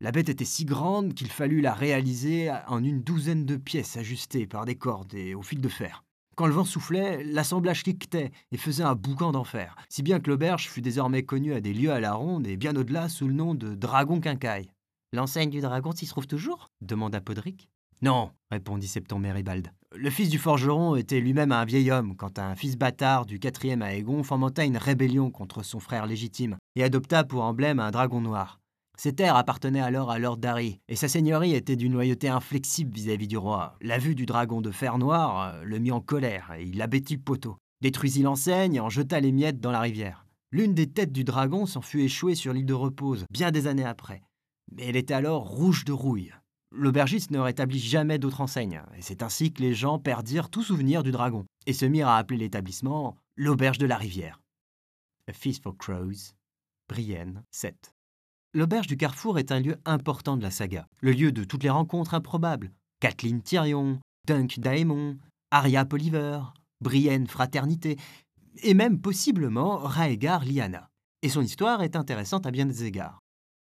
La 0.00 0.12
bête 0.12 0.28
était 0.28 0.44
si 0.44 0.64
grande 0.64 1.14
qu'il 1.14 1.30
fallut 1.30 1.60
la 1.60 1.74
réaliser 1.74 2.52
en 2.68 2.84
une 2.84 3.02
douzaine 3.02 3.44
de 3.44 3.56
pièces 3.56 3.96
ajustées 3.96 4.46
par 4.46 4.64
des 4.64 4.76
cordes 4.76 5.14
et 5.14 5.34
au 5.34 5.42
fil 5.42 5.60
de 5.60 5.68
fer. 5.68 6.04
Quand 6.36 6.46
le 6.46 6.52
vent 6.52 6.64
soufflait, 6.64 7.24
l'assemblage 7.24 7.82
cliquetait 7.82 8.30
et 8.52 8.56
faisait 8.58 8.84
un 8.84 8.94
boucan 8.94 9.32
d'enfer, 9.32 9.74
si 9.88 10.04
bien 10.04 10.20
que 10.20 10.30
l'auberge 10.30 10.68
fut 10.68 10.82
désormais 10.82 11.24
connue 11.24 11.52
à 11.52 11.60
des 11.60 11.74
lieux 11.74 11.90
à 11.90 11.98
la 11.98 12.14
ronde 12.14 12.46
et 12.46 12.56
bien 12.56 12.76
au-delà 12.76 13.08
sous 13.08 13.26
le 13.26 13.34
nom 13.34 13.56
de 13.56 13.74
Dragon 13.74 14.20
Quincaille. 14.20 14.70
L'enseigne 15.12 15.50
du 15.50 15.60
dragon 15.60 15.90
s'y 15.90 16.06
trouve 16.06 16.28
toujours? 16.28 16.70
demanda 16.80 17.20
Podrick. 17.20 17.68
Non, 18.00 18.30
répondit 18.50 18.86
Septon 18.86 19.18
Méribald. 19.18 19.72
Le 19.96 20.10
fils 20.10 20.28
du 20.28 20.38
forgeron 20.38 20.94
était 20.94 21.20
lui-même 21.20 21.50
un 21.50 21.64
vieil 21.64 21.90
homme 21.90 22.14
quand 22.14 22.38
un 22.38 22.54
fils 22.54 22.76
bâtard 22.76 23.26
du 23.26 23.38
quatrième 23.40 23.82
Aegon 23.82 24.22
fomenta 24.22 24.64
une 24.64 24.76
rébellion 24.76 25.30
contre 25.30 25.64
son 25.64 25.80
frère 25.80 26.06
légitime 26.06 26.58
et 26.76 26.84
adopta 26.84 27.24
pour 27.24 27.42
emblème 27.42 27.80
un 27.80 27.90
dragon 27.90 28.20
noir. 28.20 28.60
Ces 28.96 29.14
terres 29.14 29.36
appartenaient 29.36 29.80
alors 29.80 30.10
à 30.10 30.18
Lord 30.18 30.38
Darry, 30.38 30.80
et 30.88 30.96
sa 30.96 31.08
seigneurie 31.08 31.54
était 31.54 31.76
d'une 31.76 31.92
loyauté 31.92 32.28
inflexible 32.28 32.92
vis-à-vis 32.92 33.28
du 33.28 33.36
roi. 33.36 33.76
La 33.80 33.96
vue 33.98 34.16
du 34.16 34.26
dragon 34.26 34.60
de 34.60 34.72
fer 34.72 34.98
noir 34.98 35.54
euh, 35.54 35.62
le 35.62 35.78
mit 35.78 35.92
en 35.92 36.00
colère, 36.00 36.52
et 36.58 36.64
il 36.64 36.82
abattit 36.82 37.14
le 37.14 37.22
poteau, 37.22 37.58
détruisit 37.80 38.22
l'enseigne 38.22 38.74
et 38.74 38.80
en 38.80 38.90
jeta 38.90 39.20
les 39.20 39.30
miettes 39.30 39.60
dans 39.60 39.70
la 39.70 39.80
rivière. 39.80 40.26
L'une 40.50 40.74
des 40.74 40.90
têtes 40.90 41.12
du 41.12 41.22
dragon 41.24 41.64
s'en 41.64 41.80
fut 41.80 42.00
échouée 42.00 42.34
sur 42.34 42.52
l'île 42.52 42.66
de 42.66 42.74
repose, 42.74 43.24
bien 43.30 43.52
des 43.52 43.68
années 43.68 43.84
après. 43.84 44.22
Mais 44.72 44.86
elle 44.86 44.96
était 44.96 45.14
alors 45.14 45.44
rouge 45.44 45.84
de 45.84 45.92
rouille. 45.92 46.32
L'aubergiste 46.70 47.30
ne 47.30 47.38
rétablit 47.38 47.78
jamais 47.78 48.18
d'autre 48.18 48.40
enseigne, 48.40 48.82
et 48.96 49.02
c'est 49.02 49.22
ainsi 49.22 49.52
que 49.52 49.62
les 49.62 49.74
gens 49.74 49.98
perdirent 49.98 50.50
tout 50.50 50.62
souvenir 50.62 51.02
du 51.02 51.10
dragon, 51.10 51.46
et 51.66 51.72
se 51.72 51.86
mirent 51.86 52.08
à 52.08 52.18
appeler 52.18 52.38
l'établissement 52.38 53.16
l'Auberge 53.36 53.78
de 53.78 53.86
la 53.86 53.96
Rivière. 53.96 54.40
A 55.28 55.32
Feast 55.32 55.62
for 55.62 55.76
Crows, 55.76 56.34
Brienne 56.88 57.42
7. 57.50 57.94
L'Auberge 58.54 58.86
du 58.86 58.96
Carrefour 58.96 59.38
est 59.38 59.52
un 59.52 59.60
lieu 59.60 59.76
important 59.84 60.36
de 60.36 60.42
la 60.42 60.50
saga, 60.50 60.88
le 61.00 61.12
lieu 61.12 61.32
de 61.32 61.44
toutes 61.44 61.62
les 61.62 61.70
rencontres 61.70 62.14
improbables. 62.14 62.72
Kathleen 63.00 63.42
Tyrion, 63.42 64.00
Dunk 64.26 64.58
Daemon, 64.58 65.18
Arya 65.50 65.84
Poliver, 65.84 66.40
Brienne 66.80 67.26
Fraternité, 67.26 67.96
et 68.62 68.74
même 68.74 69.00
possiblement 69.00 69.78
Raegar 69.78 70.44
Lyanna. 70.44 70.88
Et 71.22 71.28
son 71.28 71.42
histoire 71.42 71.82
est 71.82 71.96
intéressante 71.96 72.46
à 72.46 72.50
bien 72.50 72.66
des 72.66 72.84
égards. 72.84 73.20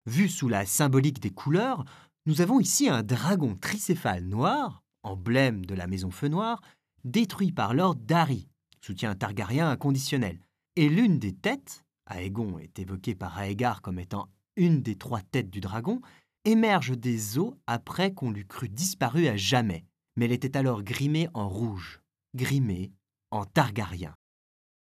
Vue 0.07 0.29
sous 0.29 0.49
la 0.49 0.67
symbolique 0.67 1.21
des 1.21 1.31
couleurs, 1.31 1.85
nous 2.27 2.41
avons 2.41 2.61
ici 2.61 2.89
un 2.89 3.03
dragon 3.03 3.57
tricéphale 3.57 4.25
noir, 4.25 4.85
emblème 5.03 5.67
de 5.67 5.75
la 5.75 5.89
maison 5.89 6.11
Feu 6.11 6.29
Noir, 6.29 6.61
détruit 7.05 7.51
par 7.51 7.75
Lord 7.75 7.97
Darry, 7.97 8.49
soutien 8.81 9.15
targaryen 9.17 9.69
inconditionnel. 9.69 10.39
Et 10.77 10.89
l'une 10.89 11.19
des 11.19 11.33
têtes, 11.33 11.85
Aegon 12.09 12.59
est 12.59 12.79
évoqué 12.79 13.15
par 13.17 13.41
Aegar 13.41 13.83
comme 13.83 13.99
étant 13.99 14.29
une 14.57 14.83
des 14.83 14.97
trois 14.97 15.23
têtes 15.23 15.51
du 15.51 15.61
dragon, 15.61 16.01
émerge 16.45 16.97
des 16.97 17.39
eaux 17.39 17.59
après 17.67 18.13
qu'on 18.13 18.31
l'eût 18.31 18.47
cru 18.47 18.69
disparu 18.69 19.27
à 19.27 19.37
jamais. 19.37 19.85
Mais 20.17 20.27
elle 20.27 20.33
était 20.33 20.57
alors 20.57 20.83
grimée 20.83 21.29
en 21.35 21.49
rouge, 21.49 22.01
grimée 22.35 22.93
en 23.31 23.45
targaryen. 23.45 24.15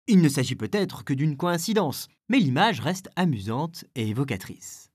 Il 0.08 0.22
ne 0.22 0.30
s'agit 0.30 0.56
peut-être 0.56 1.04
que 1.04 1.14
d'une 1.14 1.38
coïncidence, 1.38 2.08
mais 2.30 2.38
l'image 2.38 2.82
reste 2.82 3.10
amusante 3.16 3.86
et 3.96 4.10
évocatrice. 4.10 4.92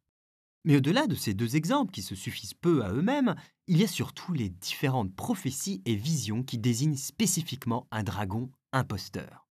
Mais 0.65 0.77
au-delà 0.77 1.07
de 1.07 1.15
ces 1.15 1.33
deux 1.33 1.57
exemples 1.57 1.91
qui 1.91 2.03
se 2.03 2.15
suffisent 2.15 2.55
peu 2.55 2.85
à 2.85 2.93
eux-mêmes, 2.93 3.35
il 3.67 3.79
y 3.79 3.85
a 3.85 3.89
surtout 3.89 4.33
les 4.33 4.51
différentes 4.51 5.15
prophéties 5.15 5.81
et 5.87 5.95
visions 5.95 6.43
qui 6.43 6.59
désignent 6.59 6.97
spécifiquement 6.97 7.87
un 7.91 8.03
dragon 8.03 8.51
imposteur. 8.73 9.47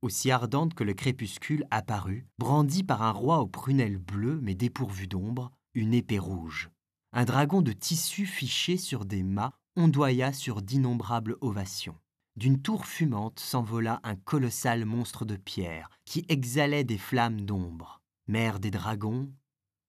aussi 0.00 0.30
ardente 0.30 0.74
que 0.74 0.84
le 0.84 0.94
crépuscule, 0.94 1.66
apparut, 1.70 2.26
brandie 2.38 2.84
par 2.84 3.02
un 3.02 3.10
roi 3.10 3.40
aux 3.40 3.48
prunelles 3.48 3.98
bleues 3.98 4.38
mais 4.42 4.54
dépourvu 4.54 5.08
d'ombre, 5.08 5.50
une 5.74 5.92
épée 5.92 6.18
rouge. 6.18 6.70
Un 7.12 7.24
dragon 7.24 7.62
de 7.62 7.72
tissu 7.72 8.26
fiché 8.26 8.76
sur 8.76 9.04
des 9.04 9.22
mâts 9.22 9.52
ondoya 9.76 10.32
sur 10.32 10.62
d'innombrables 10.62 11.36
ovations. 11.40 11.96
D'une 12.36 12.60
tour 12.60 12.86
fumante 12.86 13.40
s'envola 13.40 14.00
un 14.04 14.14
colossal 14.14 14.84
monstre 14.84 15.24
de 15.24 15.36
pierre 15.36 15.90
qui 16.04 16.24
exhalait 16.28 16.84
des 16.84 16.98
flammes 16.98 17.40
d'ombre. 17.40 17.97
Mère 18.30 18.60
des 18.60 18.70
dragons, 18.70 19.32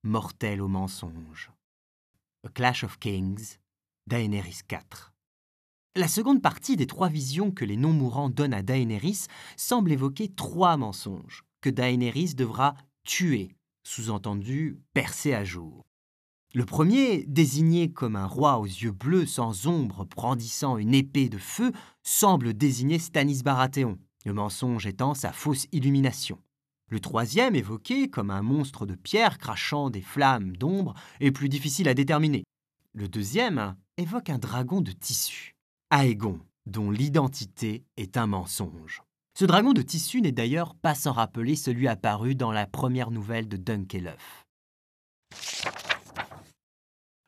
mortel 0.04 0.62
au 0.62 0.70
mensonge. 0.70 1.52
A 2.48 2.50
Clash 2.50 2.86
of 2.86 2.98
Kings, 2.98 3.58
Daenerys 4.08 4.62
4. 4.66 5.12
La 5.98 6.08
seconde 6.08 6.42
partie 6.42 6.78
des 6.78 6.88
trois 6.88 7.10
visions 7.10 7.52
que 7.52 7.66
les 7.66 7.76
non-mourants 7.76 8.30
donnent 8.30 8.54
à 8.54 8.62
Daenerys 8.62 9.26
semble 9.58 9.92
évoquer 9.92 10.30
trois 10.30 10.78
mensonges 10.78 11.44
que 11.60 11.70
Daenerys 11.70 12.34
devra 12.34 12.76
tuer, 13.04 13.58
sous-entendu 13.84 14.80
percer 14.94 15.34
à 15.34 15.44
jour. 15.44 15.86
Le 16.54 16.64
premier, 16.64 17.26
désigné 17.26 17.92
comme 17.92 18.16
un 18.16 18.26
roi 18.26 18.60
aux 18.60 18.66
yeux 18.66 18.94
bleus 18.94 19.26
sans 19.26 19.68
ombre 19.68 20.06
brandissant 20.06 20.78
une 20.78 20.94
épée 20.94 21.28
de 21.28 21.38
feu, 21.38 21.74
semble 22.04 22.54
désigner 22.54 23.00
Stannis 23.00 23.44
Baratheon, 23.44 24.00
le 24.24 24.32
mensonge 24.32 24.88
étant 24.88 25.14
sa 25.14 25.34
fausse 25.34 25.68
illumination. 25.74 26.40
Le 26.90 27.00
troisième, 27.00 27.56
évoqué 27.56 28.10
comme 28.10 28.32
un 28.32 28.42
monstre 28.42 28.86
de 28.86 28.96
pierre 28.96 29.38
crachant 29.38 29.90
des 29.90 30.02
flammes 30.02 30.58
d'ombre, 30.58 30.96
est 31.20 31.32
plus 31.32 31.50
difficile 31.50 31.88
à 31.88 31.94
déterminer. 31.94 32.44
Le 32.94 33.08
deuxième 33.08 33.76
évoque 33.98 34.32
un 34.32 34.40
dragon 34.40 34.82
de 34.82 34.92
tissu, 34.92 35.56
Aegon, 35.92 36.40
dont 36.66 36.90
l'identité 36.90 37.84
est 37.98 38.18
un 38.18 38.26
mensonge. 38.26 39.04
Ce 39.38 39.46
dragon 39.46 39.74
de 39.74 39.84
tissu 39.84 40.22
n'est 40.22 40.32
d'ailleurs 40.32 40.76
pas 40.76 40.96
sans 40.96 41.12
rappeler 41.12 41.56
celui 41.56 41.88
apparu 41.88 42.34
dans 42.34 42.52
la 42.52 42.66
première 42.66 43.12
nouvelle 43.12 43.48
de 43.48 43.58
Dunkelhoff. 43.58 44.46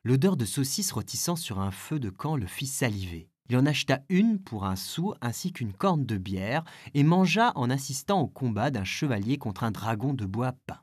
L'odeur 0.04 0.36
de 0.36 0.44
saucisse 0.44 0.90
rôtissant 0.90 1.36
sur 1.36 1.60
un 1.60 1.70
feu 1.70 2.00
de 2.00 2.10
camp 2.10 2.36
le 2.36 2.46
fit 2.46 2.66
saliver. 2.66 3.28
Il 3.48 3.56
en 3.56 3.66
acheta 3.66 4.00
une 4.08 4.38
pour 4.38 4.64
un 4.64 4.76
sou 4.76 5.14
ainsi 5.20 5.52
qu'une 5.52 5.72
corne 5.72 6.06
de 6.06 6.16
bière 6.16 6.64
et 6.94 7.02
mangea 7.02 7.52
en 7.54 7.70
assistant 7.70 8.20
au 8.20 8.28
combat 8.28 8.70
d'un 8.70 8.84
chevalier 8.84 9.38
contre 9.38 9.64
un 9.64 9.70
dragon 9.70 10.14
de 10.14 10.26
bois 10.26 10.52
peint. 10.66 10.80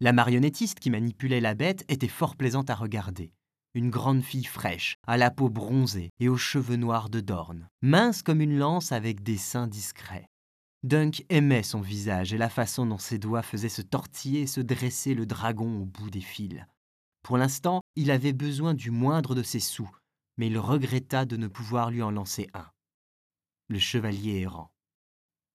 La 0.00 0.12
marionnettiste 0.12 0.78
qui 0.78 0.90
manipulait 0.90 1.40
la 1.40 1.54
bête 1.54 1.84
était 1.88 2.08
fort 2.08 2.36
plaisante 2.36 2.70
à 2.70 2.74
regarder. 2.74 3.32
Une 3.74 3.90
grande 3.90 4.22
fille 4.22 4.44
fraîche, 4.44 4.96
à 5.06 5.16
la 5.16 5.30
peau 5.30 5.48
bronzée 5.48 6.10
et 6.20 6.28
aux 6.28 6.36
cheveux 6.36 6.76
noirs 6.76 7.10
de 7.10 7.20
Dorne, 7.20 7.68
mince 7.82 8.22
comme 8.22 8.40
une 8.40 8.58
lance 8.58 8.92
avec 8.92 9.22
des 9.22 9.36
seins 9.36 9.66
discrets. 9.66 10.28
Dunk 10.82 11.24
aimait 11.28 11.62
son 11.62 11.80
visage 11.80 12.32
et 12.32 12.38
la 12.38 12.48
façon 12.48 12.86
dont 12.86 12.98
ses 12.98 13.18
doigts 13.18 13.42
faisaient 13.42 13.68
se 13.68 13.82
tortiller 13.82 14.42
et 14.42 14.46
se 14.46 14.60
dresser 14.60 15.14
le 15.14 15.26
dragon 15.26 15.80
au 15.82 15.84
bout 15.84 16.10
des 16.10 16.20
fils. 16.20 16.64
Pour 17.22 17.38
l'instant, 17.38 17.80
il 17.96 18.10
avait 18.10 18.32
besoin 18.32 18.72
du 18.72 18.90
moindre 18.90 19.34
de 19.34 19.42
ses 19.42 19.60
sous, 19.60 19.90
mais 20.36 20.48
il 20.48 20.58
regretta 20.58 21.24
de 21.24 21.36
ne 21.36 21.48
pouvoir 21.48 21.90
lui 21.90 22.02
en 22.02 22.10
lancer 22.10 22.48
un. 22.54 22.66
Le 23.68 23.78
chevalier 23.78 24.40
errant. 24.40 24.70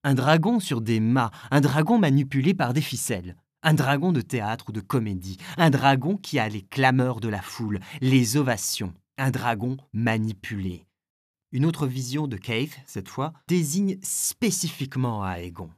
Un 0.04 0.16
dragon 0.16 0.60
sur 0.60 0.82
des 0.82 1.00
mâts, 1.00 1.32
un 1.52 1.62
dragon 1.62 2.00
manipulé 2.00 2.54
par 2.54 2.74
des 2.74 2.82
ficelles, 2.82 3.36
un 3.64 3.74
dragon 3.74 4.12
de 4.12 4.22
théâtre 4.22 4.70
ou 4.70 4.72
de 4.72 4.82
comédie, 4.82 5.38
un 5.58 5.70
dragon 5.70 6.18
qui 6.18 6.40
a 6.40 6.50
les 6.50 6.64
clameurs 6.64 7.20
de 7.20 7.30
la 7.30 7.42
foule, 7.42 7.80
les 8.02 8.38
ovations, 8.38 8.94
un 9.18 9.32
dragon 9.32 9.78
manipulé. 9.94 10.86
Une 11.52 11.66
autre 11.66 11.86
vision 11.86 12.28
de 12.28 12.38
Keith, 12.38 12.80
cette 12.86 13.10
fois, 13.10 13.34
désigne 13.48 14.00
spécifiquement 14.02 15.28
Aegon. 15.28 15.70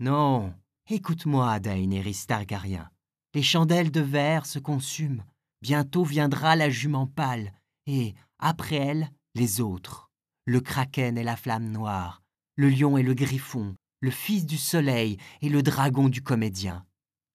Non, 0.00 0.54
écoute-moi, 0.88 1.58
Daenerys 1.58 2.24
Targaryen. 2.26 2.88
Les 3.34 3.42
chandelles 3.42 3.90
de 3.90 4.00
verre 4.00 4.46
se 4.46 4.60
consument. 4.60 5.24
Bientôt 5.60 6.04
viendra 6.04 6.56
la 6.56 6.70
jument 6.70 7.06
pâle, 7.06 7.52
et, 7.86 8.14
après 8.38 8.76
elle, 8.76 9.10
les 9.34 9.60
autres. 9.60 10.10
Le 10.44 10.60
kraken 10.60 11.18
et 11.18 11.24
la 11.24 11.36
flamme 11.36 11.70
noire, 11.70 12.22
le 12.56 12.70
lion 12.70 12.96
et 12.96 13.02
le 13.02 13.14
griffon, 13.14 13.76
le 14.00 14.10
fils 14.10 14.46
du 14.46 14.56
soleil 14.56 15.18
et 15.42 15.48
le 15.48 15.62
dragon 15.62 16.08
du 16.08 16.22
comédien. 16.22 16.86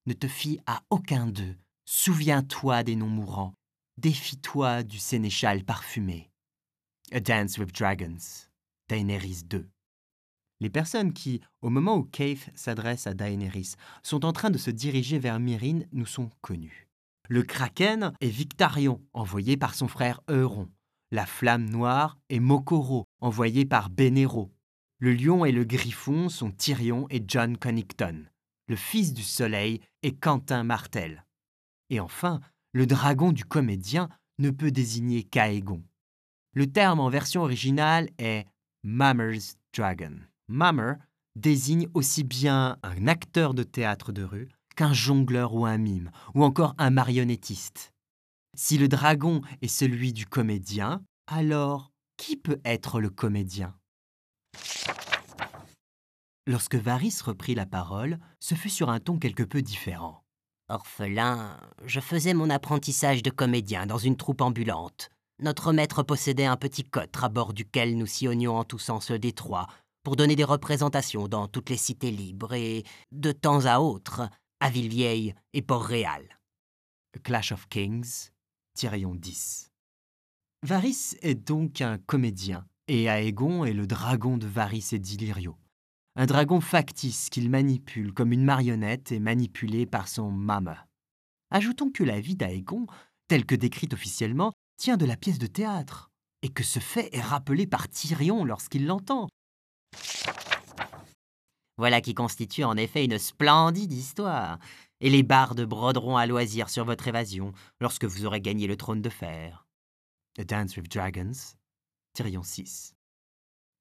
Ne 0.06 0.14
te 0.14 0.28
fie 0.28 0.60
à 0.66 0.82
aucun 0.90 1.28
d'eux. 1.28 1.56
Souviens-toi 1.86 2.84
des 2.84 2.96
non-mourants. 2.96 3.54
Défie-toi 3.98 4.84
du 4.84 4.98
sénéchal 4.98 5.64
parfumé. 5.64 6.32
A 7.12 7.20
Dance 7.20 7.58
with 7.58 7.74
Dragons. 7.74 8.48
Daenerys 8.90 9.44
2. 9.46 9.70
Les 10.60 10.70
personnes 10.70 11.14
qui, 11.14 11.42
au 11.62 11.70
moment 11.70 11.98
où 11.98 12.04
Keith 12.04 12.50
s'adresse 12.56 13.06
à 13.06 13.14
Daenerys, 13.14 13.76
sont 14.02 14.26
en 14.26 14.34
train 14.34 14.50
de 14.50 14.58
se 14.58 14.72
diriger 14.72 15.20
vers 15.20 15.40
Myrine 15.40 15.88
nous 15.92 16.06
sont 16.06 16.30
connues. 16.42 16.88
Le 17.30 17.42
Kraken 17.42 18.12
est 18.20 18.28
Victarion, 18.28 19.02
envoyé 19.14 19.56
par 19.56 19.76
son 19.76 19.88
frère 19.88 20.22
Euron. 20.30 20.70
La 21.10 21.26
Flamme 21.26 21.70
Noire 21.70 22.18
est 22.30 22.42
Mokoro, 22.42 23.06
envoyé 23.22 23.66
par 23.66 23.90
Benero. 23.90 24.52
Le 25.00 25.14
Lion 25.14 25.46
et 25.46 25.54
le 25.54 25.64
Griffon 25.64 26.28
sont 26.28 26.52
Tyrion 26.52 27.08
et 27.10 27.24
John 27.26 27.58
Connington. 27.58 28.26
Le 28.68 28.76
Fils 28.76 29.14
du 29.14 29.24
Soleil 29.24 29.80
est 30.02 30.20
Quentin 30.20 30.64
Martel. 30.64 31.26
Et 31.90 32.02
enfin, 32.02 32.42
le 32.74 32.86
dragon 32.86 33.32
du 33.32 33.46
comédien 33.46 34.10
ne 34.40 34.50
peut 34.50 34.72
désigner 34.72 35.24
qu'Aegon. 35.24 35.82
Le 36.54 36.68
terme 36.68 37.00
en 37.00 37.10
version 37.10 37.42
originale 37.42 38.10
est 38.18 38.46
Mammer's 38.84 39.56
Dragon. 39.76 40.20
Mummer 40.50 40.98
désigne 41.36 41.88
aussi 41.94 42.24
bien 42.24 42.78
un 42.84 43.08
acteur 43.08 43.54
de 43.54 43.64
théâtre 43.64 44.12
de 44.12 44.24
rue 44.24 44.50
qu'un 44.76 44.94
jongleur 44.94 45.54
ou 45.54 45.66
un 45.66 45.78
mime, 45.78 46.12
ou 46.36 46.44
encore 46.44 46.76
un 46.78 46.90
marionnettiste. 46.90 47.94
Si 48.56 48.78
le 48.78 48.88
dragon 48.88 49.42
est 49.62 49.68
celui 49.68 50.14
du 50.14 50.26
comédien, 50.26 51.04
alors 51.28 51.92
qui 52.18 52.38
peut 52.38 52.62
être 52.66 53.00
le 53.00 53.10
comédien? 53.10 53.76
Lorsque 56.46 56.76
Varys 56.76 57.20
reprit 57.24 57.56
la 57.56 57.66
parole, 57.66 58.20
ce 58.40 58.54
fut 58.56 58.70
sur 58.70 58.90
un 58.90 59.00
ton 59.00 59.18
quelque 59.18 59.44
peu 59.44 59.62
différent. 59.62 60.24
Orphelin, 60.70 61.58
je 61.86 62.00
faisais 62.00 62.34
mon 62.34 62.50
apprentissage 62.50 63.24
de 63.24 63.30
comédien 63.30 63.86
dans 63.86 63.98
une 63.98 64.18
troupe 64.18 64.42
ambulante. 64.42 65.10
Notre 65.40 65.74
maître 65.74 66.04
possédait 66.04 66.46
un 66.46 66.58
petit 66.58 66.84
cotre 66.84 67.24
à 67.24 67.30
bord 67.30 67.54
duquel 67.54 67.98
nous 67.98 68.06
sillonnions 68.06 68.58
en 68.58 68.64
tous 68.64 68.80
sens 68.80 69.10
le 69.10 69.20
détroit, 69.20 69.68
pour 70.04 70.16
donner 70.16 70.36
des 70.36 70.44
représentations 70.44 71.28
dans 71.28 71.48
toutes 71.48 71.70
les 71.70 71.78
cités 71.78 72.12
libres 72.12 72.54
et, 72.54 72.84
de 73.12 73.32
temps 73.32 73.66
à 73.66 73.80
autre, 73.80 74.30
à 74.64 74.70
Villevieille 74.70 75.36
et 75.52 75.62
Port-Réal. 75.62 76.40
Clash 77.22 77.52
of 77.52 77.68
Kings, 77.68 78.30
Tyrion 78.74 79.14
10. 79.14 79.70
Varys 80.66 81.18
est 81.22 81.36
donc 81.36 81.82
un 81.82 81.98
comédien, 81.98 82.66
et 82.88 83.08
Aegon 83.08 83.66
est 83.66 83.74
le 83.74 83.86
dragon 83.88 84.38
de 84.38 84.48
Varys 84.48 84.88
et 84.94 85.00
d'Illyrio. 85.00 85.58
Un 86.16 86.28
dragon 86.28 86.62
factice 86.62 87.30
qu'il 87.30 87.50
manipule 87.50 88.14
comme 88.14 88.32
une 88.32 88.46
marionnette 88.46 89.12
et 89.12 89.20
manipulé 89.20 89.86
par 89.86 90.08
son 90.08 90.32
mama. 90.32 90.88
Ajoutons 91.52 91.92
que 91.92 92.06
la 92.06 92.22
vie 92.22 92.38
d'Aegon, 92.38 92.88
telle 93.28 93.46
que 93.46 93.56
décrite 93.56 93.94
officiellement, 93.94 94.54
tient 94.78 94.96
de 94.96 95.06
la 95.06 95.18
pièce 95.18 95.40
de 95.40 95.48
théâtre, 95.48 96.10
et 96.42 96.48
que 96.48 96.64
ce 96.64 96.80
fait 96.80 97.14
est 97.14 97.22
rappelé 97.22 97.68
par 97.68 97.90
Tyrion 97.90 98.46
lorsqu'il 98.46 98.86
l'entend, 98.86 99.28
voilà 101.78 102.02
qui 102.02 102.14
constitue 102.14 102.64
en 102.64 102.78
effet 102.78 103.06
une 103.06 103.18
splendide 103.18 103.92
histoire, 103.92 104.60
et 105.02 105.10
les 105.10 105.24
bardes 105.24 105.66
broderont 105.66 106.18
à 106.18 106.26
loisir 106.26 106.70
sur 106.70 106.86
votre 106.86 107.08
évasion 107.08 107.54
lorsque 107.82 108.06
vous 108.06 108.26
aurez 108.26 108.42
gagné 108.42 108.68
le 108.68 108.78
trône 108.78 109.02
de 109.02 109.10
fer. 109.10 109.68
A 110.38 110.44
Dance 110.44 110.78
with 110.78 110.92
Dragons, 110.92 111.56
Tyrion 112.14 112.44
6. 112.44 112.96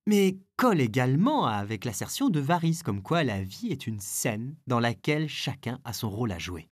Mais 0.07 0.37
colle 0.57 0.81
également 0.81 1.47
avec 1.47 1.85
l'assertion 1.85 2.29
de 2.29 2.41
Varys 2.41 2.81
comme 2.85 3.03
quoi 3.03 3.23
la 3.23 3.43
vie 3.43 3.69
est 3.69 3.87
une 3.87 4.01
scène 4.01 4.57
dans 4.67 4.81
laquelle 4.81 5.29
chacun 5.29 5.81
a 5.85 5.93
son 5.93 6.11
rôle 6.11 6.33
à 6.33 6.39
jouer. 6.39 6.69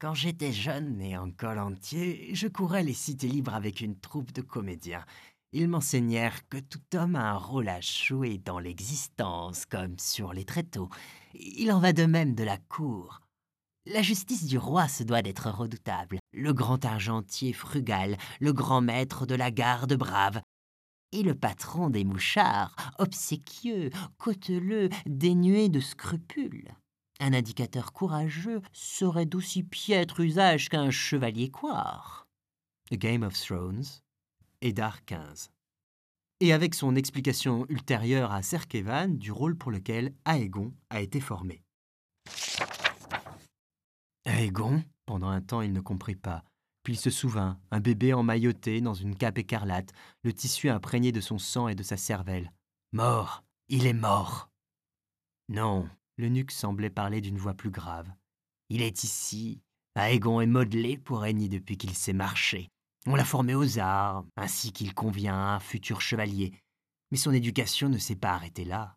Quand 0.00 0.14
j'étais 0.14 0.50
jeune 0.50 1.00
et 1.02 1.18
en 1.18 1.30
col 1.30 1.58
entier, 1.58 2.34
je 2.34 2.48
courais 2.48 2.82
les 2.82 2.94
cités 2.94 3.28
libres 3.28 3.54
avec 3.54 3.82
une 3.82 4.00
troupe 4.00 4.32
de 4.32 4.40
comédiens 4.40 5.04
ils 5.52 5.68
m'enseignèrent 5.68 6.48
que 6.48 6.58
tout 6.58 6.80
homme 6.94 7.16
a 7.16 7.32
un 7.32 7.36
rôle 7.36 7.68
à 7.68 7.80
jouer 7.80 8.38
dans 8.38 8.58
l'existence, 8.58 9.66
comme 9.66 9.98
sur 9.98 10.32
les 10.32 10.44
tréteaux. 10.44 10.88
Il 11.34 11.72
en 11.72 11.80
va 11.80 11.92
de 11.92 12.06
même 12.06 12.34
de 12.34 12.44
la 12.44 12.56
cour. 12.56 13.20
La 13.86 14.02
justice 14.02 14.44
du 14.44 14.58
roi 14.58 14.88
se 14.88 15.02
doit 15.02 15.22
d'être 15.22 15.50
redoutable, 15.50 16.18
le 16.32 16.52
grand 16.52 16.84
argentier 16.84 17.52
frugal, 17.52 18.16
le 18.38 18.52
grand 18.52 18.80
maître 18.80 19.26
de 19.26 19.34
la 19.34 19.50
garde 19.50 19.94
brave, 19.94 20.40
et 21.12 21.22
le 21.22 21.34
patron 21.34 21.90
des 21.90 22.04
mouchards, 22.04 22.76
obséquieux, 22.98 23.90
cauteleux, 24.18 24.90
dénué 25.06 25.68
de 25.68 25.80
scrupules. 25.80 26.68
Un 27.18 27.32
indicateur 27.32 27.92
courageux 27.92 28.62
serait 28.72 29.26
d'aussi 29.26 29.62
piètre 29.62 30.20
usage 30.20 30.68
qu'un 30.68 30.90
chevalier 30.90 31.50
coire. 31.50 32.26
The 32.90 32.96
Game 32.96 33.22
of 33.22 33.34
Thrones, 33.34 33.84
Eddard 34.62 35.04
15. 35.06 35.50
et 36.42 36.52
avec 36.52 36.74
son 36.74 36.96
explication 36.96 37.66
ultérieure 37.68 38.32
à 38.32 38.42
Serkevan 38.42 39.18
du 39.18 39.30
rôle 39.30 39.56
pour 39.56 39.70
lequel 39.70 40.14
Aegon 40.26 40.72
a 40.88 41.00
été 41.02 41.20
formé. 41.20 41.62
Aegon 44.24 44.82
Pendant 45.06 45.28
un 45.28 45.40
temps, 45.42 45.60
il 45.60 45.72
ne 45.72 45.80
comprit 45.80 46.16
pas. 46.16 46.44
Puis 46.82 46.94
il 46.94 46.96
se 46.96 47.10
souvint, 47.10 47.58
un 47.70 47.80
bébé 47.80 48.14
emmailloté 48.14 48.80
dans 48.80 48.94
une 48.94 49.16
cape 49.16 49.36
écarlate, 49.38 49.92
le 50.22 50.32
tissu 50.32 50.70
imprégné 50.70 51.12
de 51.12 51.20
son 51.20 51.38
sang 51.38 51.68
et 51.68 51.74
de 51.74 51.82
sa 51.82 51.98
cervelle. 51.98 52.52
Mort 52.92 53.44
Il 53.68 53.86
est 53.86 53.92
mort 53.92 54.50
Non, 55.48 55.88
l'eunuque 56.16 56.52
semblait 56.52 56.90
parler 56.90 57.20
d'une 57.20 57.38
voix 57.38 57.54
plus 57.54 57.70
grave. 57.70 58.10
Il 58.70 58.80
est 58.82 59.04
ici. 59.04 59.60
Aegon 59.94 60.40
est 60.40 60.46
modelé 60.46 60.96
pour 60.96 61.20
régner 61.20 61.48
depuis 61.48 61.76
qu'il 61.76 61.94
sait 61.94 62.14
marcher. 62.14 62.70
On 63.06 63.14
l'a 63.14 63.24
formé 63.24 63.54
aux 63.54 63.78
arts, 63.78 64.24
ainsi 64.36 64.72
qu'il 64.72 64.94
convient 64.94 65.34
à 65.34 65.54
un 65.54 65.60
futur 65.60 66.00
chevalier. 66.00 66.52
Mais 67.10 67.16
son 67.16 67.32
éducation 67.32 67.88
ne 67.88 67.98
s'est 67.98 68.16
pas 68.16 68.32
arrêtée 68.32 68.64
là. 68.64 68.96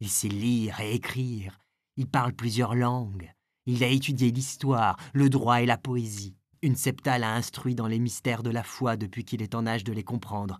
Il 0.00 0.10
sait 0.10 0.28
lire 0.28 0.80
et 0.80 0.94
écrire. 0.94 1.58
Il 1.96 2.08
parle 2.08 2.32
plusieurs 2.32 2.74
langues. 2.74 3.32
Il 3.66 3.82
a 3.82 3.88
étudié 3.88 4.30
l'histoire, 4.30 4.98
le 5.12 5.30
droit 5.30 5.62
et 5.62 5.66
la 5.66 5.78
poésie. 5.78 6.36
Une 6.62 6.76
septale 6.76 7.24
a 7.24 7.34
instruit 7.34 7.74
dans 7.74 7.86
les 7.86 7.98
mystères 7.98 8.42
de 8.42 8.50
la 8.50 8.62
foi 8.62 8.96
depuis 8.96 9.24
qu'il 9.24 9.42
est 9.42 9.54
en 9.54 9.66
âge 9.66 9.84
de 9.84 9.92
les 9.92 10.04
comprendre. 10.04 10.58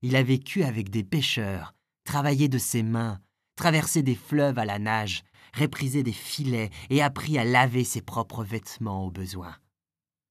Il 0.00 0.16
a 0.16 0.22
vécu 0.22 0.64
avec 0.64 0.90
des 0.90 1.04
pêcheurs, 1.04 1.74
travaillé 2.04 2.48
de 2.48 2.58
ses 2.58 2.82
mains, 2.82 3.20
traversé 3.56 4.02
des 4.02 4.14
fleuves 4.14 4.58
à 4.58 4.64
la 4.64 4.78
nage, 4.78 5.22
réprisé 5.52 6.02
des 6.02 6.12
filets 6.12 6.70
et 6.90 7.02
appris 7.02 7.38
à 7.38 7.44
laver 7.44 7.84
ses 7.84 8.02
propres 8.02 8.42
vêtements 8.42 9.06
au 9.06 9.10
besoin. 9.10 9.56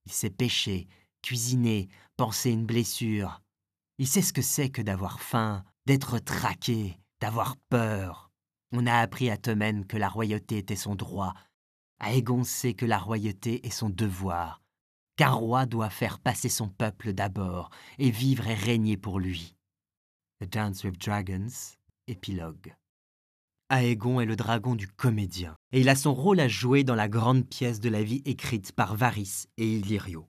Il 0.06 0.12
sait 0.12 0.30
pêcher, 0.30 0.88
cuisiner, 1.22 1.90
penser 2.18 2.52
une 2.52 2.66
blessure. 2.66 3.42
Il 3.98 4.08
sait 4.08 4.22
ce 4.22 4.34
que 4.34 4.42
c'est 4.42 4.70
que 4.70 4.82
d'avoir 4.82 5.22
faim, 5.22 5.64
d'être 5.86 6.20
traqué, 6.20 6.98
d'avoir 7.20 7.56
peur. 7.70 8.32
On 8.72 8.88
a 8.88 8.96
appris 8.96 9.30
à 9.30 9.38
Temen 9.38 9.86
que 9.86 9.98
la 9.98 10.10
royauté 10.10 10.58
était 10.58 10.76
son 10.76 10.96
droit, 10.96 11.34
à 12.00 12.14
égoncer 12.14 12.74
que 12.74 12.86
la 12.86 12.98
royauté 12.98 13.66
est 13.66 13.72
son 13.72 13.90
devoir, 13.90 14.62
qu'un 15.18 15.32
roi 15.32 15.66
doit 15.66 15.90
faire 15.90 16.20
passer 16.20 16.50
son 16.50 16.68
peuple 16.68 17.14
d'abord 17.14 17.70
et 18.00 18.10
vivre 18.10 18.48
et 18.48 18.56
régner 18.56 18.98
pour 18.98 19.20
lui. 19.20 19.56
A 20.42 20.48
Dance 20.48 20.84
with 20.84 21.00
Dragons, 21.00 21.76
épilogue. 22.08 22.74
Aegon 23.70 24.20
est 24.20 24.26
le 24.26 24.36
dragon 24.36 24.76
du 24.76 24.88
comédien, 24.88 25.56
et 25.72 25.82
il 25.82 25.90
a 25.90 25.96
son 25.96 26.14
rôle 26.14 26.40
à 26.40 26.48
jouer 26.48 26.84
dans 26.84 26.96
la 26.96 27.08
grande 27.08 27.48
pièce 27.48 27.80
de 27.80 27.90
la 27.90 28.04
vie 28.04 28.22
écrite 28.26 28.72
par 28.72 28.96
Varys 28.96 29.46
et 29.58 29.78
Illyrio. 29.78 30.28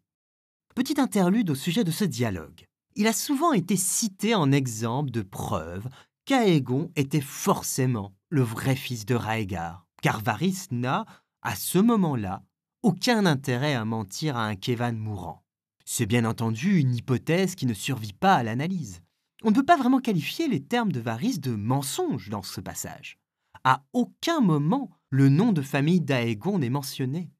Petit 0.74 0.98
interlude 0.98 1.50
au 1.50 1.54
sujet 1.54 1.84
de 1.84 1.90
ce 1.90 2.04
dialogue. 2.04 2.64
Il 2.96 3.06
a 3.06 3.12
souvent 3.12 3.52
été 3.52 3.76
cité 3.76 4.34
en 4.34 4.50
exemple 4.50 5.10
de 5.10 5.20
preuve 5.20 5.86
qu'Aegon 6.24 6.90
était 6.96 7.20
forcément 7.20 8.14
le 8.30 8.40
vrai 8.40 8.74
fils 8.74 9.04
de 9.04 9.14
Raegar, 9.14 9.86
car 10.00 10.22
Varys 10.22 10.68
n'a, 10.70 11.04
à 11.42 11.56
ce 11.56 11.78
moment-là, 11.78 12.42
aucun 12.82 13.26
intérêt 13.26 13.74
à 13.74 13.84
mentir 13.84 14.38
à 14.38 14.46
un 14.46 14.56
Kevan 14.56 14.96
mourant. 14.96 15.44
C'est 15.84 16.06
bien 16.06 16.24
entendu 16.24 16.78
une 16.78 16.94
hypothèse 16.94 17.54
qui 17.54 17.66
ne 17.66 17.74
survit 17.74 18.14
pas 18.14 18.36
à 18.36 18.42
l'analyse. 18.42 19.02
On 19.44 19.50
ne 19.50 19.54
peut 19.54 19.66
pas 19.66 19.76
vraiment 19.76 20.00
qualifier 20.00 20.48
les 20.48 20.62
termes 20.62 20.92
de 20.92 21.00
Varys 21.00 21.38
de 21.38 21.54
mensonge 21.54 22.30
dans 22.30 22.42
ce 22.42 22.62
passage. 22.62 23.18
À 23.64 23.84
aucun 23.92 24.40
moment, 24.40 24.90
le 25.10 25.28
nom 25.28 25.52
de 25.52 25.60
famille 25.60 26.00
d'Aegon 26.00 26.60
n'est 26.60 26.70
mentionné. 26.70 27.30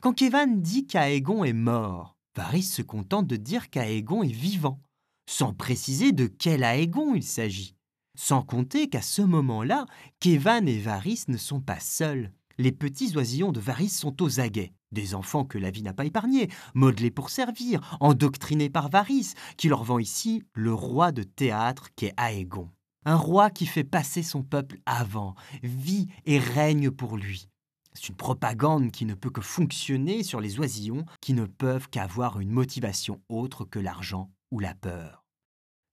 Quand 0.00 0.12
Kevan 0.12 0.60
dit 0.60 0.86
qu'Aegon 0.86 1.42
est 1.42 1.52
mort, 1.52 2.17
Varys 2.36 2.62
se 2.62 2.82
contente 2.82 3.26
de 3.26 3.36
dire 3.36 3.70
qu'Aegon 3.70 4.22
est 4.22 4.32
vivant, 4.32 4.80
sans 5.28 5.52
préciser 5.52 6.12
de 6.12 6.26
quel 6.26 6.62
Aegon 6.62 7.14
il 7.14 7.22
s'agit. 7.22 7.74
Sans 8.16 8.42
compter 8.42 8.88
qu'à 8.88 9.02
ce 9.02 9.22
moment-là, 9.22 9.86
Kevan 10.20 10.66
et 10.66 10.78
Varys 10.78 11.24
ne 11.28 11.36
sont 11.36 11.60
pas 11.60 11.80
seuls. 11.80 12.32
Les 12.56 12.72
petits 12.72 13.16
oisillons 13.16 13.52
de 13.52 13.60
Varys 13.60 13.90
sont 13.90 14.22
aux 14.22 14.40
aguets. 14.40 14.72
Des 14.90 15.14
enfants 15.14 15.44
que 15.44 15.58
la 15.58 15.70
vie 15.70 15.82
n'a 15.82 15.92
pas 15.92 16.06
épargnés, 16.06 16.48
modelés 16.74 17.10
pour 17.10 17.30
servir, 17.30 17.96
endoctrinés 18.00 18.70
par 18.70 18.88
Varys, 18.88 19.34
qui 19.56 19.68
leur 19.68 19.84
vend 19.84 19.98
ici 19.98 20.42
le 20.54 20.72
roi 20.72 21.12
de 21.12 21.22
théâtre 21.22 21.88
qu'est 21.94 22.14
Aegon. 22.18 22.70
Un 23.04 23.16
roi 23.16 23.50
qui 23.50 23.66
fait 23.66 23.84
passer 23.84 24.22
son 24.22 24.42
peuple 24.42 24.78
avant, 24.86 25.34
vit 25.62 26.08
et 26.24 26.38
règne 26.38 26.90
pour 26.90 27.16
lui. 27.16 27.48
C'est 27.94 28.08
une 28.08 28.16
propagande 28.16 28.90
qui 28.90 29.04
ne 29.04 29.14
peut 29.14 29.30
que 29.30 29.40
fonctionner 29.40 30.22
sur 30.22 30.40
les 30.40 30.58
oisillons 30.58 31.04
qui 31.20 31.32
ne 31.32 31.46
peuvent 31.46 31.88
qu'avoir 31.88 32.40
une 32.40 32.50
motivation 32.50 33.20
autre 33.28 33.64
que 33.64 33.78
l'argent 33.78 34.30
ou 34.50 34.60
la 34.60 34.74
peur. 34.74 35.24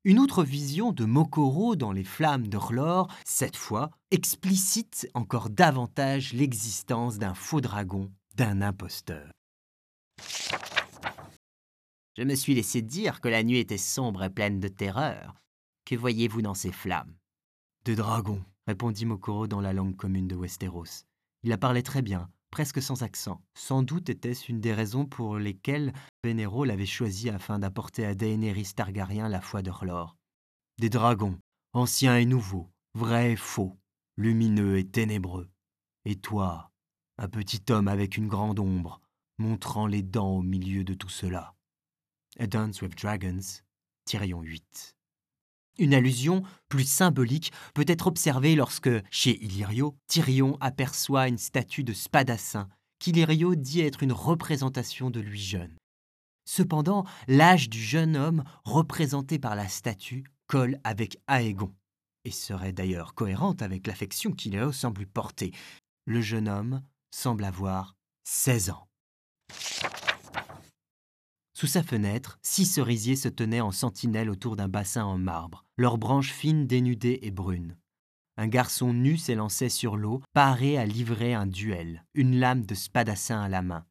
Une 0.03 0.19
autre 0.19 0.43
vision 0.43 0.91
de 0.91 1.03
Mokoro 1.03 1.75
dans 1.75 1.91
les 1.91 2.03
flammes 2.03 2.47
de 2.47 2.59
cette 3.25 3.55
fois, 3.55 3.89
explicite 4.11 5.09
encore 5.15 5.49
davantage 5.49 6.31
l'existence 6.33 7.17
d'un 7.17 7.33
faux 7.33 7.59
dragon, 7.59 8.11
d'un 8.35 8.61
imposteur. 8.61 9.31
Je 12.15 12.23
me 12.23 12.35
suis 12.35 12.53
laissé 12.53 12.83
dire 12.83 13.19
que 13.19 13.29
la 13.29 13.43
nuit 13.43 13.57
était 13.57 13.79
sombre 13.79 14.23
et 14.23 14.29
pleine 14.29 14.59
de 14.59 14.67
terreur, 14.67 15.41
que 15.85 15.95
voyez-vous 15.95 16.43
dans 16.43 16.53
ces 16.53 16.71
flammes? 16.71 17.15
Des 17.83 17.95
dragons, 17.95 18.43
répondit 18.67 19.05
Mokoro 19.05 19.47
dans 19.47 19.61
la 19.61 19.73
langue 19.73 19.95
commune 19.95 20.27
de 20.27 20.35
Westeros. 20.35 21.05
Il 21.45 21.49
la 21.49 21.59
parlait 21.59 21.83
très 21.83 22.01
bien, 22.01 22.31
presque 22.49 22.81
sans 22.81 23.03
accent. 23.03 23.39
Sans 23.53 23.83
doute 23.83 24.09
était-ce 24.09 24.51
une 24.51 24.59
des 24.59 24.73
raisons 24.73 25.05
pour 25.05 25.37
lesquelles 25.37 25.93
Benero 26.23 26.65
l'avait 26.65 26.87
choisi 26.87 27.29
afin 27.29 27.59
d'apporter 27.59 28.03
à 28.03 28.15
Daenerys 28.15 28.73
Targaryen 28.75 29.29
la 29.29 29.41
foi 29.41 29.61
d'Orlor. 29.61 30.17
Des 30.79 30.89
dragons, 30.89 31.37
anciens 31.73 32.17
et 32.17 32.25
nouveaux, 32.25 32.71
vrais 32.95 33.33
et 33.33 33.35
faux, 33.35 33.77
lumineux 34.17 34.79
et 34.79 34.89
ténébreux. 34.89 35.47
Et 36.05 36.15
toi, 36.15 36.71
un 37.19 37.27
petit 37.27 37.61
homme 37.69 37.89
avec 37.89 38.17
une 38.17 38.27
grande 38.27 38.57
ombre, 38.57 38.99
montrant 39.37 39.85
les 39.85 40.01
dents 40.01 40.37
au 40.37 40.41
milieu 40.41 40.83
de 40.83 40.95
tout 40.95 41.09
cela. 41.09 41.53
A 42.39 42.47
Dance 42.47 42.81
with 42.81 42.97
Dragons, 42.97 43.61
Tyrion 44.05 44.41
8. 44.41 44.94
Une 45.77 45.93
allusion 45.93 46.43
plus 46.69 46.87
symbolique 46.87 47.51
peut 47.73 47.85
être 47.87 48.07
observée 48.07 48.55
lorsque, 48.55 48.89
chez 49.11 49.43
Illyrio, 49.43 49.95
Tyrion 50.07 50.57
aperçoit 50.61 51.27
une 51.27 51.37
statue 51.37 51.83
de 51.83 51.93
Spadassin 51.93 52.69
qu'Illyrio 52.99 53.55
dit 53.55 53.81
être 53.81 54.03
une 54.03 54.13
représentation 54.13 55.09
de 55.09 55.19
lui 55.19 55.41
jeune. 55.41 55.75
Cependant, 56.45 57.05
l'âge 57.27 57.69
du 57.69 57.81
jeune 57.81 58.15
homme 58.15 58.43
représenté 58.63 59.37
par 59.39 59.55
la 59.55 59.67
statue 59.67 60.23
colle 60.47 60.79
avec 60.83 61.17
Aegon, 61.27 61.73
et 62.23 62.31
serait 62.31 62.71
d'ailleurs 62.71 63.13
cohérente 63.13 63.61
avec 63.61 63.87
l'affection 63.87 64.31
qu'Illyrio 64.31 64.71
semble 64.71 65.05
porter. 65.07 65.51
Le 66.05 66.21
jeune 66.21 66.47
homme 66.47 66.81
semble 67.11 67.43
avoir 67.43 67.95
16 68.23 68.69
ans. 68.69 68.87
Sous 71.57 71.67
sa 71.67 71.83
fenêtre, 71.83 72.37
six 72.41 72.65
cerisiers 72.65 73.15
se 73.15 73.29
tenaient 73.29 73.61
en 73.61 73.71
sentinelle 73.71 74.29
autour 74.29 74.57
d'un 74.57 74.67
bassin 74.67 75.05
en 75.05 75.17
marbre, 75.17 75.63
leurs 75.77 75.97
branches 75.97 76.33
fines 76.33 76.67
dénudées 76.67 77.19
et 77.21 77.31
brunes. 77.31 77.77
Un 78.35 78.47
garçon 78.47 78.91
nu 78.91 79.15
s'élançait 79.15 79.69
sur 79.69 79.95
l'eau, 79.95 80.21
paré 80.33 80.77
à 80.77 80.85
livrer 80.85 81.33
un 81.33 81.47
duel, 81.47 82.03
une 82.13 82.37
lame 82.41 82.65
de 82.65 82.75
spadassin 82.75 83.41
à 83.41 83.47
la 83.47 83.61
main. 83.61 83.85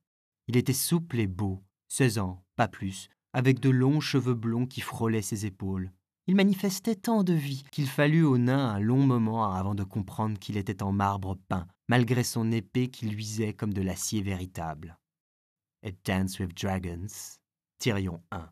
Il 0.46 0.58
était 0.58 0.74
souple 0.74 1.18
et 1.18 1.26
beau, 1.26 1.64
seize 1.88 2.18
ans, 2.18 2.44
pas 2.54 2.68
plus, 2.68 3.08
avec 3.32 3.60
de 3.60 3.70
longs 3.70 4.00
cheveux 4.00 4.34
blonds 4.34 4.66
qui 4.66 4.82
frôlaient 4.82 5.22
ses 5.22 5.46
épaules. 5.46 5.90
Il 6.26 6.36
manifestait 6.36 6.96
tant 6.96 7.24
de 7.24 7.32
vie 7.32 7.64
qu'il 7.72 7.88
fallut 7.88 8.24
au 8.24 8.36
nain 8.36 8.74
un 8.74 8.78
long 8.78 9.06
moment 9.06 9.50
avant 9.50 9.74
de 9.74 9.84
comprendre 9.84 10.38
qu'il 10.38 10.58
était 10.58 10.82
en 10.82 10.92
marbre 10.92 11.38
peint, 11.48 11.66
malgré 11.88 12.24
son 12.24 12.52
épée 12.52 12.88
qui 12.88 13.06
luisait 13.06 13.54
comme 13.54 13.72
de 13.72 13.80
l'acier 13.80 14.20
véritable. 14.20 14.98
It 15.82 15.96
Dance 16.04 16.38
with 16.38 16.54
Dragons 16.54 17.38
Tyrion 17.78 18.22
1. 18.30 18.50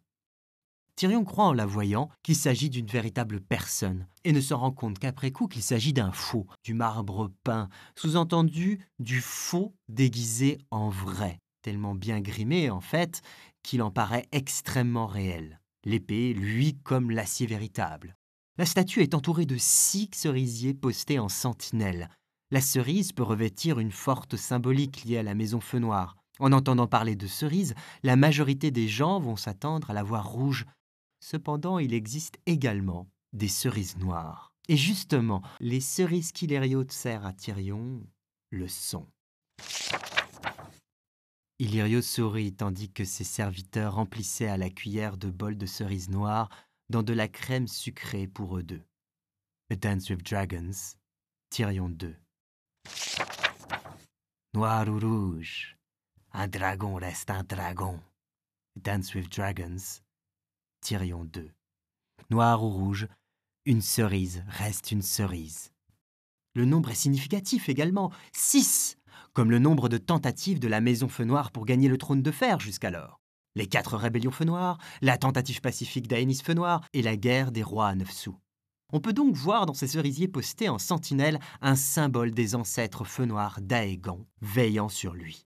Tyrion 0.95 1.25
croit 1.25 1.47
en 1.47 1.53
la 1.53 1.67
voyant 1.67 2.11
qu'il 2.23 2.37
s'agit 2.37 2.71
d'une 2.71 2.87
véritable 2.87 3.41
personne 3.41 4.07
et 4.25 4.33
ne 4.33 4.41
se 4.41 4.55
rend 4.55 4.73
compte 4.73 4.99
qu'après 4.99 5.31
coup 5.31 5.49
qu'il 5.49 5.63
s'agit 5.63 5.93
d'un 5.93 6.13
faux, 6.13 6.47
du 6.63 6.75
marbre 6.75 7.33
peint, 7.45 7.69
sous-entendu 7.97 8.87
du 8.99 9.21
faux 9.21 9.75
déguisé 9.89 10.59
en 10.71 10.91
vrai, 10.91 11.39
tellement 11.63 11.95
bien 11.95 12.21
grimé 12.21 12.71
en 12.71 12.81
fait 12.81 13.23
qu'il 13.63 13.83
en 13.83 13.91
paraît 13.91 14.29
extrêmement 14.33 15.07
réel. 15.07 15.61
L'épée, 15.85 16.35
lui, 16.35 16.77
comme 16.85 17.11
l'acier 17.11 17.47
véritable. 17.47 18.15
La 18.59 18.67
statue 18.67 19.01
est 19.01 19.15
entourée 19.15 19.47
de 19.47 19.57
six 19.59 20.11
cerisiers 20.13 20.75
postés 20.75 21.19
en 21.19 21.29
sentinelle. 21.29 22.11
La 22.51 22.61
cerise 22.61 23.13
peut 23.13 23.23
revêtir 23.23 23.79
une 23.79 23.91
forte 23.91 24.37
symbolique 24.37 25.05
liée 25.05 25.19
à 25.19 25.23
la 25.23 25.35
maison 25.35 25.59
Feu 25.59 25.79
Noir. 25.79 26.22
En 26.39 26.53
entendant 26.53 26.87
parler 26.87 27.17
de 27.17 27.27
cerises, 27.27 27.75
la 28.03 28.17
majorité 28.17 28.71
des 28.71 28.89
gens 28.89 29.21
vont 29.21 29.37
s'attendre 29.37 29.91
à 29.91 29.95
la 29.95 30.03
voir 30.03 30.29
rouge. 30.29 30.67
Cependant, 31.21 31.79
il 31.79 31.95
existe 31.95 32.39
également 32.47 33.09
des 33.33 33.49
cerises 33.49 33.97
noires. 33.97 34.53
Et 34.69 34.77
justement, 34.77 35.43
les 35.61 35.81
cerises 35.81 36.33
qu'Illyrio 36.33 36.85
sert 36.89 37.27
à 37.27 37.33
Tyrion 37.33 38.03
le 38.51 38.69
sont. 38.69 39.07
Illyrio 41.59 42.03
sourit 42.03 42.53
tandis 42.53 42.91
que 42.91 43.05
ses 43.05 43.25
serviteurs 43.25 43.95
remplissaient 43.95 44.49
à 44.49 44.57
la 44.57 44.71
cuillère 44.71 45.17
de 45.17 45.31
bols 45.31 45.57
de 45.57 45.67
cerises 45.67 46.11
noires 46.11 46.49
dans 46.91 47.03
de 47.03 47.13
la 47.13 47.29
crème 47.29 47.69
sucrée 47.69 48.27
pour 48.27 48.59
eux 48.59 48.63
deux. 48.63 48.83
A 49.71 49.77
Dance 49.77 50.11
with 50.11 50.23
Dragons, 50.23 50.97
Tyrion 51.51 51.89
2. 51.89 52.15
Noir 54.55 54.89
ou 54.89 54.99
rouge, 54.99 55.79
un 56.35 56.49
dragon 56.49 56.95
reste 56.95 57.31
un 57.31 57.43
dragon. 57.43 58.01
Dance 58.77 59.15
with 59.15 59.31
Dragons, 59.31 60.01
Tyrion 60.81 61.25
2. 61.25 61.51
Noir 62.31 62.65
ou 62.65 62.71
rouge, 62.71 63.07
une 63.67 63.83
cerise 63.83 64.43
reste 64.49 64.93
une 64.93 65.03
cerise. 65.03 65.73
Le 66.55 66.65
nombre 66.65 66.91
est 66.91 66.95
significatif 66.95 67.69
également, 67.69 68.11
6, 68.33 68.97
comme 69.35 69.51
le 69.51 69.59
nombre 69.59 69.89
de 69.89 69.99
tentatives 69.99 70.59
de 70.59 70.69
la 70.69 70.81
Maison 70.81 71.09
Feu 71.09 71.25
Noir 71.25 71.51
pour 71.51 71.67
gagner 71.67 71.89
le 71.89 71.99
trône 71.99 72.23
de 72.23 72.31
fer 72.31 72.61
jusqu'alors. 72.61 73.21
Les 73.55 73.67
quatre 73.67 73.97
rébellions 73.99 74.31
Feu 74.31 74.47
Noir, 74.47 74.79
la 75.03 75.19
tentative 75.19 75.61
pacifique 75.61 76.09
d'Aénis 76.09 76.41
Feu 76.43 76.55
Noir 76.55 76.83
et 76.95 77.03
la 77.03 77.17
guerre 77.17 77.53
des 77.53 77.63
rois 77.63 77.89
à 77.89 77.95
neuf 77.95 78.11
sous. 78.11 78.39
On 78.95 79.01
peut 79.01 79.13
donc 79.13 79.35
voir 79.35 79.67
dans 79.67 79.75
ces 79.75 79.89
cerisiers 79.89 80.29
postés 80.29 80.71
en 80.71 80.79
sentinelle 80.79 81.41
un 81.61 81.77
symbole 81.77 82.31
des 82.31 82.55
ancêtres 82.55 83.05
Feu 83.05 83.27
Noir 83.27 83.59
d'Aegon 83.61 84.27
veillant 84.41 84.89
sur 84.89 85.13
lui. 85.13 85.47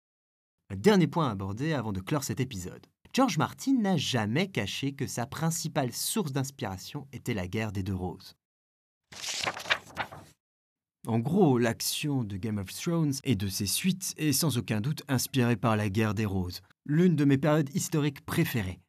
Dernier 0.76 1.06
point 1.06 1.28
à 1.28 1.32
aborder 1.32 1.72
avant 1.72 1.92
de 1.92 2.00
clore 2.00 2.24
cet 2.24 2.40
épisode. 2.40 2.86
George 3.12 3.38
Martin 3.38 3.74
n'a 3.74 3.96
jamais 3.96 4.48
caché 4.48 4.92
que 4.92 5.06
sa 5.06 5.24
principale 5.24 5.92
source 5.92 6.32
d'inspiration 6.32 7.06
était 7.12 7.34
la 7.34 7.46
guerre 7.46 7.70
des 7.70 7.84
deux 7.84 7.94
roses. 7.94 8.34
En 11.06 11.18
gros, 11.18 11.58
l'action 11.58 12.24
de 12.24 12.36
Game 12.36 12.58
of 12.58 12.72
Thrones 12.72 13.12
et 13.24 13.36
de 13.36 13.46
ses 13.46 13.66
suites 13.66 14.14
est 14.16 14.32
sans 14.32 14.58
aucun 14.58 14.80
doute 14.80 15.02
inspirée 15.06 15.56
par 15.56 15.76
la 15.76 15.90
guerre 15.90 16.14
des 16.14 16.24
roses, 16.24 16.60
l'une 16.86 17.14
de 17.14 17.24
mes 17.24 17.38
périodes 17.38 17.74
historiques 17.74 18.24
préférées. 18.24 18.80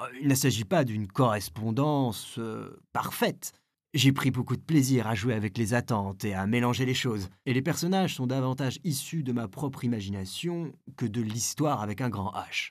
Euh, 0.00 0.06
il 0.20 0.28
ne 0.28 0.34
s'agit 0.34 0.64
pas 0.64 0.84
d'une 0.84 1.06
correspondance 1.06 2.36
euh, 2.38 2.80
parfaite. 2.92 3.52
J'ai 3.98 4.12
pris 4.12 4.30
beaucoup 4.30 4.54
de 4.54 4.62
plaisir 4.62 5.08
à 5.08 5.16
jouer 5.16 5.34
avec 5.34 5.58
les 5.58 5.74
attentes 5.74 6.24
et 6.24 6.32
à 6.32 6.46
mélanger 6.46 6.86
les 6.86 6.94
choses, 6.94 7.30
et 7.46 7.52
les 7.52 7.62
personnages 7.62 8.14
sont 8.14 8.28
davantage 8.28 8.78
issus 8.84 9.24
de 9.24 9.32
ma 9.32 9.48
propre 9.48 9.82
imagination 9.82 10.72
que 10.96 11.04
de 11.04 11.20
l'histoire 11.20 11.82
avec 11.82 12.00
un 12.00 12.08
grand 12.08 12.30
H. 12.30 12.70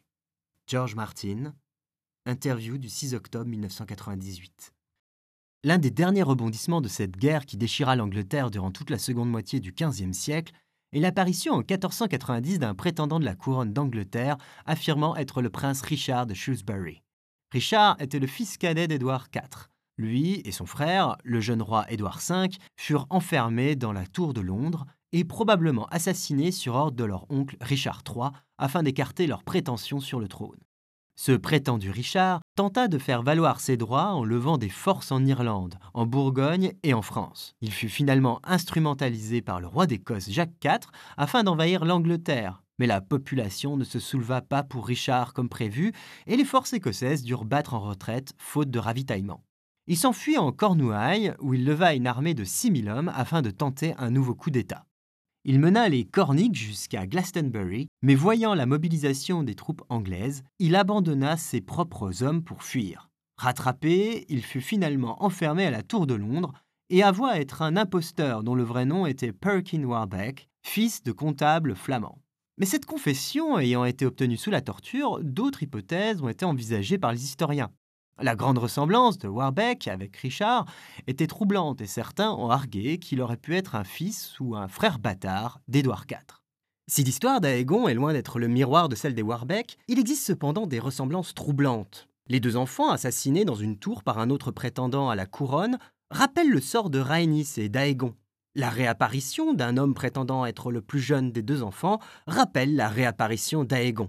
George 0.67 0.95
Martin, 0.95 1.53
interview 2.25 2.77
du 2.77 2.87
6 2.87 3.13
octobre 3.13 3.49
1998. 3.49 4.71
L'un 5.65 5.77
des 5.77 5.91
derniers 5.91 6.23
rebondissements 6.23 6.79
de 6.79 6.87
cette 6.87 7.17
guerre 7.17 7.45
qui 7.45 7.57
déchira 7.57 7.97
l'Angleterre 7.97 8.49
durant 8.49 8.71
toute 8.71 8.89
la 8.89 8.97
seconde 8.97 9.29
moitié 9.29 9.59
du 9.59 9.73
XVe 9.73 10.13
siècle 10.13 10.53
est 10.93 11.01
l'apparition 11.01 11.55
en 11.55 11.57
1490 11.57 12.59
d'un 12.59 12.73
prétendant 12.73 13.19
de 13.19 13.25
la 13.25 13.35
couronne 13.35 13.73
d'Angleterre 13.73 14.37
affirmant 14.65 15.13
être 15.17 15.41
le 15.41 15.49
prince 15.49 15.81
Richard 15.81 16.25
de 16.25 16.33
Shrewsbury. 16.33 17.03
Richard 17.51 18.01
était 18.01 18.19
le 18.19 18.27
fils 18.27 18.57
cadet 18.57 18.87
d'Édouard 18.87 19.27
IV. 19.35 19.67
Lui 19.97 20.41
et 20.45 20.51
son 20.51 20.65
frère, 20.65 21.17
le 21.23 21.39
jeune 21.39 21.61
roi 21.61 21.85
Édouard 21.91 22.19
V, 22.19 22.49
furent 22.75 23.07
enfermés 23.09 23.75
dans 23.75 23.93
la 23.93 24.05
tour 24.05 24.33
de 24.33 24.41
Londres 24.41 24.85
et 25.11 25.23
probablement 25.23 25.87
assassinés 25.87 26.51
sur 26.51 26.75
ordre 26.75 26.97
de 26.97 27.03
leur 27.03 27.25
oncle 27.31 27.57
Richard 27.61 28.03
III 28.07 28.29
afin 28.57 28.83
d'écarter 28.83 29.25
leurs 29.25 29.43
prétentions 29.43 29.99
sur 29.99 30.19
le 30.19 30.27
trône. 30.27 30.59
Ce 31.19 31.31
prétendu 31.31 31.89
Richard 31.89 32.41
tenta 32.55 32.87
de 32.87 32.99
faire 32.99 33.23
valoir 33.23 33.59
ses 33.59 33.75
droits 33.75 34.13
en 34.13 34.23
levant 34.23 34.59
des 34.59 34.69
forces 34.69 35.11
en 35.11 35.25
Irlande, 35.25 35.79
en 35.95 36.05
Bourgogne 36.05 36.73
et 36.83 36.93
en 36.93 37.01
France. 37.01 37.55
Il 37.61 37.71
fut 37.71 37.89
finalement 37.89 38.39
instrumentalisé 38.43 39.41
par 39.41 39.59
le 39.59 39.65
roi 39.65 39.87
d'Écosse 39.87 40.29
Jacques 40.29 40.63
IV 40.63 40.91
afin 41.17 41.43
d'envahir 41.43 41.85
l'Angleterre. 41.85 42.61
Mais 42.77 42.85
la 42.85 43.01
population 43.01 43.77
ne 43.77 43.83
se 43.83 43.97
souleva 43.97 44.41
pas 44.41 44.61
pour 44.61 44.85
Richard 44.85 45.33
comme 45.33 45.49
prévu 45.49 45.91
et 46.27 46.37
les 46.37 46.45
forces 46.45 46.73
écossaises 46.73 47.23
durent 47.23 47.45
battre 47.45 47.73
en 47.73 47.79
retraite 47.79 48.33
faute 48.37 48.69
de 48.69 48.77
ravitaillement. 48.77 49.41
Il 49.89 49.95
s'enfuit 49.95 50.37
en 50.37 50.51
Cornouailles 50.51 51.33
où 51.39 51.53
il 51.53 51.63
leva 51.63 51.93
une 51.93 52.07
armée 52.07 52.33
de 52.33 52.43
6000 52.43 52.89
hommes 52.89 53.11
afin 53.15 53.41
de 53.41 53.51
tenter 53.51 53.93
un 53.97 54.11
nouveau 54.11 54.35
coup 54.35 54.49
d'État. 54.49 54.85
Il 55.45 55.61
mena 55.61 55.87
les 55.87 56.03
Corniques 56.03 56.55
jusqu'à 56.55 57.07
Glastonbury, 57.07 57.87
mais 58.01 58.15
voyant 58.15 58.53
la 58.53 58.65
mobilisation 58.65 59.43
des 59.43 59.55
troupes 59.55 59.83
anglaises, 59.87 60.43
il 60.59 60.75
abandonna 60.75 61.37
ses 61.37 61.61
propres 61.61 62.21
hommes 62.21 62.43
pour 62.43 62.63
fuir. 62.63 63.09
Rattrapé, 63.37 64.25
il 64.27 64.43
fut 64.43 64.59
finalement 64.59 65.23
enfermé 65.23 65.65
à 65.65 65.71
la 65.71 65.83
Tour 65.83 66.05
de 66.05 66.15
Londres 66.15 66.51
et 66.89 67.01
avoua 67.01 67.39
être 67.39 67.61
un 67.61 67.77
imposteur 67.77 68.43
dont 68.43 68.55
le 68.55 68.63
vrai 68.63 68.85
nom 68.85 69.05
était 69.05 69.31
Perkin 69.31 69.85
Warbeck, 69.85 70.49
fils 70.63 71.01
de 71.01 71.13
comptable 71.13 71.75
flamand. 71.75 72.19
Mais 72.57 72.65
cette 72.65 72.85
confession 72.85 73.57
ayant 73.57 73.85
été 73.85 74.05
obtenue 74.05 74.35
sous 74.35 74.51
la 74.51 74.61
torture, 74.61 75.19
d'autres 75.23 75.63
hypothèses 75.63 76.21
ont 76.21 76.27
été 76.27 76.43
envisagées 76.43 76.97
par 76.97 77.13
les 77.13 77.23
historiens. 77.23 77.71
La 78.19 78.35
grande 78.35 78.57
ressemblance 78.57 79.19
de 79.19 79.27
Warbeck 79.27 79.87
avec 79.87 80.17
Richard 80.17 80.65
était 81.05 81.27
troublante 81.27 81.81
et 81.81 81.85
certains 81.85 82.31
ont 82.31 82.49
argué 82.49 82.97
qu'il 82.97 83.21
aurait 83.21 83.37
pu 83.37 83.55
être 83.55 83.75
un 83.75 83.83
fils 83.83 84.39
ou 84.39 84.55
un 84.55 84.67
frère 84.67 84.97
bâtard 84.97 85.59
d'Édouard 85.67 86.05
IV. 86.09 86.41
Si 86.89 87.03
l'histoire 87.03 87.41
d'Aegon 87.41 87.87
est 87.87 87.93
loin 87.93 88.13
d'être 88.13 88.39
le 88.39 88.47
miroir 88.47 88.89
de 88.89 88.95
celle 88.95 89.13
des 89.13 89.21
Warbeck, 89.21 89.77
il 89.87 89.99
existe 89.99 90.25
cependant 90.25 90.65
des 90.65 90.79
ressemblances 90.79 91.35
troublantes. 91.35 92.07
Les 92.27 92.39
deux 92.39 92.57
enfants 92.57 92.89
assassinés 92.89 93.45
dans 93.45 93.55
une 93.55 93.77
tour 93.77 94.01
par 94.01 94.17
un 94.17 94.31
autre 94.31 94.51
prétendant 94.51 95.09
à 95.09 95.15
la 95.15 95.27
couronne 95.27 95.77
rappellent 96.09 96.49
le 96.49 96.61
sort 96.61 96.89
de 96.89 96.99
Rhaenys 96.99 97.53
et 97.57 97.69
d'Aegon. 97.69 98.15
La 98.55 98.71
réapparition 98.71 99.53
d'un 99.53 99.77
homme 99.77 99.93
prétendant 99.93 100.43
être 100.45 100.71
le 100.71 100.81
plus 100.81 101.01
jeune 101.01 101.31
des 101.31 101.43
deux 101.43 101.61
enfants 101.61 101.99
rappelle 102.25 102.75
la 102.75 102.89
réapparition 102.89 103.63
d'Aegon 103.63 104.07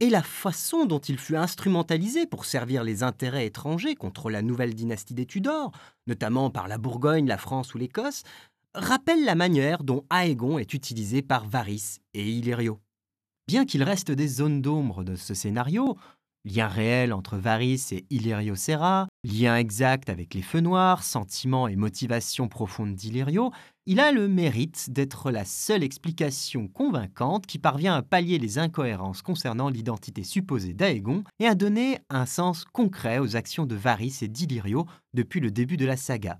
et 0.00 0.10
la 0.10 0.22
façon 0.22 0.86
dont 0.86 0.98
il 0.98 1.18
fut 1.18 1.36
instrumentalisé 1.36 2.26
pour 2.26 2.44
servir 2.44 2.84
les 2.84 3.02
intérêts 3.02 3.46
étrangers 3.46 3.94
contre 3.94 4.30
la 4.30 4.42
nouvelle 4.42 4.74
dynastie 4.74 5.14
des 5.14 5.26
Tudors, 5.26 5.72
notamment 6.06 6.50
par 6.50 6.68
la 6.68 6.78
Bourgogne, 6.78 7.26
la 7.26 7.38
France 7.38 7.74
ou 7.74 7.78
l'Écosse, 7.78 8.22
rappelle 8.74 9.24
la 9.24 9.34
manière 9.34 9.82
dont 9.82 10.04
Aegon 10.12 10.58
est 10.58 10.74
utilisé 10.74 11.22
par 11.22 11.48
Varys 11.48 11.98
et 12.14 12.28
Illyrio. 12.30 12.78
Bien 13.48 13.64
qu'il 13.64 13.82
reste 13.82 14.10
des 14.10 14.28
zones 14.28 14.60
d'ombre 14.60 15.04
de 15.04 15.16
ce 15.16 15.34
scénario, 15.34 15.96
lien 16.44 16.68
réel 16.68 17.12
entre 17.12 17.36
Varys 17.36 17.88
et 17.92 18.06
Illyrio 18.10 18.54
Serra, 18.54 19.08
lien 19.24 19.56
exact 19.56 20.08
avec 20.08 20.34
les 20.34 20.42
feux 20.42 20.60
noirs, 20.60 21.02
sentiments 21.02 21.68
et 21.68 21.76
motivations 21.76 22.48
profondes 22.48 22.94
d'Illyrio, 22.94 23.52
il 23.86 24.00
a 24.00 24.12
le 24.12 24.28
mérite 24.28 24.90
d'être 24.90 25.30
la 25.30 25.44
seule 25.44 25.82
explication 25.82 26.68
convaincante 26.68 27.46
qui 27.46 27.58
parvient 27.58 27.94
à 27.94 28.02
pallier 28.02 28.38
les 28.38 28.58
incohérences 28.58 29.22
concernant 29.22 29.70
l'identité 29.70 30.24
supposée 30.24 30.74
d'Aegon 30.74 31.24
et 31.40 31.46
à 31.46 31.54
donner 31.54 31.98
un 32.10 32.26
sens 32.26 32.64
concret 32.66 33.18
aux 33.18 33.36
actions 33.36 33.64
de 33.64 33.74
Varys 33.74 34.18
et 34.22 34.28
d'Illyrio 34.28 34.86
depuis 35.14 35.40
le 35.40 35.50
début 35.50 35.76
de 35.76 35.86
la 35.86 35.96
saga. 35.96 36.38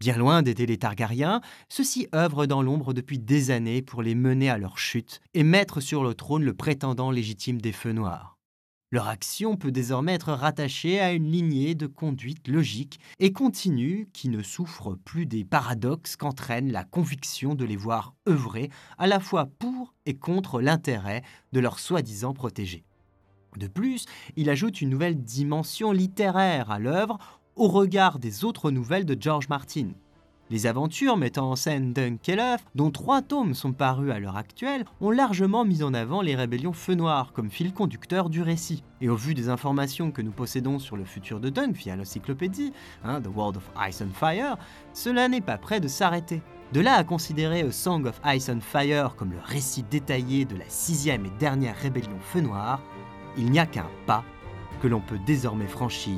Bien 0.00 0.18
loin 0.18 0.42
d'aider 0.42 0.66
les 0.66 0.76
Targaryens, 0.76 1.40
ceux-ci 1.70 2.08
œuvrent 2.14 2.46
dans 2.46 2.60
l'ombre 2.60 2.92
depuis 2.92 3.18
des 3.18 3.50
années 3.50 3.80
pour 3.80 4.02
les 4.02 4.14
mener 4.14 4.50
à 4.50 4.58
leur 4.58 4.76
chute 4.76 5.22
et 5.32 5.44
mettre 5.44 5.80
sur 5.80 6.04
le 6.04 6.12
trône 6.14 6.44
le 6.44 6.52
prétendant 6.52 7.10
légitime 7.10 7.60
des 7.60 7.72
Feux 7.72 7.92
Noirs. 7.92 8.33
Leur 8.90 9.08
action 9.08 9.56
peut 9.56 9.72
désormais 9.72 10.14
être 10.14 10.32
rattachée 10.32 11.00
à 11.00 11.12
une 11.12 11.30
lignée 11.30 11.74
de 11.74 11.86
conduite 11.86 12.46
logique 12.46 13.00
et 13.18 13.32
continue 13.32 14.08
qui 14.12 14.28
ne 14.28 14.42
souffre 14.42 14.94
plus 14.94 15.26
des 15.26 15.44
paradoxes 15.44 16.16
qu'entraîne 16.16 16.70
la 16.70 16.84
conviction 16.84 17.54
de 17.54 17.64
les 17.64 17.76
voir 17.76 18.14
œuvrer 18.28 18.70
à 18.98 19.06
la 19.06 19.20
fois 19.20 19.46
pour 19.58 19.94
et 20.06 20.14
contre 20.14 20.60
l'intérêt 20.60 21.22
de 21.52 21.60
leurs 21.60 21.80
soi-disant 21.80 22.34
protégés. 22.34 22.84
De 23.56 23.66
plus, 23.66 24.06
il 24.36 24.50
ajoute 24.50 24.80
une 24.80 24.90
nouvelle 24.90 25.22
dimension 25.22 25.92
littéraire 25.92 26.70
à 26.70 26.78
l'œuvre 26.78 27.18
au 27.56 27.68
regard 27.68 28.18
des 28.18 28.44
autres 28.44 28.70
nouvelles 28.70 29.06
de 29.06 29.16
George 29.18 29.48
Martin. 29.48 29.90
Les 30.50 30.66
aventures 30.66 31.16
mettant 31.16 31.50
en 31.50 31.56
scène 31.56 31.94
Dunkelhoff, 31.94 32.62
dont 32.74 32.90
trois 32.90 33.22
tomes 33.22 33.54
sont 33.54 33.72
parus 33.72 34.12
à 34.12 34.18
l'heure 34.18 34.36
actuelle, 34.36 34.84
ont 35.00 35.10
largement 35.10 35.64
mis 35.64 35.82
en 35.82 35.94
avant 35.94 36.20
les 36.20 36.36
rébellions 36.36 36.74
Feu 36.74 36.94
Noir 36.94 37.32
comme 37.32 37.50
fil 37.50 37.72
conducteur 37.72 38.28
du 38.28 38.42
récit. 38.42 38.84
Et 39.00 39.08
au 39.08 39.16
vu 39.16 39.32
des 39.32 39.48
informations 39.48 40.10
que 40.10 40.20
nous 40.20 40.32
possédons 40.32 40.78
sur 40.78 40.98
le 40.98 41.04
futur 41.06 41.40
de 41.40 41.48
Dunk 41.48 41.74
via 41.74 41.96
l'encyclopédie, 41.96 42.74
hein, 43.04 43.22
The 43.22 43.28
World 43.34 43.56
of 43.56 43.70
Ice 43.88 44.02
and 44.02 44.12
Fire, 44.12 44.58
cela 44.92 45.28
n'est 45.28 45.40
pas 45.40 45.56
prêt 45.56 45.80
de 45.80 45.88
s'arrêter. 45.88 46.42
De 46.74 46.80
là 46.80 46.94
à 46.94 47.04
considérer 47.04 47.62
A 47.62 47.72
Song 47.72 48.04
of 48.04 48.20
Ice 48.26 48.50
and 48.50 48.60
Fire 48.60 49.16
comme 49.16 49.32
le 49.32 49.40
récit 49.42 49.84
détaillé 49.90 50.44
de 50.44 50.56
la 50.56 50.68
sixième 50.68 51.24
et 51.24 51.32
dernière 51.38 51.76
rébellion 51.76 52.18
Feu 52.20 52.42
Noir, 52.42 52.82
il 53.38 53.50
n'y 53.50 53.58
a 53.58 53.66
qu'un 53.66 53.88
pas 54.06 54.24
que 54.82 54.88
l'on 54.88 55.00
peut 55.00 55.20
désormais 55.24 55.68
franchir 55.68 56.16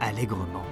allègrement. 0.00 0.62